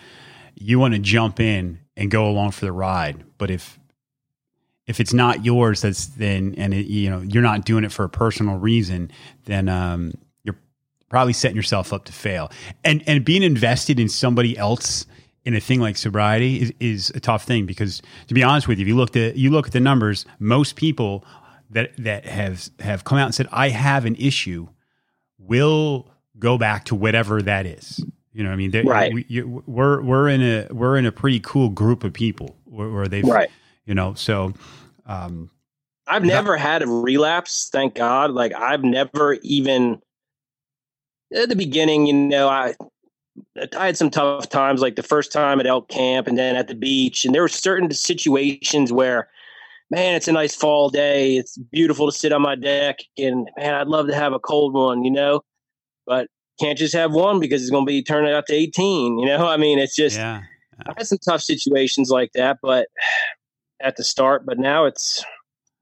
you 0.55 0.79
want 0.79 0.93
to 0.93 1.01
jump 1.01 1.41
in 1.41 1.79
and 1.97 2.11
go 2.11 2.29
along 2.29 2.51
for 2.51 2.67
the 2.67 2.73
ride. 2.73 3.25
But 3.39 3.51
if 3.51 3.79
if 4.87 5.01
it's 5.01 5.13
not 5.13 5.45
yours, 5.45 5.83
that's 5.83 6.07
then, 6.07 6.55
and 6.57 6.75
it, 6.75 6.87
you 6.87 7.09
know, 7.09 7.21
you're 7.21 7.43
not 7.43 7.65
doing 7.65 7.85
it 7.85 7.93
for 7.93 8.05
a 8.05 8.09
personal 8.09 8.57
reason, 8.57 9.11
then 9.45 9.69
um, 9.69 10.13
you're 10.43 10.59
probably 11.09 11.33
setting 11.33 11.57
yourself 11.57 11.93
up 11.93 12.05
to 12.07 12.13
fail. 12.13 12.51
And 12.85 13.03
and 13.07 13.25
being 13.25 13.43
invested 13.43 14.01
in 14.01 14.09
somebody 14.09 14.57
else 14.59 15.07
in 15.45 15.55
a 15.55 15.61
thing 15.61 15.81
like 15.81 15.97
sobriety 15.97 16.63
is, 16.63 16.73
is 16.81 17.11
a 17.11 17.21
tough 17.21 17.45
thing 17.45 17.67
because 17.67 18.03
to 18.29 18.35
be 18.35 18.43
honest 18.43 18.69
with 18.69 18.79
you, 18.79 18.83
if 18.83 18.89
you 18.89 18.97
look 18.97 19.17
at 19.17 19.37
you 19.37 19.51
look 19.51 19.67
at 19.67 19.73
the 19.73 19.81
numbers, 19.81 20.27
most 20.39 20.77
people 20.77 21.25
that 21.71 21.97
that 21.99 22.27
have 22.27 22.69
have 22.81 23.05
come 23.05 23.19
out 23.19 23.27
and 23.27 23.35
said 23.35 23.49
I 23.53 23.69
have 23.69 24.05
an 24.05 24.17
issue 24.17 24.69
will 25.39 26.09
go 26.39 26.59
back 26.59 26.85
to 26.87 26.95
whatever 26.95 27.41
that 27.43 27.67
is. 27.67 28.05
You 28.33 28.43
know, 28.43 28.49
what 28.49 28.55
I 28.55 28.57
mean, 28.57 28.71
Right. 28.87 29.13
We, 29.13 29.27
you, 29.29 29.63
we're 29.67 30.01
we're 30.01 30.29
in 30.29 30.43
a 30.43 30.67
we're 30.71 30.97
in 30.97 31.07
a 31.07 31.13
pretty 31.13 31.41
cool 31.41 31.69
group 31.69 32.03
of 32.03 32.13
people 32.13 32.57
where, 32.65 32.89
where 32.89 33.09
they've 33.09 33.25
Right. 33.25 33.51
You 33.87 33.95
know 33.95 34.15
so 34.15 34.53
um, 35.07 35.51
I've 36.07 36.25
never 36.25 36.57
had 36.57 36.83
a 36.83 36.87
relapse, 36.87 37.69
thank 37.73 37.95
God. 37.95 38.33
Like 38.33 38.53
I've 38.55 38.85
never 38.85 39.35
even 39.43 40.01
at 41.35 41.49
the 41.49 41.57
beginning, 41.57 42.07
you 42.07 42.13
know, 42.13 42.49
I 42.49 42.75
I 43.79 43.87
had 43.87 43.97
some 43.97 44.11
tough 44.11 44.49
times, 44.49 44.81
like 44.81 44.97
the 44.97 45.03
first 45.03 45.33
time 45.33 45.61
at 45.61 45.67
elk 45.67 45.89
camp 45.89 46.27
and 46.27 46.37
then 46.37 46.57
at 46.57 46.69
the 46.69 46.75
beach. 46.75 47.25
And 47.25 47.35
there 47.35 47.43
were 47.43 47.49
certain 47.49 47.91
situations 47.93 48.93
where, 48.93 49.29
man, 49.91 50.15
it's 50.15 50.29
a 50.29 50.33
nice 50.33 50.55
fall 50.55 50.91
day. 50.91 51.37
It's 51.37 51.57
beautiful 51.57 52.11
to 52.11 52.17
sit 52.17 52.33
on 52.33 52.43
my 52.43 52.57
deck. 52.57 52.99
And 53.17 53.49
man, 53.57 53.75
I'd 53.75 53.89
love 53.89 54.09
to 54.09 54.15
have 54.15 54.33
a 54.33 54.39
cold 54.39 54.75
one, 54.75 55.05
you 55.05 55.11
know, 55.11 55.43
but 56.05 56.27
can't 56.61 56.79
just 56.79 56.95
have 56.95 57.13
one 57.13 57.41
because 57.41 57.63
it's 57.63 57.71
going 57.71 57.87
to 57.87 57.91
be 57.91 58.03
turning 58.03 58.33
out 58.33 58.47
to 58.49 58.55
18. 58.55 59.19
You 59.19 59.27
know, 59.27 59.49
I 59.49 59.57
mean, 59.57 59.79
it's 59.79 59.97
just, 59.97 60.19
yeah 60.19 60.43
I 60.87 60.95
had 60.97 61.07
some 61.07 61.19
tough 61.19 61.43
situations 61.43 62.11
like 62.11 62.33
that, 62.33 62.59
but 62.63 62.89
at 63.83 63.97
the 63.97 64.05
start, 64.05 64.47
but 64.47 64.59
now 64.59 64.85
it's, 64.87 65.25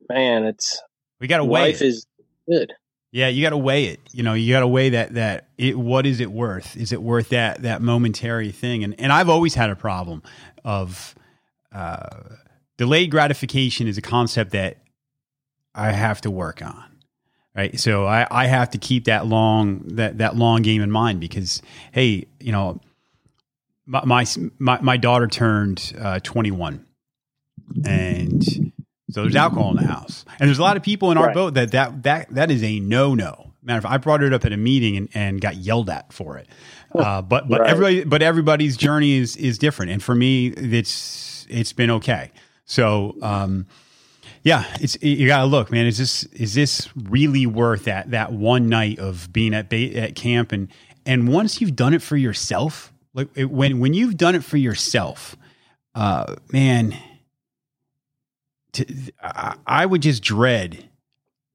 man, 0.08 0.44
it's, 0.44 0.82
we 1.20 1.26
got 1.26 1.38
to 1.38 1.44
weigh 1.44 1.60
life 1.60 1.82
it. 1.82 1.88
is 1.88 2.06
good. 2.48 2.72
Yeah, 3.12 3.28
you 3.28 3.42
got 3.42 3.50
to 3.50 3.58
weigh 3.58 3.86
it. 3.86 4.00
You 4.12 4.22
know, 4.22 4.34
you 4.34 4.52
got 4.52 4.60
to 4.60 4.68
weigh 4.68 4.90
that 4.90 5.14
that 5.14 5.48
it. 5.58 5.76
What 5.76 6.06
is 6.06 6.20
it 6.20 6.30
worth? 6.30 6.76
Is 6.76 6.92
it 6.92 7.02
worth 7.02 7.30
that 7.30 7.62
that 7.62 7.82
momentary 7.82 8.52
thing? 8.52 8.84
And 8.84 8.98
and 9.00 9.12
I've 9.12 9.28
always 9.28 9.54
had 9.54 9.68
a 9.68 9.76
problem 9.76 10.22
of 10.64 11.14
uh, 11.72 12.08
delayed 12.78 13.10
gratification 13.10 13.88
is 13.88 13.98
a 13.98 14.02
concept 14.02 14.52
that 14.52 14.78
I 15.74 15.90
have 15.90 16.20
to 16.22 16.30
work 16.30 16.62
on. 16.62 16.84
Right, 17.52 17.80
so 17.80 18.06
I, 18.06 18.28
I 18.30 18.46
have 18.46 18.70
to 18.70 18.78
keep 18.78 19.06
that 19.06 19.26
long 19.26 19.80
that 19.96 20.18
that 20.18 20.36
long 20.36 20.62
game 20.62 20.80
in 20.80 20.90
mind 20.90 21.18
because 21.20 21.60
hey, 21.90 22.26
you 22.38 22.52
know, 22.52 22.80
my 23.86 24.04
my 24.04 24.24
my, 24.60 24.80
my 24.80 24.96
daughter 24.96 25.26
turned 25.26 25.92
uh, 26.00 26.20
twenty 26.20 26.52
one, 26.52 26.86
and 27.84 28.42
so 29.10 29.22
there's 29.22 29.36
alcohol 29.36 29.70
in 29.70 29.76
the 29.76 29.88
house, 29.90 30.24
and 30.38 30.48
there's 30.48 30.58
a 30.58 30.62
lot 30.62 30.76
of 30.76 30.82
people 30.82 31.10
in 31.10 31.18
our 31.18 31.26
Right. 31.26 31.34
boat 31.34 31.54
that 31.54 31.72
that 31.72 32.02
that 32.04 32.34
that 32.34 32.50
is 32.50 32.62
a 32.62 32.80
no 32.80 33.14
no. 33.14 33.46
Matter 33.62 33.78
of 33.78 33.82
fact, 33.84 33.92
I 33.94 33.98
brought 33.98 34.22
it 34.22 34.32
up 34.32 34.44
at 34.46 34.52
a 34.52 34.56
meeting 34.56 34.96
and, 34.96 35.08
and 35.12 35.40
got 35.40 35.56
yelled 35.56 35.90
at 35.90 36.12
for 36.12 36.36
it. 36.38 36.48
Uh, 36.92 37.22
but 37.22 37.48
but 37.48 37.60
Right. 37.60 37.70
everybody 37.70 38.02
but 38.04 38.20
everybody's 38.20 38.76
journey 38.76 39.12
is 39.18 39.36
is 39.36 39.58
different, 39.58 39.92
and 39.92 40.02
for 40.02 40.12
me, 40.14 40.48
it's 40.48 41.46
it's 41.48 41.72
been 41.72 41.88
okay. 41.88 42.32
So 42.64 43.14
um, 43.22 43.66
yeah, 44.42 44.64
it's 44.80 45.00
you 45.00 45.28
gotta 45.28 45.46
look, 45.46 45.70
man. 45.70 45.86
Is 45.86 45.98
this 45.98 46.24
is 46.32 46.54
this 46.54 46.88
really 46.96 47.46
worth 47.46 47.84
that 47.84 48.10
that 48.10 48.32
one 48.32 48.68
night 48.68 48.98
of 48.98 49.32
being 49.32 49.54
at 49.54 49.70
ba- 49.70 49.96
at 49.96 50.16
camp 50.16 50.50
and 50.50 50.66
and 51.06 51.28
once 51.28 51.60
you've 51.60 51.76
done 51.76 51.94
it 51.94 52.02
for 52.02 52.16
yourself, 52.16 52.92
like 53.14 53.28
it, 53.36 53.52
when 53.52 53.78
when 53.78 53.94
you've 53.94 54.16
done 54.16 54.34
it 54.34 54.42
for 54.42 54.56
yourself, 54.56 55.36
uh, 55.94 56.34
man, 56.52 56.92
to, 58.72 59.12
I, 59.22 59.56
I 59.66 59.86
would 59.86 60.02
just 60.02 60.22
dread 60.22 60.88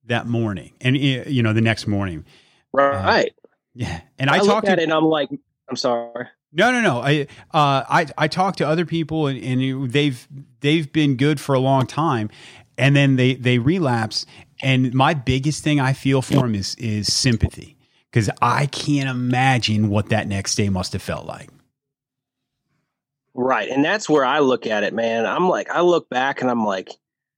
that 0.06 0.28
morning 0.28 0.74
and 0.82 0.96
you 0.98 1.44
know 1.44 1.54
the 1.54 1.62
next 1.62 1.88
morning. 1.88 2.26
Right. 2.72 3.34
Yeah, 3.74 4.02
and 4.18 4.30
I, 4.30 4.36
I, 4.36 4.38
look 4.40 4.48
talked 4.48 4.68
at 4.68 4.76
to 4.76 4.82
it 4.82 4.84
and 4.84 4.94
I'm 4.94 5.06
like, 5.06 5.30
I'm 5.70 5.76
sorry. 5.76 6.28
no, 6.54 6.72
no, 6.72 6.82
no. 6.82 7.00
I, 7.02 7.28
uh, 7.54 7.84
I, 7.90 8.08
I 8.18 8.28
talked 8.28 8.60
to 8.60 8.68
other 8.68 8.86
people, 8.86 9.28
and, 9.28 9.44
and 9.44 9.92
they've 9.92 10.28
they've 10.62 10.92
been 10.92 11.18
good 11.18 11.40
for 11.40 11.56
a 11.56 11.60
long 11.60 11.86
time, 11.86 12.30
and 12.78 12.96
then 12.96 13.16
they 13.18 13.36
they 13.36 13.60
relapse. 13.60 14.26
And 14.62 14.94
my 14.94 15.14
biggest 15.14 15.64
thing 15.64 15.80
I 15.80 15.94
feel 15.94 16.22
for 16.22 16.36
them 16.36 16.56
is 16.56 16.76
is 16.76 17.12
sympathy 17.12 17.76
because 18.10 18.30
I 18.42 18.68
can't 18.68 19.10
imagine 19.10 19.90
what 19.90 20.10
that 20.10 20.28
next 20.28 20.56
day 20.56 20.70
must 20.70 20.94
have 20.94 21.02
felt 21.02 21.26
like. 21.26 21.50
Right. 23.34 23.70
And 23.70 23.84
that's 23.84 24.10
where 24.10 24.24
I 24.24 24.40
look 24.40 24.66
at 24.66 24.84
it, 24.84 24.94
man. 24.94 25.26
I'm 25.26 25.50
like, 25.50 25.70
I 25.70 25.82
look 25.82 26.10
back 26.10 26.40
and 26.40 26.50
I'm 26.50 26.66
like, 26.66 26.90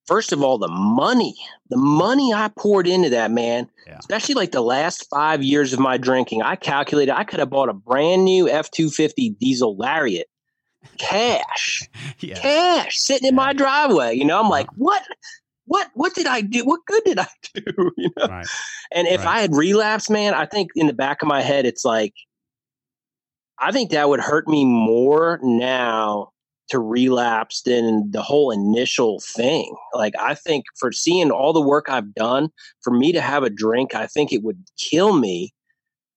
first 0.07 0.31
of 0.31 0.41
all, 0.41 0.57
the 0.57 0.67
money, 0.69 1.35
the 1.69 1.77
money 1.77 2.33
I 2.33 2.49
poured 2.49 2.87
into 2.87 3.09
that, 3.11 3.29
man, 3.31 3.69
Yeah. 3.85 3.97
especially 3.99 4.35
like 4.35 4.51
the 4.51 4.61
last 4.61 5.07
five 5.09 5.43
years 5.43 5.73
of 5.73 5.79
my 5.79 5.97
drinking, 5.97 6.41
I 6.41 6.55
calculated 6.55 7.13
I 7.13 7.23
could 7.23 7.39
have 7.39 7.49
bought 7.49 7.69
a 7.69 7.73
brand 7.73 8.25
new 8.25 8.49
F 8.49 8.71
250 8.71 9.31
diesel 9.31 9.75
Lariat 9.75 10.27
cash, 10.97 11.83
Yeah, 12.19 12.39
cash 12.39 12.97
sitting 12.97 13.27
in 13.27 13.35
my 13.35 13.53
driveway. 13.53 14.15
You 14.15 14.25
know, 14.25 14.39
I'm 14.41 14.49
like, 14.49 14.67
uh-huh. 14.67 14.75
what? 14.77 15.03
What 15.65 15.89
what 15.95 16.15
did 16.15 16.27
I 16.27 16.39
do? 16.39 16.63
What 16.63 16.79
good 16.85 17.03
did 17.03 17.19
I 17.19 17.27
do? 17.53 17.91
You 17.97 18.09
know? 18.17 18.27
right. 18.27 18.47
And 18.91 19.05
if 19.05 19.25
Right. 19.25 19.37
I 19.37 19.41
had 19.41 19.53
relapsed, 19.53 20.09
man, 20.09 20.33
I 20.33 20.45
think 20.45 20.71
in 20.75 20.87
the 20.87 20.93
back 20.93 21.21
of 21.21 21.27
my 21.27 21.41
head, 21.41 21.65
it's 21.65 21.83
like, 21.83 22.13
I 23.59 23.73
think 23.73 23.91
that 23.91 24.07
would 24.07 24.21
hurt 24.21 24.47
me 24.47 24.63
more 24.63 25.39
now 25.43 26.31
to 26.69 26.79
relapse 26.79 27.61
than 27.61 28.11
the 28.11 28.21
whole 28.21 28.51
initial 28.51 29.19
thing. 29.19 29.75
Like 29.93 30.13
I 30.19 30.35
think 30.35 30.65
for 30.77 30.91
seeing 30.91 31.31
all 31.31 31.53
the 31.53 31.61
work 31.61 31.89
I've 31.89 32.13
done, 32.13 32.49
for 32.81 32.91
me 32.91 33.11
to 33.13 33.21
have 33.21 33.43
a 33.43 33.49
drink, 33.49 33.95
I 33.95 34.07
think 34.07 34.33
it 34.33 34.43
would 34.43 34.63
kill 34.77 35.13
me. 35.13 35.53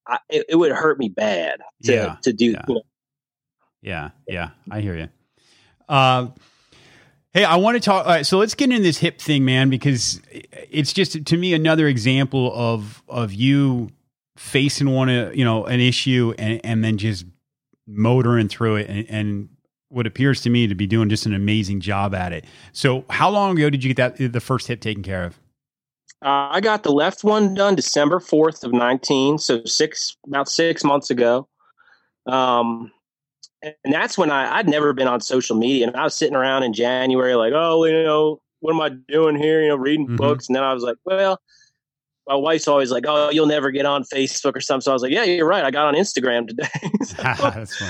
I, 0.07 0.19
it, 0.29 0.45
it, 0.49 0.55
would 0.55 0.71
hurt 0.71 0.97
me 0.99 1.09
bad 1.09 1.61
to 1.83 1.93
yeah, 1.93 2.15
to 2.23 2.33
do. 2.33 2.45
Yeah. 2.51 2.65
You 2.67 2.73
know. 2.73 2.81
yeah, 3.81 4.09
yeah, 4.27 4.49
I 4.69 4.81
hear 4.81 4.97
you. 4.97 5.09
Uh, 5.87 6.27
hey, 7.33 7.43
I 7.43 7.55
want 7.57 7.75
to 7.75 7.79
talk. 7.79 8.07
Uh, 8.07 8.23
so 8.23 8.37
let's 8.37 8.55
get 8.55 8.71
into 8.71 8.81
this 8.81 8.97
hip 8.97 9.21
thing, 9.21 9.45
man, 9.45 9.69
because 9.69 10.21
it's 10.31 10.91
just 10.91 11.23
to 11.25 11.37
me 11.37 11.53
another 11.53 11.87
example 11.87 12.51
of 12.53 13.03
of 13.07 13.31
you 13.31 13.89
facing 14.37 14.89
one, 14.89 15.09
uh, 15.09 15.31
you 15.33 15.45
know, 15.45 15.65
an 15.65 15.79
issue 15.79 16.33
and 16.37 16.59
and 16.63 16.83
then 16.83 16.97
just 16.97 17.25
motoring 17.87 18.47
through 18.47 18.77
it 18.77 18.89
and, 18.89 19.09
and 19.09 19.49
what 19.91 20.07
appears 20.07 20.41
to 20.41 20.49
me 20.49 20.67
to 20.67 20.75
be 20.75 20.87
doing 20.87 21.09
just 21.09 21.25
an 21.25 21.33
amazing 21.33 21.81
job 21.81 22.15
at 22.15 22.33
it. 22.33 22.45
So, 22.71 23.05
how 23.09 23.29
long 23.29 23.57
ago 23.57 23.69
did 23.69 23.83
you 23.83 23.93
get 23.93 24.17
that 24.17 24.33
the 24.33 24.39
first 24.39 24.67
hip 24.67 24.81
taken 24.81 25.03
care 25.03 25.23
of? 25.23 25.39
Uh, 26.23 26.49
I 26.51 26.61
got 26.61 26.83
the 26.83 26.91
left 26.91 27.23
one 27.23 27.53
done 27.53 27.75
December 27.75 28.19
fourth 28.19 28.63
of 28.63 28.73
nineteen, 28.73 29.37
so 29.37 29.63
six 29.65 30.17
about 30.25 30.47
six 30.47 30.83
months 30.83 31.09
ago. 31.09 31.47
Um, 32.25 32.91
and 33.61 33.93
that's 33.93 34.17
when 34.17 34.31
I 34.31 34.57
I'd 34.57 34.69
never 34.69 34.93
been 34.93 35.07
on 35.07 35.19
social 35.21 35.55
media, 35.55 35.87
and 35.87 35.95
I 35.95 36.03
was 36.03 36.15
sitting 36.15 36.35
around 36.35 36.63
in 36.63 36.73
January 36.73 37.35
like, 37.35 37.53
oh, 37.55 37.85
you 37.85 38.03
know, 38.03 38.41
what 38.59 38.73
am 38.73 38.81
I 38.81 38.89
doing 38.89 39.35
here? 39.35 39.61
You 39.61 39.69
know, 39.69 39.75
reading 39.75 40.05
mm-hmm. 40.05 40.15
books, 40.15 40.47
and 40.47 40.55
then 40.55 40.63
I 40.63 40.73
was 40.73 40.83
like, 40.83 40.97
well, 41.05 41.39
my 42.27 42.35
wife's 42.35 42.67
always 42.67 42.91
like, 42.91 43.05
"Oh, 43.07 43.29
you'll 43.29 43.47
never 43.47 43.71
get 43.71 43.85
on 43.85 44.03
Facebook 44.03 44.55
or 44.55 44.61
something." 44.61 44.81
So 44.81 44.91
I 44.91 44.93
was 44.93 45.01
like, 45.01 45.11
"Yeah, 45.11 45.23
you're 45.23 45.47
right. 45.47 45.63
I 45.63 45.71
got 45.71 45.87
on 45.87 45.95
Instagram 45.95 46.47
today." 46.47 46.67
so, 47.03 47.15
that's 47.23 47.81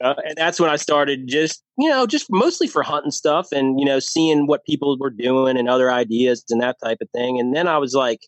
and 0.00 0.36
that's 0.36 0.58
when 0.58 0.70
I 0.70 0.76
started 0.76 1.28
just, 1.28 1.62
you 1.78 1.88
know, 1.88 2.06
just 2.06 2.26
mostly 2.30 2.66
for 2.66 2.82
hunting 2.82 3.10
stuff 3.10 3.48
and 3.52 3.78
you 3.78 3.86
know, 3.86 3.98
seeing 3.98 4.46
what 4.46 4.64
people 4.64 4.96
were 4.98 5.10
doing 5.10 5.56
and 5.56 5.68
other 5.68 5.90
ideas 5.90 6.44
and 6.50 6.60
that 6.60 6.76
type 6.82 6.98
of 7.00 7.08
thing. 7.10 7.38
And 7.38 7.54
then 7.54 7.68
I 7.68 7.78
was 7.78 7.94
like, 7.94 8.20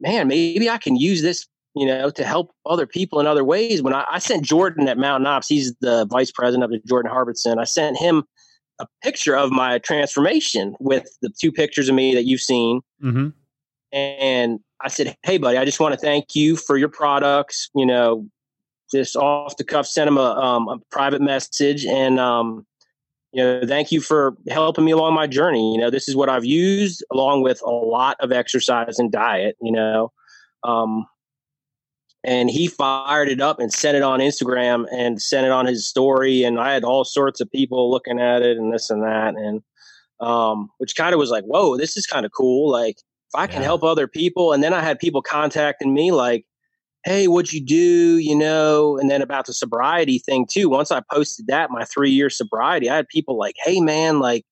"Man, 0.00 0.28
maybe 0.28 0.70
I 0.70 0.78
can 0.78 0.96
use 0.96 1.22
this." 1.22 1.46
You 1.76 1.86
know, 1.86 2.08
to 2.08 2.24
help 2.24 2.52
other 2.66 2.86
people 2.86 3.18
in 3.18 3.26
other 3.26 3.42
ways. 3.42 3.82
When 3.82 3.94
I, 3.94 4.04
I 4.08 4.20
sent 4.20 4.44
Jordan 4.44 4.86
at 4.86 4.96
Mountain 4.96 5.26
Ops, 5.26 5.48
he's 5.48 5.74
the 5.80 6.06
vice 6.06 6.30
president 6.30 6.62
of 6.62 6.70
the 6.70 6.78
Jordan 6.86 7.10
Harbison. 7.10 7.58
I 7.58 7.64
sent 7.64 7.98
him 7.98 8.22
a 8.78 8.86
picture 9.02 9.36
of 9.36 9.50
my 9.50 9.78
transformation 9.80 10.76
with 10.78 11.08
the 11.20 11.30
two 11.30 11.50
pictures 11.50 11.88
of 11.88 11.96
me 11.96 12.14
that 12.14 12.26
you've 12.26 12.40
seen. 12.40 12.80
Mm-hmm 13.02 13.30
and 13.94 14.60
I 14.80 14.88
said, 14.88 15.16
"Hey, 15.22 15.38
buddy, 15.38 15.56
I 15.56 15.64
just 15.64 15.80
want 15.80 15.94
to 15.94 16.00
thank 16.00 16.34
you 16.34 16.56
for 16.56 16.76
your 16.76 16.88
products. 16.88 17.70
You 17.74 17.86
know, 17.86 18.28
just 18.90 19.16
off 19.16 19.56
the 19.56 19.64
cuff, 19.64 19.86
sent 19.86 20.08
him 20.08 20.18
a, 20.18 20.34
um, 20.34 20.68
a 20.68 20.78
private 20.90 21.22
message, 21.22 21.86
and 21.86 22.18
um, 22.18 22.66
you 23.32 23.42
know, 23.42 23.62
thank 23.66 23.92
you 23.92 24.00
for 24.00 24.36
helping 24.48 24.84
me 24.84 24.92
along 24.92 25.14
my 25.14 25.26
journey. 25.26 25.72
You 25.74 25.80
know, 25.80 25.90
this 25.90 26.08
is 26.08 26.16
what 26.16 26.28
I've 26.28 26.44
used 26.44 27.04
along 27.12 27.42
with 27.42 27.62
a 27.62 27.70
lot 27.70 28.16
of 28.20 28.32
exercise 28.32 28.98
and 28.98 29.12
diet. 29.12 29.56
You 29.62 29.72
know, 29.72 30.12
um, 30.64 31.06
and 32.24 32.50
he 32.50 32.66
fired 32.66 33.28
it 33.28 33.40
up 33.40 33.60
and 33.60 33.72
sent 33.72 33.96
it 33.96 34.02
on 34.02 34.18
Instagram 34.18 34.86
and 34.92 35.22
sent 35.22 35.46
it 35.46 35.52
on 35.52 35.66
his 35.66 35.86
story, 35.86 36.42
and 36.42 36.58
I 36.58 36.72
had 36.72 36.84
all 36.84 37.04
sorts 37.04 37.40
of 37.40 37.50
people 37.50 37.92
looking 37.92 38.20
at 38.20 38.42
it 38.42 38.56
and 38.56 38.72
this 38.74 38.90
and 38.90 39.04
that, 39.04 39.34
and 39.36 39.62
um, 40.20 40.68
which 40.78 40.96
kind 40.96 41.14
of 41.14 41.18
was 41.20 41.30
like, 41.30 41.44
whoa, 41.44 41.76
this 41.76 41.96
is 41.96 42.08
kind 42.08 42.26
of 42.26 42.32
cool, 42.32 42.70
like." 42.72 42.96
I 43.34 43.46
can 43.46 43.60
yeah. 43.60 43.68
help 43.68 43.82
other 43.84 44.06
people, 44.06 44.52
and 44.52 44.62
then 44.62 44.72
I 44.72 44.80
had 44.82 44.98
people 44.98 45.22
contacting 45.22 45.94
me 45.94 46.12
like, 46.12 46.46
"Hey, 47.04 47.28
what'd 47.28 47.52
you 47.52 47.64
do?" 47.64 48.18
You 48.18 48.36
know, 48.36 48.98
and 48.98 49.10
then 49.10 49.22
about 49.22 49.46
the 49.46 49.52
sobriety 49.54 50.18
thing 50.18 50.46
too. 50.46 50.68
Once 50.68 50.90
I 50.90 51.02
posted 51.12 51.46
that, 51.48 51.70
my 51.70 51.84
three 51.84 52.10
year 52.10 52.30
sobriety, 52.30 52.88
I 52.90 52.96
had 52.96 53.08
people 53.08 53.38
like, 53.38 53.56
"Hey, 53.64 53.80
man, 53.80 54.20
like, 54.20 54.44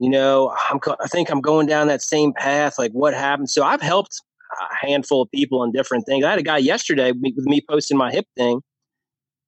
you 0.00 0.10
know, 0.10 0.54
I'm 0.70 0.80
I 1.00 1.08
think 1.08 1.30
I'm 1.30 1.40
going 1.40 1.66
down 1.66 1.88
that 1.88 2.02
same 2.02 2.32
path. 2.32 2.78
Like, 2.78 2.92
what 2.92 3.14
happened?" 3.14 3.50
So 3.50 3.64
I've 3.64 3.82
helped 3.82 4.20
a 4.60 4.86
handful 4.86 5.22
of 5.22 5.30
people 5.32 5.62
in 5.64 5.72
different 5.72 6.06
things. 6.06 6.24
I 6.24 6.30
had 6.30 6.38
a 6.38 6.42
guy 6.42 6.58
yesterday 6.58 7.12
with 7.12 7.46
me 7.46 7.60
posting 7.68 7.96
my 7.96 8.12
hip 8.12 8.26
thing. 8.36 8.60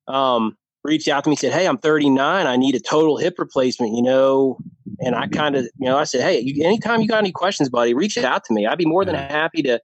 Um, 0.08 0.56
reached 0.86 1.08
out 1.08 1.24
to 1.24 1.30
me 1.30 1.36
said, 1.36 1.52
"Hey, 1.52 1.66
I'm 1.66 1.78
39. 1.78 2.46
I 2.46 2.56
need 2.56 2.74
a 2.74 2.80
total 2.80 3.16
hip 3.16 3.38
replacement." 3.38 3.94
You 3.94 4.02
know, 4.02 4.58
and 5.00 5.14
I 5.14 5.26
kind 5.28 5.56
of, 5.56 5.64
you 5.78 5.86
know, 5.86 5.98
I 5.98 6.04
said, 6.04 6.22
"Hey, 6.22 6.40
you, 6.40 6.64
anytime 6.64 7.00
you 7.00 7.08
got 7.08 7.18
any 7.18 7.32
questions, 7.32 7.68
buddy, 7.68 7.94
reach 7.94 8.16
out 8.18 8.44
to 8.44 8.54
me. 8.54 8.66
I'd 8.66 8.78
be 8.78 8.86
more 8.86 9.04
than 9.04 9.14
happy 9.14 9.62
to, 9.62 9.80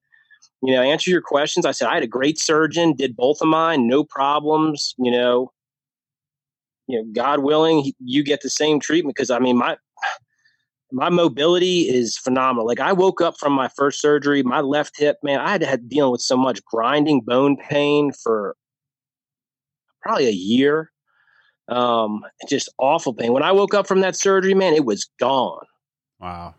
you 0.62 0.74
know, 0.74 0.82
answer 0.82 1.10
your 1.10 1.22
questions." 1.22 1.66
I 1.66 1.72
said, 1.72 1.88
"I 1.88 1.94
had 1.94 2.02
a 2.02 2.08
great 2.08 2.38
surgeon, 2.38 2.94
did 2.94 3.16
both 3.16 3.40
of 3.40 3.48
mine, 3.48 3.86
no 3.86 4.04
problems. 4.04 4.94
You 4.98 5.10
know, 5.10 5.52
you 6.86 6.98
know, 6.98 7.08
God 7.12 7.40
willing, 7.40 7.92
you 8.00 8.22
get 8.22 8.42
the 8.42 8.50
same 8.50 8.80
treatment 8.80 9.16
because 9.16 9.30
I 9.30 9.38
mean, 9.38 9.56
my 9.56 9.76
my 10.92 11.08
mobility 11.08 11.88
is 11.88 12.18
phenomenal. 12.18 12.66
Like 12.66 12.80
I 12.80 12.92
woke 12.92 13.20
up 13.20 13.38
from 13.38 13.52
my 13.54 13.68
first 13.68 14.00
surgery, 14.00 14.42
my 14.42 14.60
left 14.60 14.98
hip, 14.98 15.16
man, 15.22 15.40
I 15.40 15.50
had 15.50 15.62
had 15.62 15.88
dealing 15.88 16.12
with 16.12 16.20
so 16.20 16.36
much 16.36 16.64
grinding 16.64 17.22
bone 17.22 17.56
pain 17.56 18.12
for 18.12 18.56
probably 20.02 20.26
a 20.26 20.32
year. 20.32 20.91
Um, 21.68 22.24
just 22.48 22.68
awful 22.78 23.14
pain. 23.14 23.32
When 23.32 23.42
I 23.42 23.52
woke 23.52 23.74
up 23.74 23.86
from 23.86 24.00
that 24.00 24.16
surgery, 24.16 24.54
man, 24.54 24.74
it 24.74 24.84
was 24.84 25.08
gone. 25.18 25.64
Wow. 26.20 26.54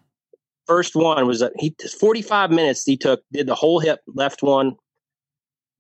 First 0.66 0.96
one 0.96 1.28
was 1.28 1.42
a, 1.42 1.52
he 1.58 1.76
45 2.00 2.52
minutes 2.52 2.84
he 2.84 2.96
took, 2.96 3.22
did 3.32 3.48
the 3.48 3.56
whole 3.56 3.80
hip, 3.80 4.00
left 4.08 4.42
one. 4.42 4.76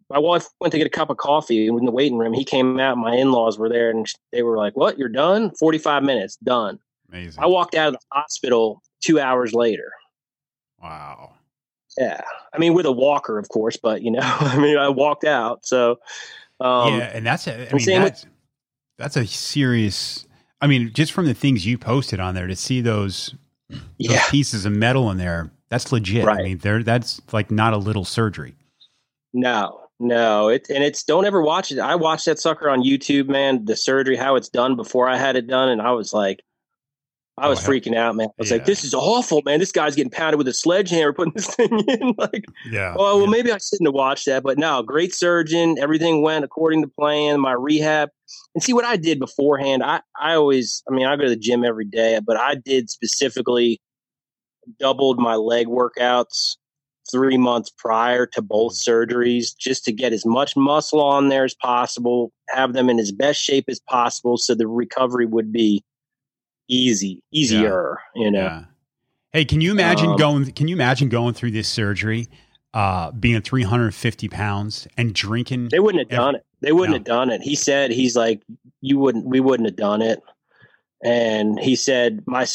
My 0.09 0.19
wife 0.19 0.45
went 0.59 0.74
to 0.74 0.78
get 0.78 0.86
a 0.86 0.91
cup 0.91 1.09
of 1.09 1.17
coffee 1.17 1.67
in 1.67 1.86
the 1.86 1.91
waiting 1.91 2.17
room. 2.17 2.34
He 2.34 2.43
came 2.43 2.80
out, 2.80 2.97
my 2.97 3.15
in-laws 3.15 3.57
were 3.57 3.69
there 3.69 3.89
and 3.89 4.05
they 4.32 4.43
were 4.43 4.57
like, 4.57 4.76
"What? 4.76 4.97
You're 4.97 5.09
done? 5.09 5.51
45 5.55 6.03
minutes, 6.03 6.36
done." 6.43 6.78
Amazing. 7.09 7.41
I 7.41 7.47
walked 7.47 7.74
out 7.74 7.88
of 7.88 7.93
the 7.93 7.99
hospital 8.11 8.84
2 9.01 9.19
hours 9.19 9.53
later. 9.53 9.91
Wow. 10.82 11.34
Yeah. 11.97 12.21
I 12.53 12.57
mean 12.57 12.74
with 12.74 12.86
a 12.86 12.91
walker, 12.91 13.39
of 13.39 13.47
course, 13.49 13.78
but 13.78 14.01
you 14.01 14.11
know, 14.11 14.19
I 14.21 14.57
mean 14.59 14.78
I 14.78 14.89
walked 14.89 15.24
out. 15.24 15.65
So 15.65 15.99
um, 16.59 16.99
yeah, 16.99 17.11
and 17.13 17.26
that's 17.26 17.47
a, 17.47 17.53
I 17.53 17.74
mean, 17.74 17.86
that's, 17.86 18.24
with, 18.24 18.32
that's 18.97 19.17
a 19.17 19.25
serious. 19.25 20.25
I 20.61 20.67
mean, 20.67 20.91
just 20.93 21.11
from 21.11 21.25
the 21.25 21.33
things 21.33 21.65
you 21.65 21.77
posted 21.77 22.19
on 22.19 22.35
there 22.35 22.47
to 22.47 22.55
see 22.55 22.81
those, 22.81 23.35
yeah. 23.97 24.13
those 24.13 24.29
pieces 24.29 24.65
of 24.65 24.71
metal 24.73 25.11
in 25.11 25.17
there, 25.17 25.51
that's 25.69 25.91
legit. 25.91 26.25
Right. 26.25 26.39
I 26.39 26.43
mean, 26.43 26.57
there 26.59 26.83
that's 26.83 27.21
like 27.31 27.51
not 27.51 27.73
a 27.73 27.77
little 27.77 28.05
surgery. 28.05 28.55
No, 29.33 29.81
no, 29.99 30.47
it 30.49 30.67
and 30.69 30.83
it's 30.83 31.03
don't 31.03 31.25
ever 31.25 31.41
watch 31.41 31.71
it. 31.71 31.79
I 31.79 31.95
watched 31.95 32.25
that 32.25 32.39
sucker 32.39 32.69
on 32.69 32.83
YouTube, 32.83 33.27
man. 33.27 33.65
The 33.65 33.75
surgery, 33.75 34.15
how 34.15 34.35
it's 34.35 34.49
done 34.49 34.75
before 34.75 35.09
I 35.09 35.17
had 35.17 35.35
it 35.35 35.47
done, 35.47 35.69
and 35.69 35.81
I 35.81 35.91
was 35.91 36.13
like, 36.13 36.43
I 37.38 37.49
was 37.49 37.67
oh, 37.67 37.71
freaking 37.71 37.95
out, 37.95 38.15
man. 38.15 38.27
I 38.27 38.31
was 38.38 38.51
yeah. 38.51 38.57
like, 38.57 38.65
"This 38.65 38.84
is 38.84 38.93
awful, 38.93 39.41
man. 39.43 39.59
This 39.59 39.71
guy's 39.71 39.95
getting 39.95 40.11
pounded 40.11 40.38
with 40.38 40.47
a 40.47 40.53
sledgehammer 40.53 41.13
putting 41.13 41.34
this 41.34 41.47
thing 41.55 41.79
in." 41.88 42.13
like, 42.17 42.45
yeah. 42.69 42.93
Oh 42.97 43.17
well, 43.17 43.25
yeah. 43.25 43.31
maybe 43.31 43.51
I 43.51 43.57
shouldn't 43.57 43.88
have 43.88 43.95
watched 43.95 44.27
that, 44.27 44.43
but 44.43 44.59
no, 44.59 44.84
great 44.84 45.15
surgeon. 45.15 45.77
Everything 45.79 46.21
went 46.21 46.45
according 46.45 46.84
to 46.84 46.88
plan. 46.88 47.39
My 47.39 47.53
rehab, 47.53 48.09
and 48.53 48.63
see 48.63 48.73
what 48.73 48.86
I 48.86 48.97
did 48.97 49.19
beforehand. 49.19 49.84
I 49.84 50.01
I 50.19 50.36
always, 50.36 50.84
I 50.89 50.93
mean, 50.93 51.07
I 51.07 51.15
go 51.15 51.23
to 51.23 51.29
the 51.29 51.36
gym 51.36 51.65
every 51.65 51.86
day, 51.86 52.19
but 52.25 52.38
I 52.38 52.55
did 52.55 52.91
specifically 52.91 53.81
doubled 54.79 55.17
my 55.17 55.36
leg 55.36 55.67
workouts 55.67 56.55
three 57.11 57.38
months 57.38 57.71
prior 57.77 58.25
to 58.27 58.41
both 58.41 58.73
mm-hmm. 58.73 58.91
surgeries, 58.91 59.57
just 59.57 59.86
to 59.86 59.91
get 59.91 60.13
as 60.13 60.25
much 60.25 60.55
muscle 60.55 61.01
on 61.01 61.29
there 61.29 61.43
as 61.43 61.55
possible, 61.55 62.31
have 62.49 62.73
them 62.73 62.89
in 62.89 62.99
as 62.99 63.11
best 63.11 63.41
shape 63.41 63.65
as 63.67 63.79
possible, 63.79 64.38
so 64.38 64.53
the 64.53 64.67
recovery 64.67 65.25
would 65.25 65.51
be 65.51 65.84
easy, 66.74 67.21
easier, 67.32 67.99
yeah. 68.15 68.24
you 68.24 68.32
know. 68.32 68.39
Yeah. 68.39 68.63
Hey, 69.32 69.45
can 69.45 69.61
you 69.61 69.71
imagine 69.71 70.11
um, 70.11 70.17
going? 70.17 70.51
Can 70.51 70.67
you 70.67 70.76
imagine 70.76 71.09
going 71.09 71.34
through 71.34 71.51
this 71.51 71.67
surgery, 71.67 72.28
uh, 72.74 73.11
being 73.11 73.41
350 73.41 74.30
pounds 74.30 74.88
and 74.97 75.13
drinking? 75.13 75.69
They 75.69 75.80
wouldn't 75.80 76.11
have 76.11 76.11
every, 76.11 76.26
done 76.26 76.36
it. 76.36 76.45
They 76.61 76.71
wouldn't 76.71 76.91
no. 76.91 76.97
have 76.97 77.03
done 77.05 77.30
it. 77.32 77.41
He 77.41 77.55
said 77.55 77.91
he's 77.91 78.15
like, 78.15 78.41
you 78.82 78.99
wouldn't. 78.99 79.26
We 79.26 79.39
wouldn't 79.39 79.67
have 79.67 79.76
done 79.76 80.01
it. 80.01 80.21
And 81.03 81.59
he 81.59 81.76
said 81.76 82.24
my 82.26 82.45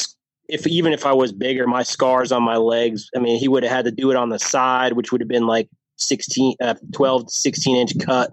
if 0.49 0.65
even 0.65 0.93
if 0.93 1.05
I 1.05 1.13
was 1.13 1.31
bigger, 1.31 1.67
my 1.67 1.83
scars 1.83 2.31
on 2.31 2.43
my 2.43 2.57
legs. 2.57 3.09
I 3.15 3.19
mean, 3.19 3.39
he 3.39 3.47
would 3.47 3.63
have 3.63 3.71
had 3.71 3.85
to 3.85 3.91
do 3.91 4.09
it 4.09 4.17
on 4.17 4.29
the 4.29 4.39
side, 4.39 4.93
which 4.93 5.11
would 5.11 5.21
have 5.21 5.27
been 5.27 5.47
like 5.47 5.69
16, 5.97 6.55
uh, 6.59 6.75
12 6.91 7.27
to 7.27 7.31
16 7.31 7.75
inch 7.75 7.93
cut 8.03 8.31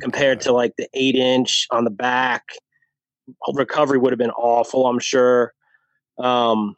compared 0.00 0.40
to 0.42 0.52
like 0.52 0.74
the 0.76 0.88
eight 0.94 1.16
inch 1.16 1.66
on 1.70 1.84
the 1.84 1.90
back 1.90 2.50
recovery 3.52 3.98
would 3.98 4.12
have 4.12 4.18
been 4.18 4.30
awful, 4.30 4.86
I'm 4.86 4.98
sure. 4.98 5.52
Um, 6.18 6.76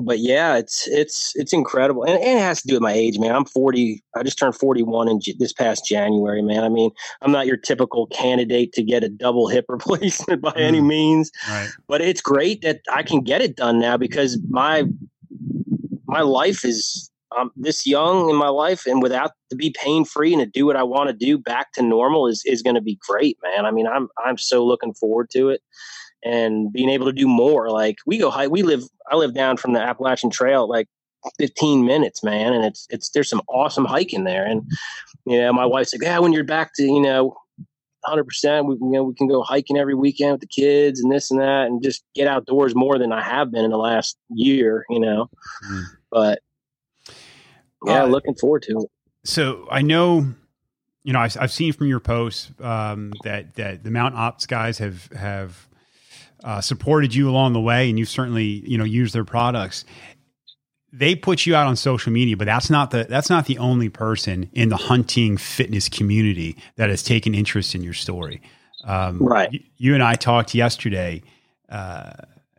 but 0.00 0.18
yeah, 0.18 0.56
it's 0.56 0.88
it's 0.88 1.32
it's 1.36 1.52
incredible, 1.52 2.04
and, 2.04 2.18
and, 2.18 2.38
it 2.38 2.42
has 2.42 2.62
to 2.62 2.68
do 2.68 2.74
with 2.74 2.82
my 2.82 2.92
age, 2.92 3.18
man. 3.18 3.34
I'm 3.34 3.44
40. 3.44 4.02
I 4.16 4.22
just 4.22 4.38
turned 4.38 4.54
41 4.54 5.08
in 5.08 5.20
J- 5.20 5.36
this 5.38 5.52
past 5.52 5.84
January, 5.84 6.42
man. 6.42 6.64
I 6.64 6.68
mean, 6.68 6.90
I'm 7.22 7.32
not 7.32 7.46
your 7.46 7.56
typical 7.56 8.06
candidate 8.06 8.72
to 8.74 8.82
get 8.82 9.04
a 9.04 9.08
double 9.08 9.48
hip 9.48 9.66
replacement 9.68 10.42
by 10.42 10.52
mm, 10.52 10.60
any 10.60 10.80
means, 10.80 11.30
right. 11.48 11.70
but 11.86 12.00
it's 12.00 12.20
great 12.20 12.62
that 12.62 12.80
I 12.90 13.02
can 13.02 13.20
get 13.20 13.42
it 13.42 13.56
done 13.56 13.78
now 13.78 13.96
because 13.96 14.38
my 14.48 14.84
my 16.06 16.22
life 16.22 16.64
is 16.64 17.10
I'm 17.36 17.50
this 17.56 17.86
young 17.86 18.28
in 18.28 18.36
my 18.36 18.48
life 18.48 18.86
and 18.86 19.02
without 19.02 19.32
to 19.50 19.56
be 19.56 19.74
pain 19.78 20.04
free 20.04 20.32
and 20.32 20.42
to 20.42 20.46
do 20.46 20.66
what 20.66 20.76
I 20.76 20.82
want 20.82 21.08
to 21.08 21.14
do 21.14 21.38
back 21.38 21.72
to 21.74 21.82
normal 21.82 22.26
is 22.26 22.42
is 22.44 22.62
going 22.62 22.74
to 22.74 22.80
be 22.80 22.98
great, 23.08 23.38
man. 23.42 23.66
I 23.66 23.70
mean, 23.70 23.86
I'm 23.86 24.08
I'm 24.24 24.38
so 24.38 24.64
looking 24.64 24.94
forward 24.94 25.30
to 25.30 25.48
it 25.50 25.62
and 26.24 26.72
being 26.72 26.90
able 26.90 27.06
to 27.06 27.12
do 27.12 27.28
more. 27.28 27.70
Like 27.70 27.96
we 28.06 28.18
go 28.18 28.30
hike, 28.30 28.50
we 28.50 28.62
live. 28.62 28.82
I 29.10 29.16
live 29.16 29.34
down 29.34 29.56
from 29.56 29.72
the 29.72 29.80
Appalachian 29.80 30.30
Trail, 30.30 30.68
like 30.68 30.86
15 31.38 31.84
minutes, 31.84 32.22
man, 32.22 32.52
and 32.52 32.64
it's 32.64 32.86
it's 32.90 33.10
there's 33.10 33.28
some 33.28 33.42
awesome 33.48 33.84
hiking 33.84 34.24
there. 34.24 34.44
And 34.44 34.62
you 35.26 35.40
know, 35.40 35.52
my 35.52 35.66
wife's 35.66 35.94
like, 35.94 36.02
yeah, 36.02 36.18
when 36.18 36.32
you're 36.32 36.44
back 36.44 36.72
to 36.76 36.84
you 36.84 37.00
know. 37.00 37.36
100% 38.06 38.64
we 38.64 38.76
you 38.76 38.92
know 38.92 39.02
we 39.02 39.12
can 39.12 39.28
go 39.28 39.42
hiking 39.42 39.76
every 39.76 39.94
weekend 39.94 40.32
with 40.32 40.40
the 40.40 40.46
kids 40.46 41.02
and 41.02 41.12
this 41.12 41.30
and 41.30 41.38
that 41.38 41.66
and 41.66 41.82
just 41.82 42.02
get 42.14 42.26
outdoors 42.26 42.74
more 42.74 42.98
than 42.98 43.12
I 43.12 43.22
have 43.22 43.52
been 43.52 43.62
in 43.62 43.70
the 43.70 43.76
last 43.76 44.16
year 44.30 44.86
you 44.88 44.98
know 44.98 45.28
mm. 45.70 45.84
but 46.10 46.40
yeah, 47.84 48.04
uh, 48.04 48.06
looking 48.06 48.34
forward 48.34 48.62
to 48.62 48.78
it. 48.78 48.90
So 49.24 49.66
I 49.70 49.82
know, 49.82 50.26
you 51.02 51.12
know, 51.12 51.20
I've, 51.20 51.36
I've 51.38 51.52
seen 51.52 51.72
from 51.72 51.86
your 51.86 52.00
posts 52.00 52.50
um, 52.60 53.12
that 53.24 53.54
that 53.56 53.84
the 53.84 53.90
Mount 53.90 54.14
Ops 54.14 54.46
guys 54.46 54.78
have 54.78 55.06
have 55.12 55.68
uh, 56.44 56.60
supported 56.60 57.14
you 57.14 57.28
along 57.28 57.52
the 57.52 57.60
way, 57.60 57.88
and 57.88 57.98
you've 57.98 58.08
certainly 58.08 58.44
you 58.44 58.78
know 58.78 58.84
used 58.84 59.14
their 59.14 59.24
products. 59.24 59.84
They 60.92 61.14
put 61.14 61.46
you 61.46 61.54
out 61.54 61.68
on 61.68 61.76
social 61.76 62.12
media, 62.12 62.36
but 62.36 62.46
that's 62.46 62.70
not 62.70 62.90
the 62.90 63.04
that's 63.04 63.30
not 63.30 63.46
the 63.46 63.58
only 63.58 63.88
person 63.88 64.50
in 64.52 64.68
the 64.70 64.76
hunting 64.76 65.36
fitness 65.36 65.88
community 65.88 66.56
that 66.76 66.90
has 66.90 67.02
taken 67.02 67.34
interest 67.34 67.74
in 67.74 67.82
your 67.82 67.94
story. 67.94 68.42
Um, 68.84 69.18
right. 69.18 69.52
You, 69.52 69.60
you, 69.76 69.94
and 69.94 70.02
I 70.02 70.14
talked 70.14 70.54
yesterday. 70.54 71.22
Uh, 71.68 72.12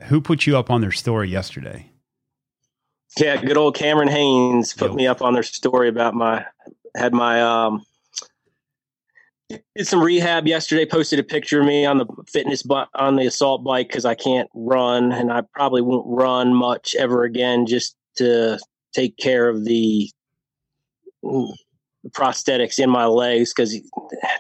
who 0.03 0.21
put 0.21 0.47
you 0.47 0.57
up 0.57 0.69
on 0.69 0.81
their 0.81 0.91
story 0.91 1.29
yesterday? 1.29 1.90
Yeah, 3.17 3.41
good 3.41 3.57
old 3.57 3.75
Cameron 3.75 4.07
Hanes 4.07 4.73
put 4.73 4.93
me 4.93 5.07
up 5.07 5.21
on 5.21 5.33
their 5.33 5.43
story 5.43 5.89
about 5.89 6.13
my 6.13 6.45
had 6.95 7.13
my 7.13 7.41
um 7.41 7.83
did 9.49 9.85
some 9.85 10.01
rehab 10.01 10.47
yesterday. 10.47 10.85
Posted 10.85 11.19
a 11.19 11.23
picture 11.23 11.59
of 11.59 11.65
me 11.65 11.85
on 11.85 11.97
the 11.97 12.05
fitness 12.27 12.63
but 12.63 12.87
on 12.95 13.17
the 13.17 13.25
assault 13.25 13.63
bike 13.63 13.89
because 13.89 14.05
I 14.05 14.15
can't 14.15 14.49
run 14.53 15.11
and 15.11 15.31
I 15.31 15.41
probably 15.53 15.81
won't 15.81 16.05
run 16.07 16.53
much 16.53 16.95
ever 16.97 17.23
again. 17.23 17.65
Just 17.65 17.97
to 18.15 18.59
take 18.93 19.17
care 19.17 19.49
of 19.49 19.65
the, 19.65 20.09
the 21.21 22.09
prosthetics 22.09 22.79
in 22.79 22.89
my 22.89 23.05
legs 23.05 23.53
because 23.53 23.77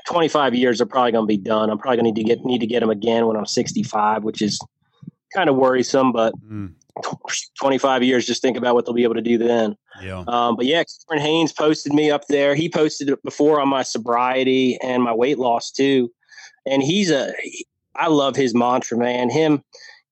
25 0.07 0.55
years 0.55 0.79
are 0.79 0.85
probably 0.85 1.11
going 1.11 1.23
to 1.23 1.27
be 1.27 1.37
done. 1.37 1.69
I'm 1.69 1.77
probably 1.77 1.97
going 1.97 2.13
to 2.13 2.21
need 2.21 2.27
to 2.27 2.35
get 2.35 2.45
need 2.45 2.59
to 2.59 2.67
get 2.67 2.79
them 2.79 2.89
again 2.89 3.27
when 3.27 3.35
I'm 3.35 3.45
65, 3.45 4.23
which 4.23 4.41
is 4.41 4.61
kind 5.35 5.49
of 5.49 5.57
worrisome, 5.57 6.13
but. 6.13 6.33
Mm 6.41 6.75
25 7.59 8.03
years, 8.03 8.25
just 8.25 8.41
think 8.41 8.57
about 8.57 8.75
what 8.75 8.85
they'll 8.85 8.93
be 8.93 9.03
able 9.03 9.15
to 9.15 9.21
do 9.21 9.37
then. 9.37 9.75
Yeah. 10.01 10.23
Um, 10.27 10.55
but 10.55 10.65
yeah, 10.65 10.83
Cameron 11.09 11.25
Hanes 11.25 11.53
posted 11.53 11.93
me 11.93 12.11
up 12.11 12.27
there. 12.27 12.55
He 12.55 12.69
posted 12.69 13.09
it 13.09 13.23
before 13.23 13.59
on 13.59 13.67
my 13.67 13.83
sobriety 13.83 14.77
and 14.81 15.03
my 15.03 15.13
weight 15.13 15.37
loss 15.37 15.71
too. 15.71 16.11
And 16.65 16.83
he's 16.83 17.11
a, 17.11 17.33
I 17.95 18.07
love 18.07 18.35
his 18.35 18.53
mantra, 18.53 18.97
man. 18.97 19.29
Him, 19.29 19.63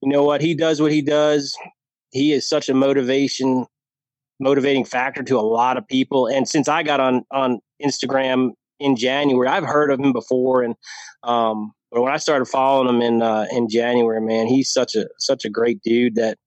you 0.01 0.09
know 0.09 0.23
what? 0.23 0.41
He 0.41 0.55
does 0.55 0.81
what 0.81 0.91
he 0.91 1.01
does. 1.01 1.55
He 2.11 2.33
is 2.33 2.47
such 2.47 2.69
a 2.69 2.73
motivation, 2.73 3.65
motivating 4.39 4.85
factor 4.85 5.23
to 5.23 5.37
a 5.37 5.41
lot 5.41 5.77
of 5.77 5.87
people. 5.87 6.27
And 6.27 6.47
since 6.47 6.67
I 6.67 6.83
got 6.83 6.99
on, 6.99 7.23
on 7.31 7.59
Instagram 7.83 8.51
in 8.79 8.95
January, 8.95 9.47
I've 9.47 9.65
heard 9.65 9.91
of 9.91 9.99
him 9.99 10.13
before. 10.13 10.63
And, 10.63 10.75
um, 11.23 11.73
but 11.91 12.01
when 12.01 12.13
I 12.13 12.17
started 12.17 12.45
following 12.45 12.87
him 12.87 13.01
in 13.01 13.21
uh, 13.21 13.47
in 13.51 13.67
January, 13.67 14.21
man, 14.21 14.47
he's 14.47 14.71
such 14.71 14.95
a 14.95 15.07
such 15.17 15.43
a 15.43 15.49
great 15.49 15.81
dude 15.81 16.15
that 16.15 16.37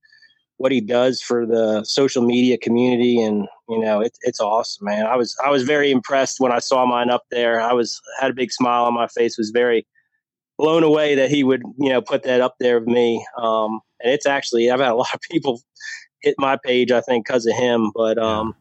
what 0.62 0.70
he 0.70 0.80
does 0.80 1.20
for 1.20 1.44
the 1.44 1.82
social 1.82 2.22
media 2.22 2.56
community 2.56 3.20
and 3.20 3.48
you 3.68 3.80
know 3.80 4.00
it, 4.00 4.16
it's 4.22 4.40
awesome 4.40 4.84
man. 4.84 5.06
I 5.06 5.16
was 5.16 5.36
i 5.44 5.50
was 5.50 5.64
very 5.64 5.90
impressed 5.90 6.38
when 6.38 6.52
i 6.52 6.60
saw 6.60 6.86
mine 6.86 7.10
up 7.10 7.24
there. 7.32 7.60
I 7.60 7.72
was 7.72 8.00
had 8.20 8.30
a 8.30 8.34
big 8.34 8.52
smile 8.52 8.84
on 8.84 8.94
my 8.94 9.08
face 9.08 9.36
was 9.36 9.50
very 9.50 9.84
blown 10.58 10.84
away 10.84 11.16
that 11.16 11.30
he 11.30 11.42
would 11.42 11.62
you 11.80 11.90
know 11.90 12.00
put 12.00 12.22
that 12.22 12.40
up 12.40 12.54
there 12.60 12.76
of 12.76 12.86
me. 12.86 13.26
Um, 13.36 13.80
and 14.00 14.12
it's 14.12 14.24
actually 14.24 14.70
i've 14.70 14.78
had 14.78 14.92
a 14.92 14.94
lot 15.04 15.12
of 15.12 15.20
people 15.28 15.60
hit 16.20 16.36
my 16.38 16.56
page 16.64 16.92
i 16.92 17.00
think 17.00 17.26
because 17.26 17.44
of 17.44 17.56
him 17.56 17.90
but 17.92 18.16
um, 18.18 18.54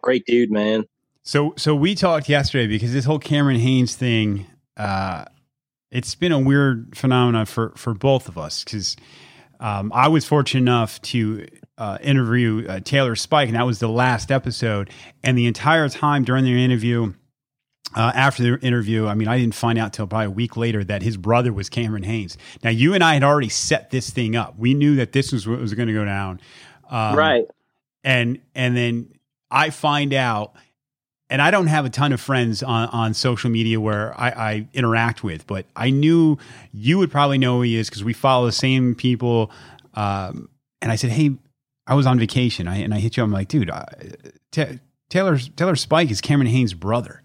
great 0.00 0.24
dude 0.26 0.52
man. 0.52 0.84
So 1.24 1.54
so 1.56 1.74
we 1.74 1.96
talked 1.96 2.28
yesterday 2.28 2.68
because 2.68 2.92
this 2.92 3.04
whole 3.04 3.18
cameron 3.18 3.58
hanes 3.58 3.96
thing 3.96 4.46
uh, 4.76 5.24
it's 5.90 6.14
been 6.14 6.30
a 6.30 6.38
weird 6.38 6.96
phenomenon 6.96 7.46
for 7.46 7.72
for 7.74 7.94
both 7.94 8.28
of 8.28 8.38
us 8.38 8.62
because 8.62 8.96
um, 9.62 9.92
I 9.94 10.08
was 10.08 10.24
fortunate 10.24 10.60
enough 10.60 11.00
to 11.02 11.46
uh, 11.78 11.96
interview 12.02 12.66
uh, 12.68 12.80
Taylor 12.80 13.14
Spike, 13.14 13.48
and 13.48 13.56
that 13.56 13.64
was 13.64 13.78
the 13.78 13.88
last 13.88 14.32
episode. 14.32 14.90
And 15.22 15.38
the 15.38 15.46
entire 15.46 15.88
time 15.88 16.24
during 16.24 16.44
the 16.44 16.64
interview, 16.64 17.14
uh, 17.94 18.10
after 18.12 18.42
the 18.42 18.66
interview, 18.66 19.06
I 19.06 19.14
mean, 19.14 19.28
I 19.28 19.38
didn't 19.38 19.54
find 19.54 19.78
out 19.78 19.92
till 19.92 20.08
probably 20.08 20.26
a 20.26 20.30
week 20.30 20.56
later 20.56 20.82
that 20.84 21.02
his 21.02 21.16
brother 21.16 21.52
was 21.52 21.68
Cameron 21.68 22.02
Hanes. 22.02 22.36
Now, 22.64 22.70
you 22.70 22.94
and 22.94 23.04
I 23.04 23.14
had 23.14 23.22
already 23.22 23.50
set 23.50 23.90
this 23.90 24.10
thing 24.10 24.34
up. 24.34 24.58
We 24.58 24.74
knew 24.74 24.96
that 24.96 25.12
this 25.12 25.30
was 25.30 25.46
what 25.46 25.60
was 25.60 25.74
going 25.74 25.88
to 25.88 25.94
go 25.94 26.04
down, 26.04 26.40
um, 26.90 27.14
right? 27.14 27.44
And 28.02 28.40
and 28.56 28.76
then 28.76 29.12
I 29.48 29.70
find 29.70 30.12
out 30.12 30.56
and 31.32 31.40
I 31.40 31.50
don't 31.50 31.68
have 31.68 31.86
a 31.86 31.90
ton 31.90 32.12
of 32.12 32.20
friends 32.20 32.62
on, 32.62 32.90
on 32.90 33.14
social 33.14 33.48
media 33.48 33.80
where 33.80 34.12
I, 34.20 34.28
I 34.28 34.68
interact 34.74 35.24
with, 35.24 35.46
but 35.46 35.64
I 35.74 35.88
knew 35.88 36.36
you 36.74 36.98
would 36.98 37.10
probably 37.10 37.38
know 37.38 37.56
who 37.56 37.62
he 37.62 37.78
is 37.78 37.88
because 37.88 38.04
we 38.04 38.12
follow 38.12 38.44
the 38.44 38.52
same 38.52 38.94
people. 38.94 39.50
Um, 39.94 40.50
and 40.82 40.92
I 40.92 40.96
said, 40.96 41.08
Hey, 41.08 41.30
I 41.86 41.94
was 41.94 42.06
on 42.06 42.18
vacation. 42.18 42.68
I, 42.68 42.76
and 42.76 42.92
I 42.92 42.98
hit 42.98 43.16
you. 43.16 43.22
I'm 43.22 43.32
like, 43.32 43.48
dude, 43.48 43.70
uh, 43.70 43.86
Taylor, 45.08 45.38
Taylor 45.38 45.74
Spike 45.74 46.10
is 46.10 46.20
Cameron 46.20 46.50
Hanes' 46.50 46.74
brother. 46.74 47.22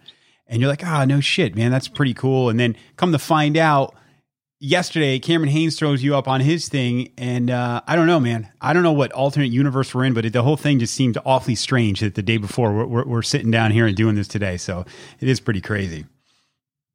And 0.47 0.61
you're 0.61 0.69
like, 0.69 0.85
ah, 0.85 1.01
oh, 1.01 1.05
no 1.05 1.19
shit, 1.19 1.57
man. 1.57 1.69
That's 1.69 1.89
pretty 1.89 2.13
cool. 2.13 2.47
And 2.47 2.57
then 2.57 2.77
come 2.95 3.11
to 3.11 3.19
find 3.19 3.57
out, 3.57 3.93
yesterday, 4.59 5.19
Cameron 5.19 5.49
Hanes 5.49 5.77
throws 5.77 6.03
you 6.03 6.15
up 6.15 6.27
on 6.27 6.41
his 6.41 6.67
thing, 6.67 7.11
and 7.17 7.49
uh, 7.49 7.81
I 7.87 7.95
don't 7.95 8.07
know, 8.07 8.19
man. 8.19 8.51
I 8.61 8.73
don't 8.73 8.83
know 8.83 8.91
what 8.91 9.11
alternate 9.11 9.51
universe 9.51 9.93
we're 9.93 10.05
in, 10.05 10.13
but 10.13 10.25
it, 10.25 10.33
the 10.33 10.43
whole 10.43 10.57
thing 10.57 10.79
just 10.79 10.93
seemed 10.93 11.17
awfully 11.25 11.55
strange 11.55 11.99
that 12.01 12.15
the 12.15 12.21
day 12.21 12.37
before 12.37 12.73
we're, 12.73 12.85
we're, 12.85 13.05
we're, 13.05 13.21
sitting 13.21 13.51
down 13.51 13.71
here 13.71 13.85
and 13.85 13.95
doing 13.95 14.15
this 14.15 14.27
today. 14.27 14.57
So 14.57 14.85
it 15.19 15.27
is 15.27 15.39
pretty 15.39 15.61
crazy. 15.61 16.05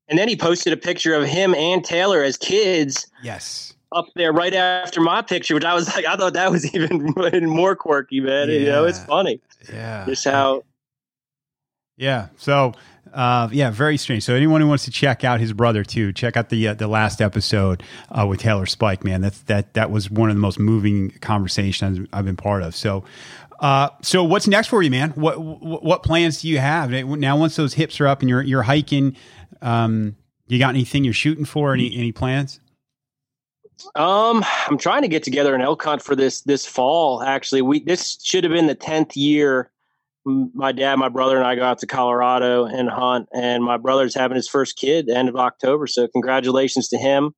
And 0.08 0.18
then 0.18 0.28
he 0.28 0.36
posted 0.36 0.72
a 0.72 0.76
picture 0.76 1.14
of 1.14 1.24
him 1.24 1.54
and 1.54 1.84
Taylor 1.84 2.22
as 2.22 2.36
kids. 2.36 3.06
Yes. 3.22 3.74
Up 3.92 4.06
there 4.14 4.32
right 4.32 4.54
after 4.54 5.00
my 5.00 5.22
picture, 5.22 5.54
which 5.54 5.64
I 5.64 5.74
was 5.74 5.94
like, 5.94 6.06
I 6.06 6.16
thought 6.16 6.32
that 6.34 6.50
was 6.50 6.74
even 6.74 7.46
more 7.46 7.76
quirky, 7.76 8.20
man. 8.20 8.48
Yeah. 8.48 8.54
You 8.54 8.66
know, 8.66 8.84
it's 8.84 9.02
funny. 9.04 9.40
Yeah. 9.72 10.04
Just 10.06 10.24
how. 10.24 10.64
Yeah. 11.97 12.28
So 12.36 12.72
uh, 13.12 13.49
yeah, 13.53 13.70
very 13.70 13.97
strange. 13.97 14.22
So 14.22 14.34
anyone 14.34 14.61
who 14.61 14.68
wants 14.68 14.84
to 14.84 14.90
check 14.90 15.24
out 15.24 15.40
his 15.40 15.53
brother 15.53 15.84
too, 15.84 16.12
check 16.12 16.36
out 16.36 16.49
the 16.49 16.68
uh, 16.68 16.74
the 16.74 16.88
last 16.88 17.20
episode 17.20 17.82
uh, 18.11 18.26
with 18.26 18.40
Taylor 18.40 18.66
Spike. 18.66 19.05
Man, 19.05 19.20
that's 19.20 19.40
that 19.43 19.74
that 19.74 19.90
was 19.90 20.11
one 20.11 20.30
of 20.30 20.36
the 20.36 20.40
most 20.40 20.59
moving 20.59 21.11
conversations 21.20 22.07
I've 22.12 22.24
been 22.24 22.36
part 22.36 22.62
of. 22.62 22.74
So. 22.74 23.05
Uh, 23.61 23.88
so 24.03 24.24
what's 24.24 24.49
next 24.49 24.66
for 24.66 24.82
you, 24.82 24.90
man? 24.90 25.11
What, 25.11 25.40
what, 25.40 26.03
plans 26.03 26.43
do 26.43 26.49
you 26.49 26.59
have 26.59 26.90
now? 26.90 27.36
Once 27.36 27.55
those 27.55 27.74
hips 27.74 28.01
are 28.01 28.09
up 28.09 28.18
and 28.18 28.28
you're 28.28 28.43
you're 28.43 28.62
hiking, 28.62 29.16
um, 29.61 30.16
you 30.49 30.59
got 30.59 30.70
anything 30.70 31.05
you're 31.05 31.12
shooting 31.12 31.45
for? 31.45 31.72
Any 31.72 31.97
any 31.97 32.11
plans? 32.11 32.59
Um, 33.95 34.45
I'm 34.66 34.78
trying 34.78 35.03
to 35.03 35.09
get 35.09 35.22
together 35.22 35.55
an 35.55 35.61
elk 35.61 35.80
hunt 35.84 36.03
for 36.03 36.16
this 36.16 36.40
this 36.40 36.66
fall. 36.66 37.22
Actually, 37.22 37.62
we 37.62 37.78
this 37.84 38.18
should 38.20 38.43
have 38.43 38.53
been 38.53 38.66
the 38.66 38.74
tenth 38.74 39.16
year 39.16 39.70
my 40.24 40.72
dad, 40.72 40.96
my 40.96 41.08
brother, 41.08 41.36
and 41.36 41.46
I 41.46 41.54
go 41.54 41.64
out 41.64 41.78
to 41.78 41.86
Colorado 41.86 42.64
and 42.64 42.88
hunt. 42.88 43.28
And 43.34 43.64
my 43.64 43.76
brother's 43.76 44.14
having 44.14 44.36
his 44.36 44.48
first 44.48 44.76
kid 44.76 45.08
end 45.08 45.28
of 45.28 45.36
October, 45.36 45.86
so 45.86 46.06
congratulations 46.08 46.88
to 46.88 46.98
him. 46.98 47.32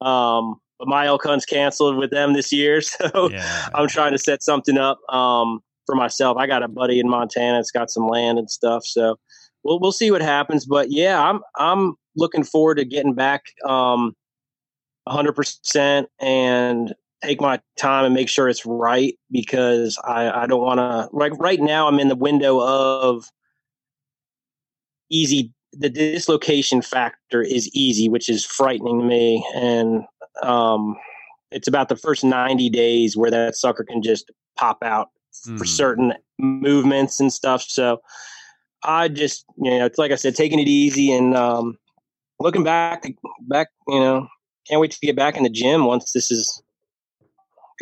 Um, 0.00 0.56
but 0.78 0.88
my 0.88 1.06
elk 1.06 1.22
hunt's 1.24 1.44
canceled 1.44 1.96
with 1.96 2.10
them 2.10 2.32
this 2.32 2.52
year, 2.52 2.80
so 2.80 3.30
yeah. 3.30 3.68
I'm 3.74 3.88
trying 3.88 4.12
to 4.12 4.18
set 4.18 4.42
something 4.42 4.78
up 4.78 4.98
um, 5.12 5.60
for 5.86 5.94
myself. 5.94 6.36
I 6.38 6.46
got 6.46 6.62
a 6.62 6.68
buddy 6.68 6.98
in 6.98 7.08
Montana; 7.08 7.58
it's 7.58 7.70
got 7.70 7.90
some 7.90 8.08
land 8.08 8.38
and 8.38 8.50
stuff, 8.50 8.84
so 8.84 9.18
we'll 9.62 9.78
we'll 9.80 9.92
see 9.92 10.10
what 10.10 10.22
happens. 10.22 10.66
But 10.66 10.90
yeah, 10.90 11.22
I'm 11.22 11.40
I'm 11.56 11.94
looking 12.16 12.44
forward 12.44 12.76
to 12.76 12.84
getting 12.84 13.14
back 13.14 13.42
um, 13.66 14.14
100% 15.08 16.06
and 16.20 16.94
take 17.22 17.40
my 17.40 17.60
time 17.78 18.04
and 18.04 18.14
make 18.14 18.28
sure 18.28 18.48
it's 18.48 18.66
right 18.66 19.14
because 19.30 19.98
I, 20.04 20.42
I 20.42 20.46
don't 20.46 20.62
want 20.62 20.78
to 20.78 21.08
like 21.16 21.32
right 21.38 21.60
now 21.60 21.86
I'm 21.86 22.00
in 22.00 22.08
the 22.08 22.16
window 22.16 22.60
of 22.60 23.28
easy 25.10 25.52
the 25.72 25.88
dislocation 25.88 26.82
factor 26.82 27.42
is 27.42 27.70
easy 27.74 28.08
which 28.08 28.28
is 28.28 28.44
frightening 28.44 29.06
me 29.06 29.46
and 29.54 30.04
um 30.42 30.96
it's 31.50 31.68
about 31.68 31.88
the 31.88 31.96
first 31.96 32.24
90 32.24 32.70
days 32.70 33.16
where 33.16 33.30
that 33.30 33.56
sucker 33.56 33.84
can 33.84 34.02
just 34.02 34.30
pop 34.56 34.82
out 34.82 35.10
mm. 35.46 35.56
for 35.56 35.64
hmm. 35.64 35.68
certain 35.68 36.14
movements 36.38 37.20
and 37.20 37.32
stuff 37.32 37.62
so 37.62 38.00
I 38.84 39.08
just 39.08 39.44
you 39.58 39.70
know 39.70 39.86
it's 39.86 39.98
like 39.98 40.12
I 40.12 40.16
said 40.16 40.34
taking 40.34 40.58
it 40.58 40.68
easy 40.68 41.12
and 41.12 41.36
um 41.36 41.78
looking 42.40 42.64
back 42.64 43.04
back 43.42 43.68
you 43.86 44.00
know 44.00 44.26
can't 44.68 44.80
wait 44.80 44.90
to 44.90 45.06
get 45.06 45.16
back 45.16 45.36
in 45.36 45.42
the 45.42 45.50
gym 45.50 45.84
once 45.84 46.12
this 46.12 46.30
is 46.30 46.62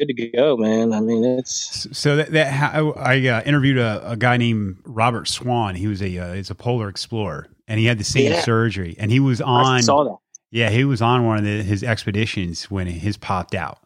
good 0.07 0.17
to 0.17 0.29
go, 0.29 0.57
man. 0.57 0.93
I 0.93 1.01
mean, 1.01 1.25
it's 1.25 1.87
so 1.97 2.17
that, 2.17 2.33
that 2.33 2.75
I 2.97 3.29
uh, 3.29 3.43
interviewed 3.43 3.79
a, 3.79 4.11
a, 4.11 4.17
guy 4.17 4.37
named 4.37 4.79
Robert 4.85 5.29
Swan. 5.29 5.75
He 5.75 5.87
was 5.87 6.03
a 6.03 6.19
uh, 6.19 6.33
he's 6.35 6.51
a 6.51 6.55
polar 6.55 6.89
explorer, 6.89 7.47
and 7.69 7.79
he 7.79 7.87
had 7.87 7.99
the 7.99 8.05
same 8.05 8.33
yeah. 8.33 8.43
surgery, 8.43 8.97
and 8.99 9.11
he 9.11 9.21
was 9.21 9.41
on. 9.41 9.67
I 9.67 9.81
saw 9.81 10.05
that. 10.05 10.17
Yeah, 10.51 10.71
he 10.71 10.85
was 10.85 11.01
on 11.01 11.27
one 11.27 11.39
of 11.39 11.45
the, 11.45 11.63
his 11.63 11.85
expeditions 11.85 12.71
when 12.71 12.87
his 12.87 13.17
popped 13.17 13.55
out. 13.55 13.79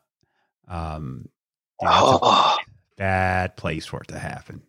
Um, 0.66 1.28
oh. 1.82 2.56
bad 2.96 3.56
place 3.56 3.84
for 3.84 4.00
it 4.00 4.08
to 4.08 4.18
happen. 4.18 4.62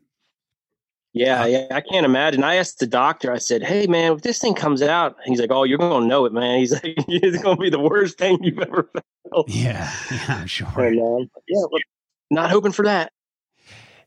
Yeah, 1.16 1.46
yeah, 1.46 1.68
I 1.72 1.80
can't 1.80 2.06
imagine. 2.06 2.44
I 2.44 2.56
asked 2.56 2.80
the 2.80 2.88
doctor. 2.88 3.32
I 3.32 3.38
said, 3.38 3.64
"Hey, 3.64 3.88
man, 3.88 4.12
if 4.12 4.22
this 4.22 4.38
thing 4.38 4.54
comes 4.54 4.82
out," 4.82 5.16
he's 5.24 5.40
like, 5.40 5.50
"Oh, 5.50 5.64
you're 5.64 5.78
going 5.78 6.02
to 6.02 6.08
know 6.10 6.26
it, 6.26 6.34
man." 6.34 6.60
He's 6.60 6.74
like, 6.84 6.84
"It's 7.08 7.42
going 7.42 7.56
to 7.56 7.62
be 7.62 7.70
the 7.70 7.80
worst 7.80 8.18
thing 8.18 8.38
you've 8.44 8.60
ever 8.60 8.92
felt." 9.32 9.50
Yeah, 9.50 9.90
yeah, 10.12 10.26
I'm 10.28 10.48
sure. 10.48 10.68
And, 10.76 11.00
uh, 11.00 11.40
yeah, 11.48 11.64
not 12.32 12.52
hoping 12.52 12.74
for 12.74 12.84
that. 12.84 13.14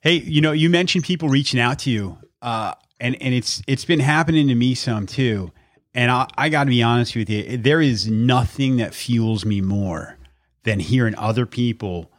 Hey, 0.02 0.16
you 0.16 0.42
know, 0.42 0.52
you 0.52 0.68
mentioned 0.68 1.02
people 1.02 1.30
reaching 1.30 1.58
out 1.58 1.78
to 1.80 1.90
you, 1.90 2.18
uh, 2.42 2.74
and 3.00 3.16
and 3.22 3.32
it's 3.32 3.62
it's 3.66 3.86
been 3.86 4.00
happening 4.00 4.46
to 4.48 4.54
me 4.54 4.74
some 4.74 5.06
too. 5.06 5.50
And 5.94 6.10
I, 6.10 6.28
I 6.36 6.50
got 6.50 6.64
to 6.64 6.70
be 6.70 6.82
honest 6.82 7.16
with 7.16 7.30
you, 7.30 7.56
there 7.56 7.80
is 7.80 8.06
nothing 8.06 8.76
that 8.76 8.92
fuels 8.92 9.46
me 9.46 9.62
more 9.62 10.18
than 10.64 10.78
hearing 10.78 11.14
other 11.16 11.46
people 11.46 12.12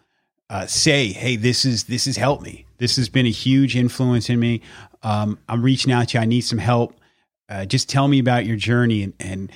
uh, 0.50 0.66
say, 0.66 1.10
"Hey, 1.10 1.36
this 1.36 1.64
is 1.64 1.84
this 1.84 2.06
has 2.06 2.18
helped 2.18 2.42
me. 2.42 2.66
This 2.80 2.96
has 2.96 3.10
been 3.10 3.26
a 3.26 3.32
huge 3.32 3.76
influence 3.76 4.30
in 4.30 4.40
me. 4.40 4.62
Um, 5.04 5.38
I'm 5.48 5.62
reaching 5.62 5.94
out 5.94 6.10
to 6.10 6.18
you. 6.18 6.22
I 6.22 6.26
need 6.26 6.42
some 6.42 6.60
help. 6.60 7.00
Uh, 7.48 7.66
just 7.66 7.90
tell 7.90 8.08
me 8.08 8.20
about 8.20 8.46
your 8.46 8.58
journey." 8.58 9.04
And, 9.04 9.14
and 9.20 9.52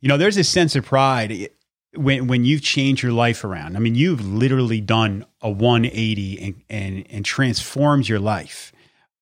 you 0.00 0.08
know, 0.08 0.16
there's 0.16 0.36
a 0.36 0.44
sense 0.44 0.74
of 0.74 0.84
pride 0.84 1.50
when 1.94 2.26
when 2.26 2.44
you've 2.44 2.62
changed 2.62 3.02
your 3.02 3.12
life 3.12 3.44
around. 3.44 3.76
I 3.76 3.80
mean, 3.80 3.94
you've 3.94 4.26
literally 4.26 4.80
done 4.80 5.24
a 5.40 5.50
180 5.50 6.42
and 6.42 6.62
and, 6.68 7.06
and 7.10 7.24
transformed 7.24 8.08
your 8.08 8.20
life. 8.20 8.72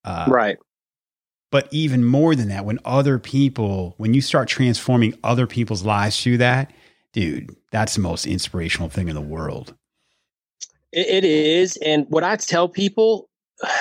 Uh, 0.05 0.27
right. 0.29 0.59
But 1.51 1.69
even 1.71 2.05
more 2.05 2.35
than 2.35 2.49
that, 2.49 2.67
when 2.67 2.79
other 2.85 3.19
people, 3.19 3.95
when 3.97 4.13
you 4.13 4.21
start 4.21 4.49
transforming 4.49 5.19
other 5.25 5.47
people's 5.47 5.83
lives 5.83 6.23
through 6.23 6.39
that, 6.39 6.71
dude, 7.15 7.57
that's 7.73 7.95
the 7.95 8.03
most 8.03 8.27
inspirational 8.27 8.91
thing 8.91 9.09
in 9.09 9.15
the 9.15 9.23
world 9.23 9.75
it 10.93 11.25
is. 11.25 11.77
And 11.79 12.07
what 12.09 12.25
I 12.25 12.37
tell 12.37 12.69
people 12.69 13.29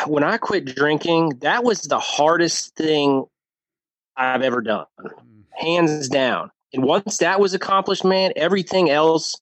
when 0.07 0.23
I 0.23 0.37
quit 0.37 0.65
drinking, 0.65 1.39
that 1.41 1.63
was 1.63 1.83
the 1.83 1.99
hardest 1.99 2.75
thing 2.75 3.25
I've 4.15 4.41
ever 4.41 4.61
done, 4.61 4.85
mm. 4.99 5.43
hands 5.55 6.09
down. 6.09 6.51
And 6.73 6.83
once 6.83 7.17
that 7.17 7.39
was 7.39 7.53
accomplished, 7.53 8.03
man, 8.03 8.33
everything 8.35 8.89
else 8.89 9.35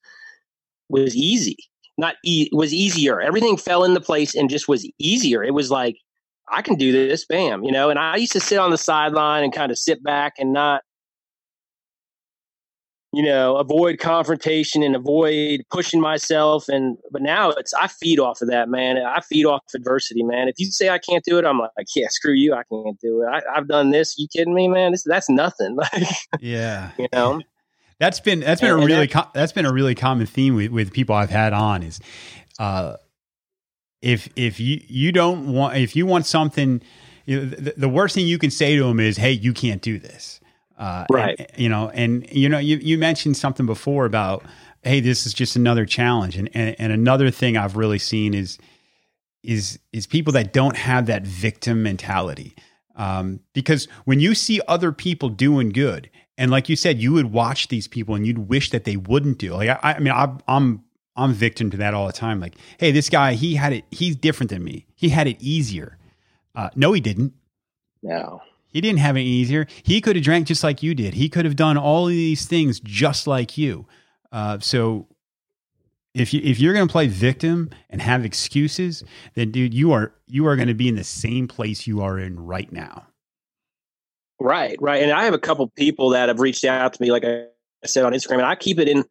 was 0.89 1.15
easy. 1.15 1.57
Not 1.97 2.15
e- 2.23 2.49
was 2.51 2.73
easier. 2.73 3.21
Everything 3.21 3.57
fell 3.57 3.83
into 3.83 4.01
place 4.01 4.35
and 4.35 4.49
just 4.49 4.67
was 4.67 4.89
easier. 4.99 5.43
It 5.43 5.53
was 5.53 5.71
like 5.71 5.97
I 6.49 6.61
can 6.61 6.75
do 6.75 6.91
this, 6.91 7.25
bam, 7.25 7.63
you 7.63 7.71
know. 7.71 7.89
And 7.89 7.97
I 7.97 8.17
used 8.17 8.33
to 8.33 8.39
sit 8.39 8.59
on 8.59 8.71
the 8.71 8.77
sideline 8.77 9.43
and 9.43 9.53
kind 9.53 9.71
of 9.71 9.77
sit 9.77 10.03
back 10.03 10.33
and 10.37 10.53
not 10.53 10.83
you 13.15 13.23
know, 13.23 13.55
avoid 13.55 13.97
confrontation 13.97 14.83
and 14.83 14.93
avoid 14.93 15.63
pushing 15.71 16.01
myself. 16.01 16.67
And 16.67 16.97
but 17.11 17.21
now 17.21 17.51
it's 17.51 17.73
I 17.73 17.87
feed 17.87 18.19
off 18.19 18.41
of 18.41 18.49
that, 18.49 18.67
man. 18.67 18.97
I 18.97 19.21
feed 19.21 19.45
off 19.45 19.63
adversity, 19.73 20.21
man. 20.21 20.49
If 20.49 20.55
you 20.57 20.65
say 20.65 20.89
I 20.89 20.97
can't 20.97 21.23
do 21.23 21.37
it, 21.37 21.45
I'm 21.45 21.57
like, 21.59 21.71
yeah, 21.95 22.07
screw 22.09 22.33
you, 22.33 22.53
I 22.53 22.63
can't 22.69 22.99
do 22.99 23.21
it. 23.21 23.27
I, 23.27 23.55
have 23.55 23.69
done 23.69 23.91
this. 23.91 24.17
You 24.17 24.27
kidding 24.27 24.53
me, 24.53 24.67
man? 24.67 24.91
This 24.91 25.03
that's 25.03 25.29
nothing. 25.29 25.77
yeah, 26.41 26.91
you 26.99 27.07
know. 27.13 27.41
That's 27.97 28.19
been 28.19 28.41
that's 28.41 28.59
been 28.59 28.71
and, 28.71 28.83
a 28.83 28.85
really 28.85 29.07
that, 29.07 29.31
that's 29.33 29.53
been 29.53 29.65
a 29.65 29.71
really 29.71 29.95
common 29.95 30.25
theme 30.25 30.53
with, 30.53 30.69
with 30.69 30.91
people 30.91 31.15
I've 31.15 31.29
had 31.29 31.53
on 31.53 31.81
is, 31.81 32.01
uh, 32.59 32.97
if 34.01 34.27
if 34.35 34.59
you 34.59 34.81
you 34.85 35.13
don't 35.13 35.53
want 35.53 35.77
if 35.77 35.95
you 35.95 36.05
want 36.05 36.25
something, 36.25 36.81
you 37.25 37.39
know, 37.39 37.45
the, 37.45 37.73
the 37.77 37.87
worst 37.87 38.13
thing 38.13 38.27
you 38.27 38.37
can 38.37 38.51
say 38.51 38.75
to 38.75 38.83
them 38.83 38.99
is, 38.99 39.15
hey, 39.15 39.31
you 39.31 39.53
can't 39.53 39.81
do 39.81 39.97
this 39.97 40.41
uh, 40.77 41.05
right. 41.11 41.39
And, 41.39 41.49
you 41.57 41.69
know, 41.69 41.89
and 41.93 42.27
you 42.31 42.49
know, 42.49 42.59
you, 42.59 42.77
you 42.77 42.97
mentioned 42.97 43.37
something 43.37 43.65
before 43.65 44.05
about, 44.05 44.43
hey, 44.83 44.99
this 44.99 45.25
is 45.25 45.33
just 45.33 45.55
another 45.55 45.85
challenge. 45.85 46.37
And, 46.37 46.49
and, 46.53 46.75
and 46.79 46.91
another 46.91 47.31
thing 47.31 47.57
I've 47.57 47.75
really 47.75 47.99
seen 47.99 48.33
is, 48.33 48.57
is, 49.43 49.79
is 49.93 50.07
people 50.07 50.33
that 50.33 50.53
don't 50.53 50.75
have 50.75 51.05
that 51.05 51.25
victim 51.25 51.83
mentality. 51.83 52.55
Um, 52.95 53.41
because 53.53 53.87
when 54.05 54.19
you 54.19 54.35
see 54.35 54.61
other 54.67 54.91
people 54.91 55.29
doing 55.29 55.69
good, 55.69 56.09
and 56.37 56.51
like 56.51 56.69
you 56.69 56.75
said, 56.75 56.99
you 56.99 57.13
would 57.13 57.31
watch 57.31 57.67
these 57.69 57.87
people 57.87 58.15
and 58.15 58.25
you'd 58.25 58.49
wish 58.49 58.69
that 58.71 58.83
they 58.83 58.97
wouldn't 58.97 59.37
do. 59.37 59.53
Like 59.53 59.69
I, 59.69 59.93
I 59.93 59.99
mean, 59.99 60.13
I, 60.13 60.33
I'm 60.47 60.83
I'm 61.15 61.33
victim 61.33 61.69
to 61.71 61.77
that 61.77 61.93
all 61.93 62.07
the 62.07 62.13
time. 62.13 62.39
Like, 62.39 62.55
hey, 62.77 62.91
this 62.91 63.09
guy, 63.09 63.33
he 63.33 63.55
had 63.55 63.71
it. 63.71 63.85
He's 63.91 64.15
different 64.15 64.49
than 64.49 64.63
me. 64.63 64.85
He 64.95 65.09
had 65.09 65.27
it 65.27 65.41
easier. 65.41 65.97
Uh, 66.53 66.69
no, 66.75 66.91
he 66.91 66.99
didn't. 66.99 67.33
No. 68.03 68.41
He 68.75 68.81
didn't 68.81 68.99
have 68.99 69.15
it 69.15 69.21
easier. 69.21 69.67
He 69.83 70.01
could 70.01 70.17
have 70.17 70.25
drank 70.25 70.47
just 70.47 70.61
like 70.61 70.83
you 70.83 70.93
did. 70.93 71.13
He 71.13 71.29
could 71.29 71.45
have 71.45 71.55
done 71.55 71.77
all 71.77 72.07
of 72.07 72.11
these 72.11 72.45
things 72.45 72.81
just 72.81 73.25
like 73.25 73.57
you. 73.57 73.87
Uh, 74.33 74.59
so 74.59 75.07
if 76.13 76.33
you 76.33 76.41
if 76.43 76.59
you're 76.59 76.73
going 76.73 76.85
to 76.85 76.91
play 76.91 77.07
victim 77.07 77.69
and 77.89 78.01
have 78.01 78.25
excuses, 78.25 79.01
then 79.33 79.51
dude, 79.51 79.73
you 79.73 79.93
are 79.93 80.13
you 80.27 80.45
are 80.45 80.57
going 80.57 80.67
to 80.67 80.73
be 80.73 80.89
in 80.89 80.95
the 80.95 81.05
same 81.05 81.47
place 81.47 81.87
you 81.87 82.01
are 82.01 82.19
in 82.19 82.37
right 82.37 82.69
now. 82.69 83.07
Right, 84.41 84.77
right. 84.81 85.01
And 85.01 85.13
I 85.13 85.23
have 85.23 85.33
a 85.33 85.39
couple 85.39 85.69
people 85.69 86.09
that 86.09 86.27
have 86.27 86.41
reached 86.41 86.65
out 86.65 86.95
to 86.95 87.01
me, 87.01 87.13
like 87.13 87.23
I 87.23 87.45
said 87.85 88.03
on 88.03 88.11
Instagram, 88.11 88.39
and 88.39 88.45
I 88.45 88.55
keep 88.55 88.77
it 88.77 88.89
in 88.89 89.05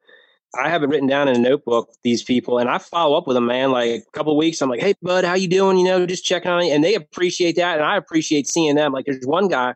I 0.58 0.68
have 0.68 0.82
it 0.82 0.88
written 0.88 1.08
down 1.08 1.28
in 1.28 1.36
a 1.36 1.38
notebook. 1.38 1.90
These 2.02 2.22
people, 2.22 2.58
and 2.58 2.68
I 2.68 2.78
follow 2.78 3.16
up 3.16 3.26
with 3.26 3.34
them, 3.34 3.46
man. 3.46 3.70
Like 3.70 3.90
a 3.90 4.10
couple 4.12 4.36
weeks, 4.36 4.60
I'm 4.60 4.70
like, 4.70 4.80
"Hey, 4.80 4.94
bud, 5.02 5.24
how 5.24 5.34
you 5.34 5.48
doing? 5.48 5.78
You 5.78 5.84
know, 5.84 6.06
just 6.06 6.24
checking 6.24 6.50
on 6.50 6.64
you." 6.64 6.72
And 6.72 6.84
they 6.84 6.94
appreciate 6.94 7.56
that, 7.56 7.78
and 7.78 7.84
I 7.84 7.96
appreciate 7.96 8.46
seeing 8.46 8.74
them. 8.74 8.92
Like, 8.92 9.06
there's 9.06 9.24
one 9.24 9.48
guy, 9.48 9.74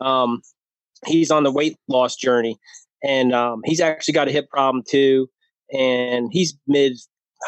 um, 0.00 0.42
he's 1.06 1.30
on 1.30 1.42
the 1.44 1.52
weight 1.52 1.76
loss 1.88 2.16
journey, 2.16 2.58
and 3.02 3.34
um, 3.34 3.62
he's 3.64 3.80
actually 3.80 4.14
got 4.14 4.28
a 4.28 4.32
hip 4.32 4.48
problem 4.50 4.84
too, 4.88 5.28
and 5.72 6.28
he's 6.32 6.56
mid, 6.66 6.92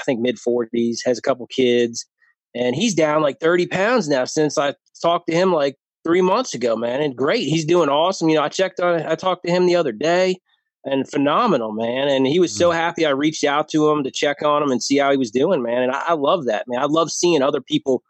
I 0.00 0.02
think 0.04 0.20
mid 0.20 0.36
40s, 0.36 0.98
has 1.04 1.18
a 1.18 1.22
couple 1.22 1.46
kids, 1.46 2.06
and 2.54 2.74
he's 2.74 2.94
down 2.94 3.22
like 3.22 3.40
30 3.40 3.66
pounds 3.66 4.08
now 4.08 4.24
since 4.24 4.58
I 4.58 4.74
talked 5.00 5.28
to 5.28 5.34
him 5.34 5.52
like 5.52 5.76
three 6.04 6.22
months 6.22 6.54
ago, 6.54 6.76
man. 6.76 7.02
And 7.02 7.16
great, 7.16 7.48
he's 7.48 7.64
doing 7.64 7.88
awesome. 7.88 8.28
You 8.28 8.36
know, 8.36 8.42
I 8.42 8.48
checked 8.48 8.80
on, 8.80 9.02
I 9.02 9.14
talked 9.14 9.44
to 9.44 9.50
him 9.52 9.66
the 9.66 9.76
other 9.76 9.92
day 9.92 10.40
and 10.84 11.08
phenomenal, 11.08 11.72
man. 11.72 12.08
And 12.08 12.26
he 12.26 12.40
was 12.40 12.54
so 12.54 12.70
mm. 12.70 12.74
happy. 12.74 13.06
I 13.06 13.10
reached 13.10 13.44
out 13.44 13.68
to 13.70 13.90
him 13.90 14.04
to 14.04 14.10
check 14.10 14.42
on 14.42 14.62
him 14.62 14.70
and 14.70 14.82
see 14.82 14.98
how 14.98 15.10
he 15.10 15.16
was 15.16 15.30
doing, 15.30 15.62
man. 15.62 15.82
And 15.82 15.92
I, 15.92 16.02
I 16.08 16.12
love 16.14 16.46
that, 16.46 16.66
man. 16.68 16.80
I 16.80 16.86
love 16.86 17.10
seeing 17.10 17.42
other 17.42 17.60
people, 17.60 18.02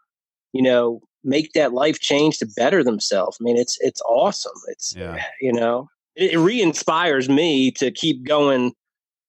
you 0.53 0.61
know, 0.61 1.01
make 1.23 1.53
that 1.53 1.73
life 1.73 1.99
change 1.99 2.37
to 2.39 2.47
better 2.55 2.83
themselves. 2.83 3.37
I 3.39 3.43
mean, 3.43 3.57
it's 3.57 3.77
it's 3.81 4.01
awesome. 4.01 4.55
It's 4.67 4.95
yeah. 4.95 5.23
you 5.41 5.53
know, 5.53 5.89
it, 6.15 6.33
it 6.33 6.39
re-inspires 6.39 7.29
me 7.29 7.71
to 7.71 7.91
keep 7.91 8.25
going 8.25 8.73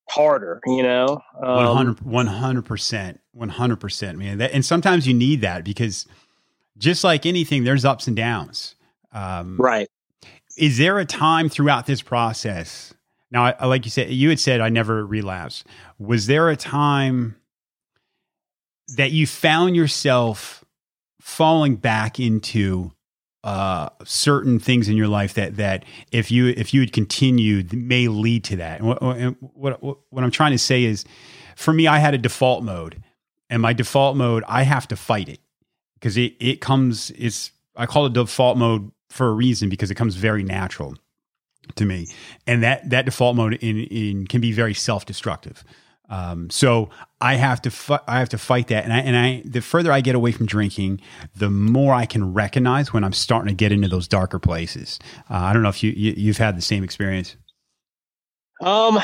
harder. 0.08 0.60
You 0.66 0.82
know, 0.82 1.20
um, 1.42 1.96
100 2.02 2.64
percent, 2.64 3.20
one 3.32 3.48
hundred 3.48 3.80
percent, 3.80 4.18
man. 4.18 4.38
That, 4.38 4.52
and 4.52 4.64
sometimes 4.64 5.06
you 5.06 5.14
need 5.14 5.40
that 5.40 5.64
because 5.64 6.06
just 6.78 7.04
like 7.04 7.26
anything, 7.26 7.64
there's 7.64 7.84
ups 7.84 8.06
and 8.06 8.16
downs. 8.16 8.74
Um, 9.12 9.56
right. 9.58 9.88
Is 10.56 10.78
there 10.78 10.98
a 10.98 11.04
time 11.04 11.48
throughout 11.48 11.86
this 11.86 12.02
process 12.02 12.92
now, 13.30 13.44
I, 13.44 13.66
like 13.66 13.84
you 13.84 13.90
said, 13.90 14.10
you 14.10 14.28
had 14.28 14.40
said 14.40 14.60
I 14.60 14.68
never 14.68 15.06
relapsed. 15.06 15.66
Was 15.98 16.26
there 16.26 16.48
a 16.48 16.56
time 16.56 17.36
that 18.96 19.12
you 19.12 19.26
found 19.26 19.76
yourself 19.76 20.64
falling 21.20 21.76
back 21.76 22.18
into 22.18 22.90
uh, 23.44 23.88
certain 24.04 24.58
things 24.58 24.88
in 24.88 24.96
your 24.96 25.06
life 25.08 25.34
that 25.34 25.56
that 25.56 25.84
if 26.12 26.30
you 26.30 26.48
if 26.48 26.74
you 26.74 26.80
had 26.80 26.92
continued 26.92 27.72
may 27.72 28.08
lead 28.08 28.44
to 28.44 28.56
that? 28.56 28.80
And 28.80 28.88
what, 28.88 29.02
what, 29.54 29.82
what 29.82 29.98
what 30.10 30.24
I'm 30.24 30.32
trying 30.32 30.52
to 30.52 30.58
say 30.58 30.84
is, 30.84 31.04
for 31.54 31.72
me, 31.72 31.86
I 31.86 31.98
had 31.98 32.14
a 32.14 32.18
default 32.18 32.64
mode, 32.64 33.00
and 33.48 33.62
my 33.62 33.72
default 33.72 34.16
mode, 34.16 34.42
I 34.48 34.64
have 34.64 34.88
to 34.88 34.96
fight 34.96 35.28
it 35.28 35.38
because 35.94 36.16
it 36.16 36.34
it 36.40 36.60
comes. 36.60 37.12
It's 37.12 37.52
I 37.76 37.86
call 37.86 38.06
it 38.06 38.12
default 38.12 38.58
mode 38.58 38.90
for 39.08 39.28
a 39.28 39.32
reason 39.32 39.68
because 39.68 39.92
it 39.92 39.94
comes 39.94 40.16
very 40.16 40.42
natural 40.42 40.96
to 41.76 41.84
me, 41.84 42.08
and 42.46 42.62
that 42.62 42.88
that 42.90 43.04
default 43.04 43.36
mode 43.36 43.54
in, 43.54 43.78
in 43.78 44.26
can 44.26 44.40
be 44.40 44.52
very 44.52 44.74
self 44.74 45.06
destructive. 45.06 45.64
Um, 46.10 46.50
so 46.50 46.90
I 47.20 47.36
have 47.36 47.62
to 47.62 47.70
fu- 47.70 47.98
I 48.08 48.18
have 48.18 48.28
to 48.30 48.38
fight 48.38 48.68
that, 48.68 48.84
and 48.84 48.92
I 48.92 48.98
and 48.98 49.16
I 49.16 49.42
the 49.44 49.60
further 49.60 49.92
I 49.92 50.00
get 50.00 50.16
away 50.16 50.32
from 50.32 50.46
drinking, 50.46 51.00
the 51.36 51.48
more 51.48 51.94
I 51.94 52.04
can 52.04 52.34
recognize 52.34 52.92
when 52.92 53.04
I'm 53.04 53.12
starting 53.12 53.48
to 53.48 53.54
get 53.54 53.70
into 53.70 53.88
those 53.88 54.08
darker 54.08 54.40
places. 54.40 54.98
Uh, 55.30 55.34
I 55.34 55.52
don't 55.52 55.62
know 55.62 55.68
if 55.68 55.82
you, 55.84 55.92
you 55.96 56.14
you've 56.16 56.38
had 56.38 56.56
the 56.56 56.62
same 56.62 56.82
experience. 56.82 57.36
Um, 58.60 58.98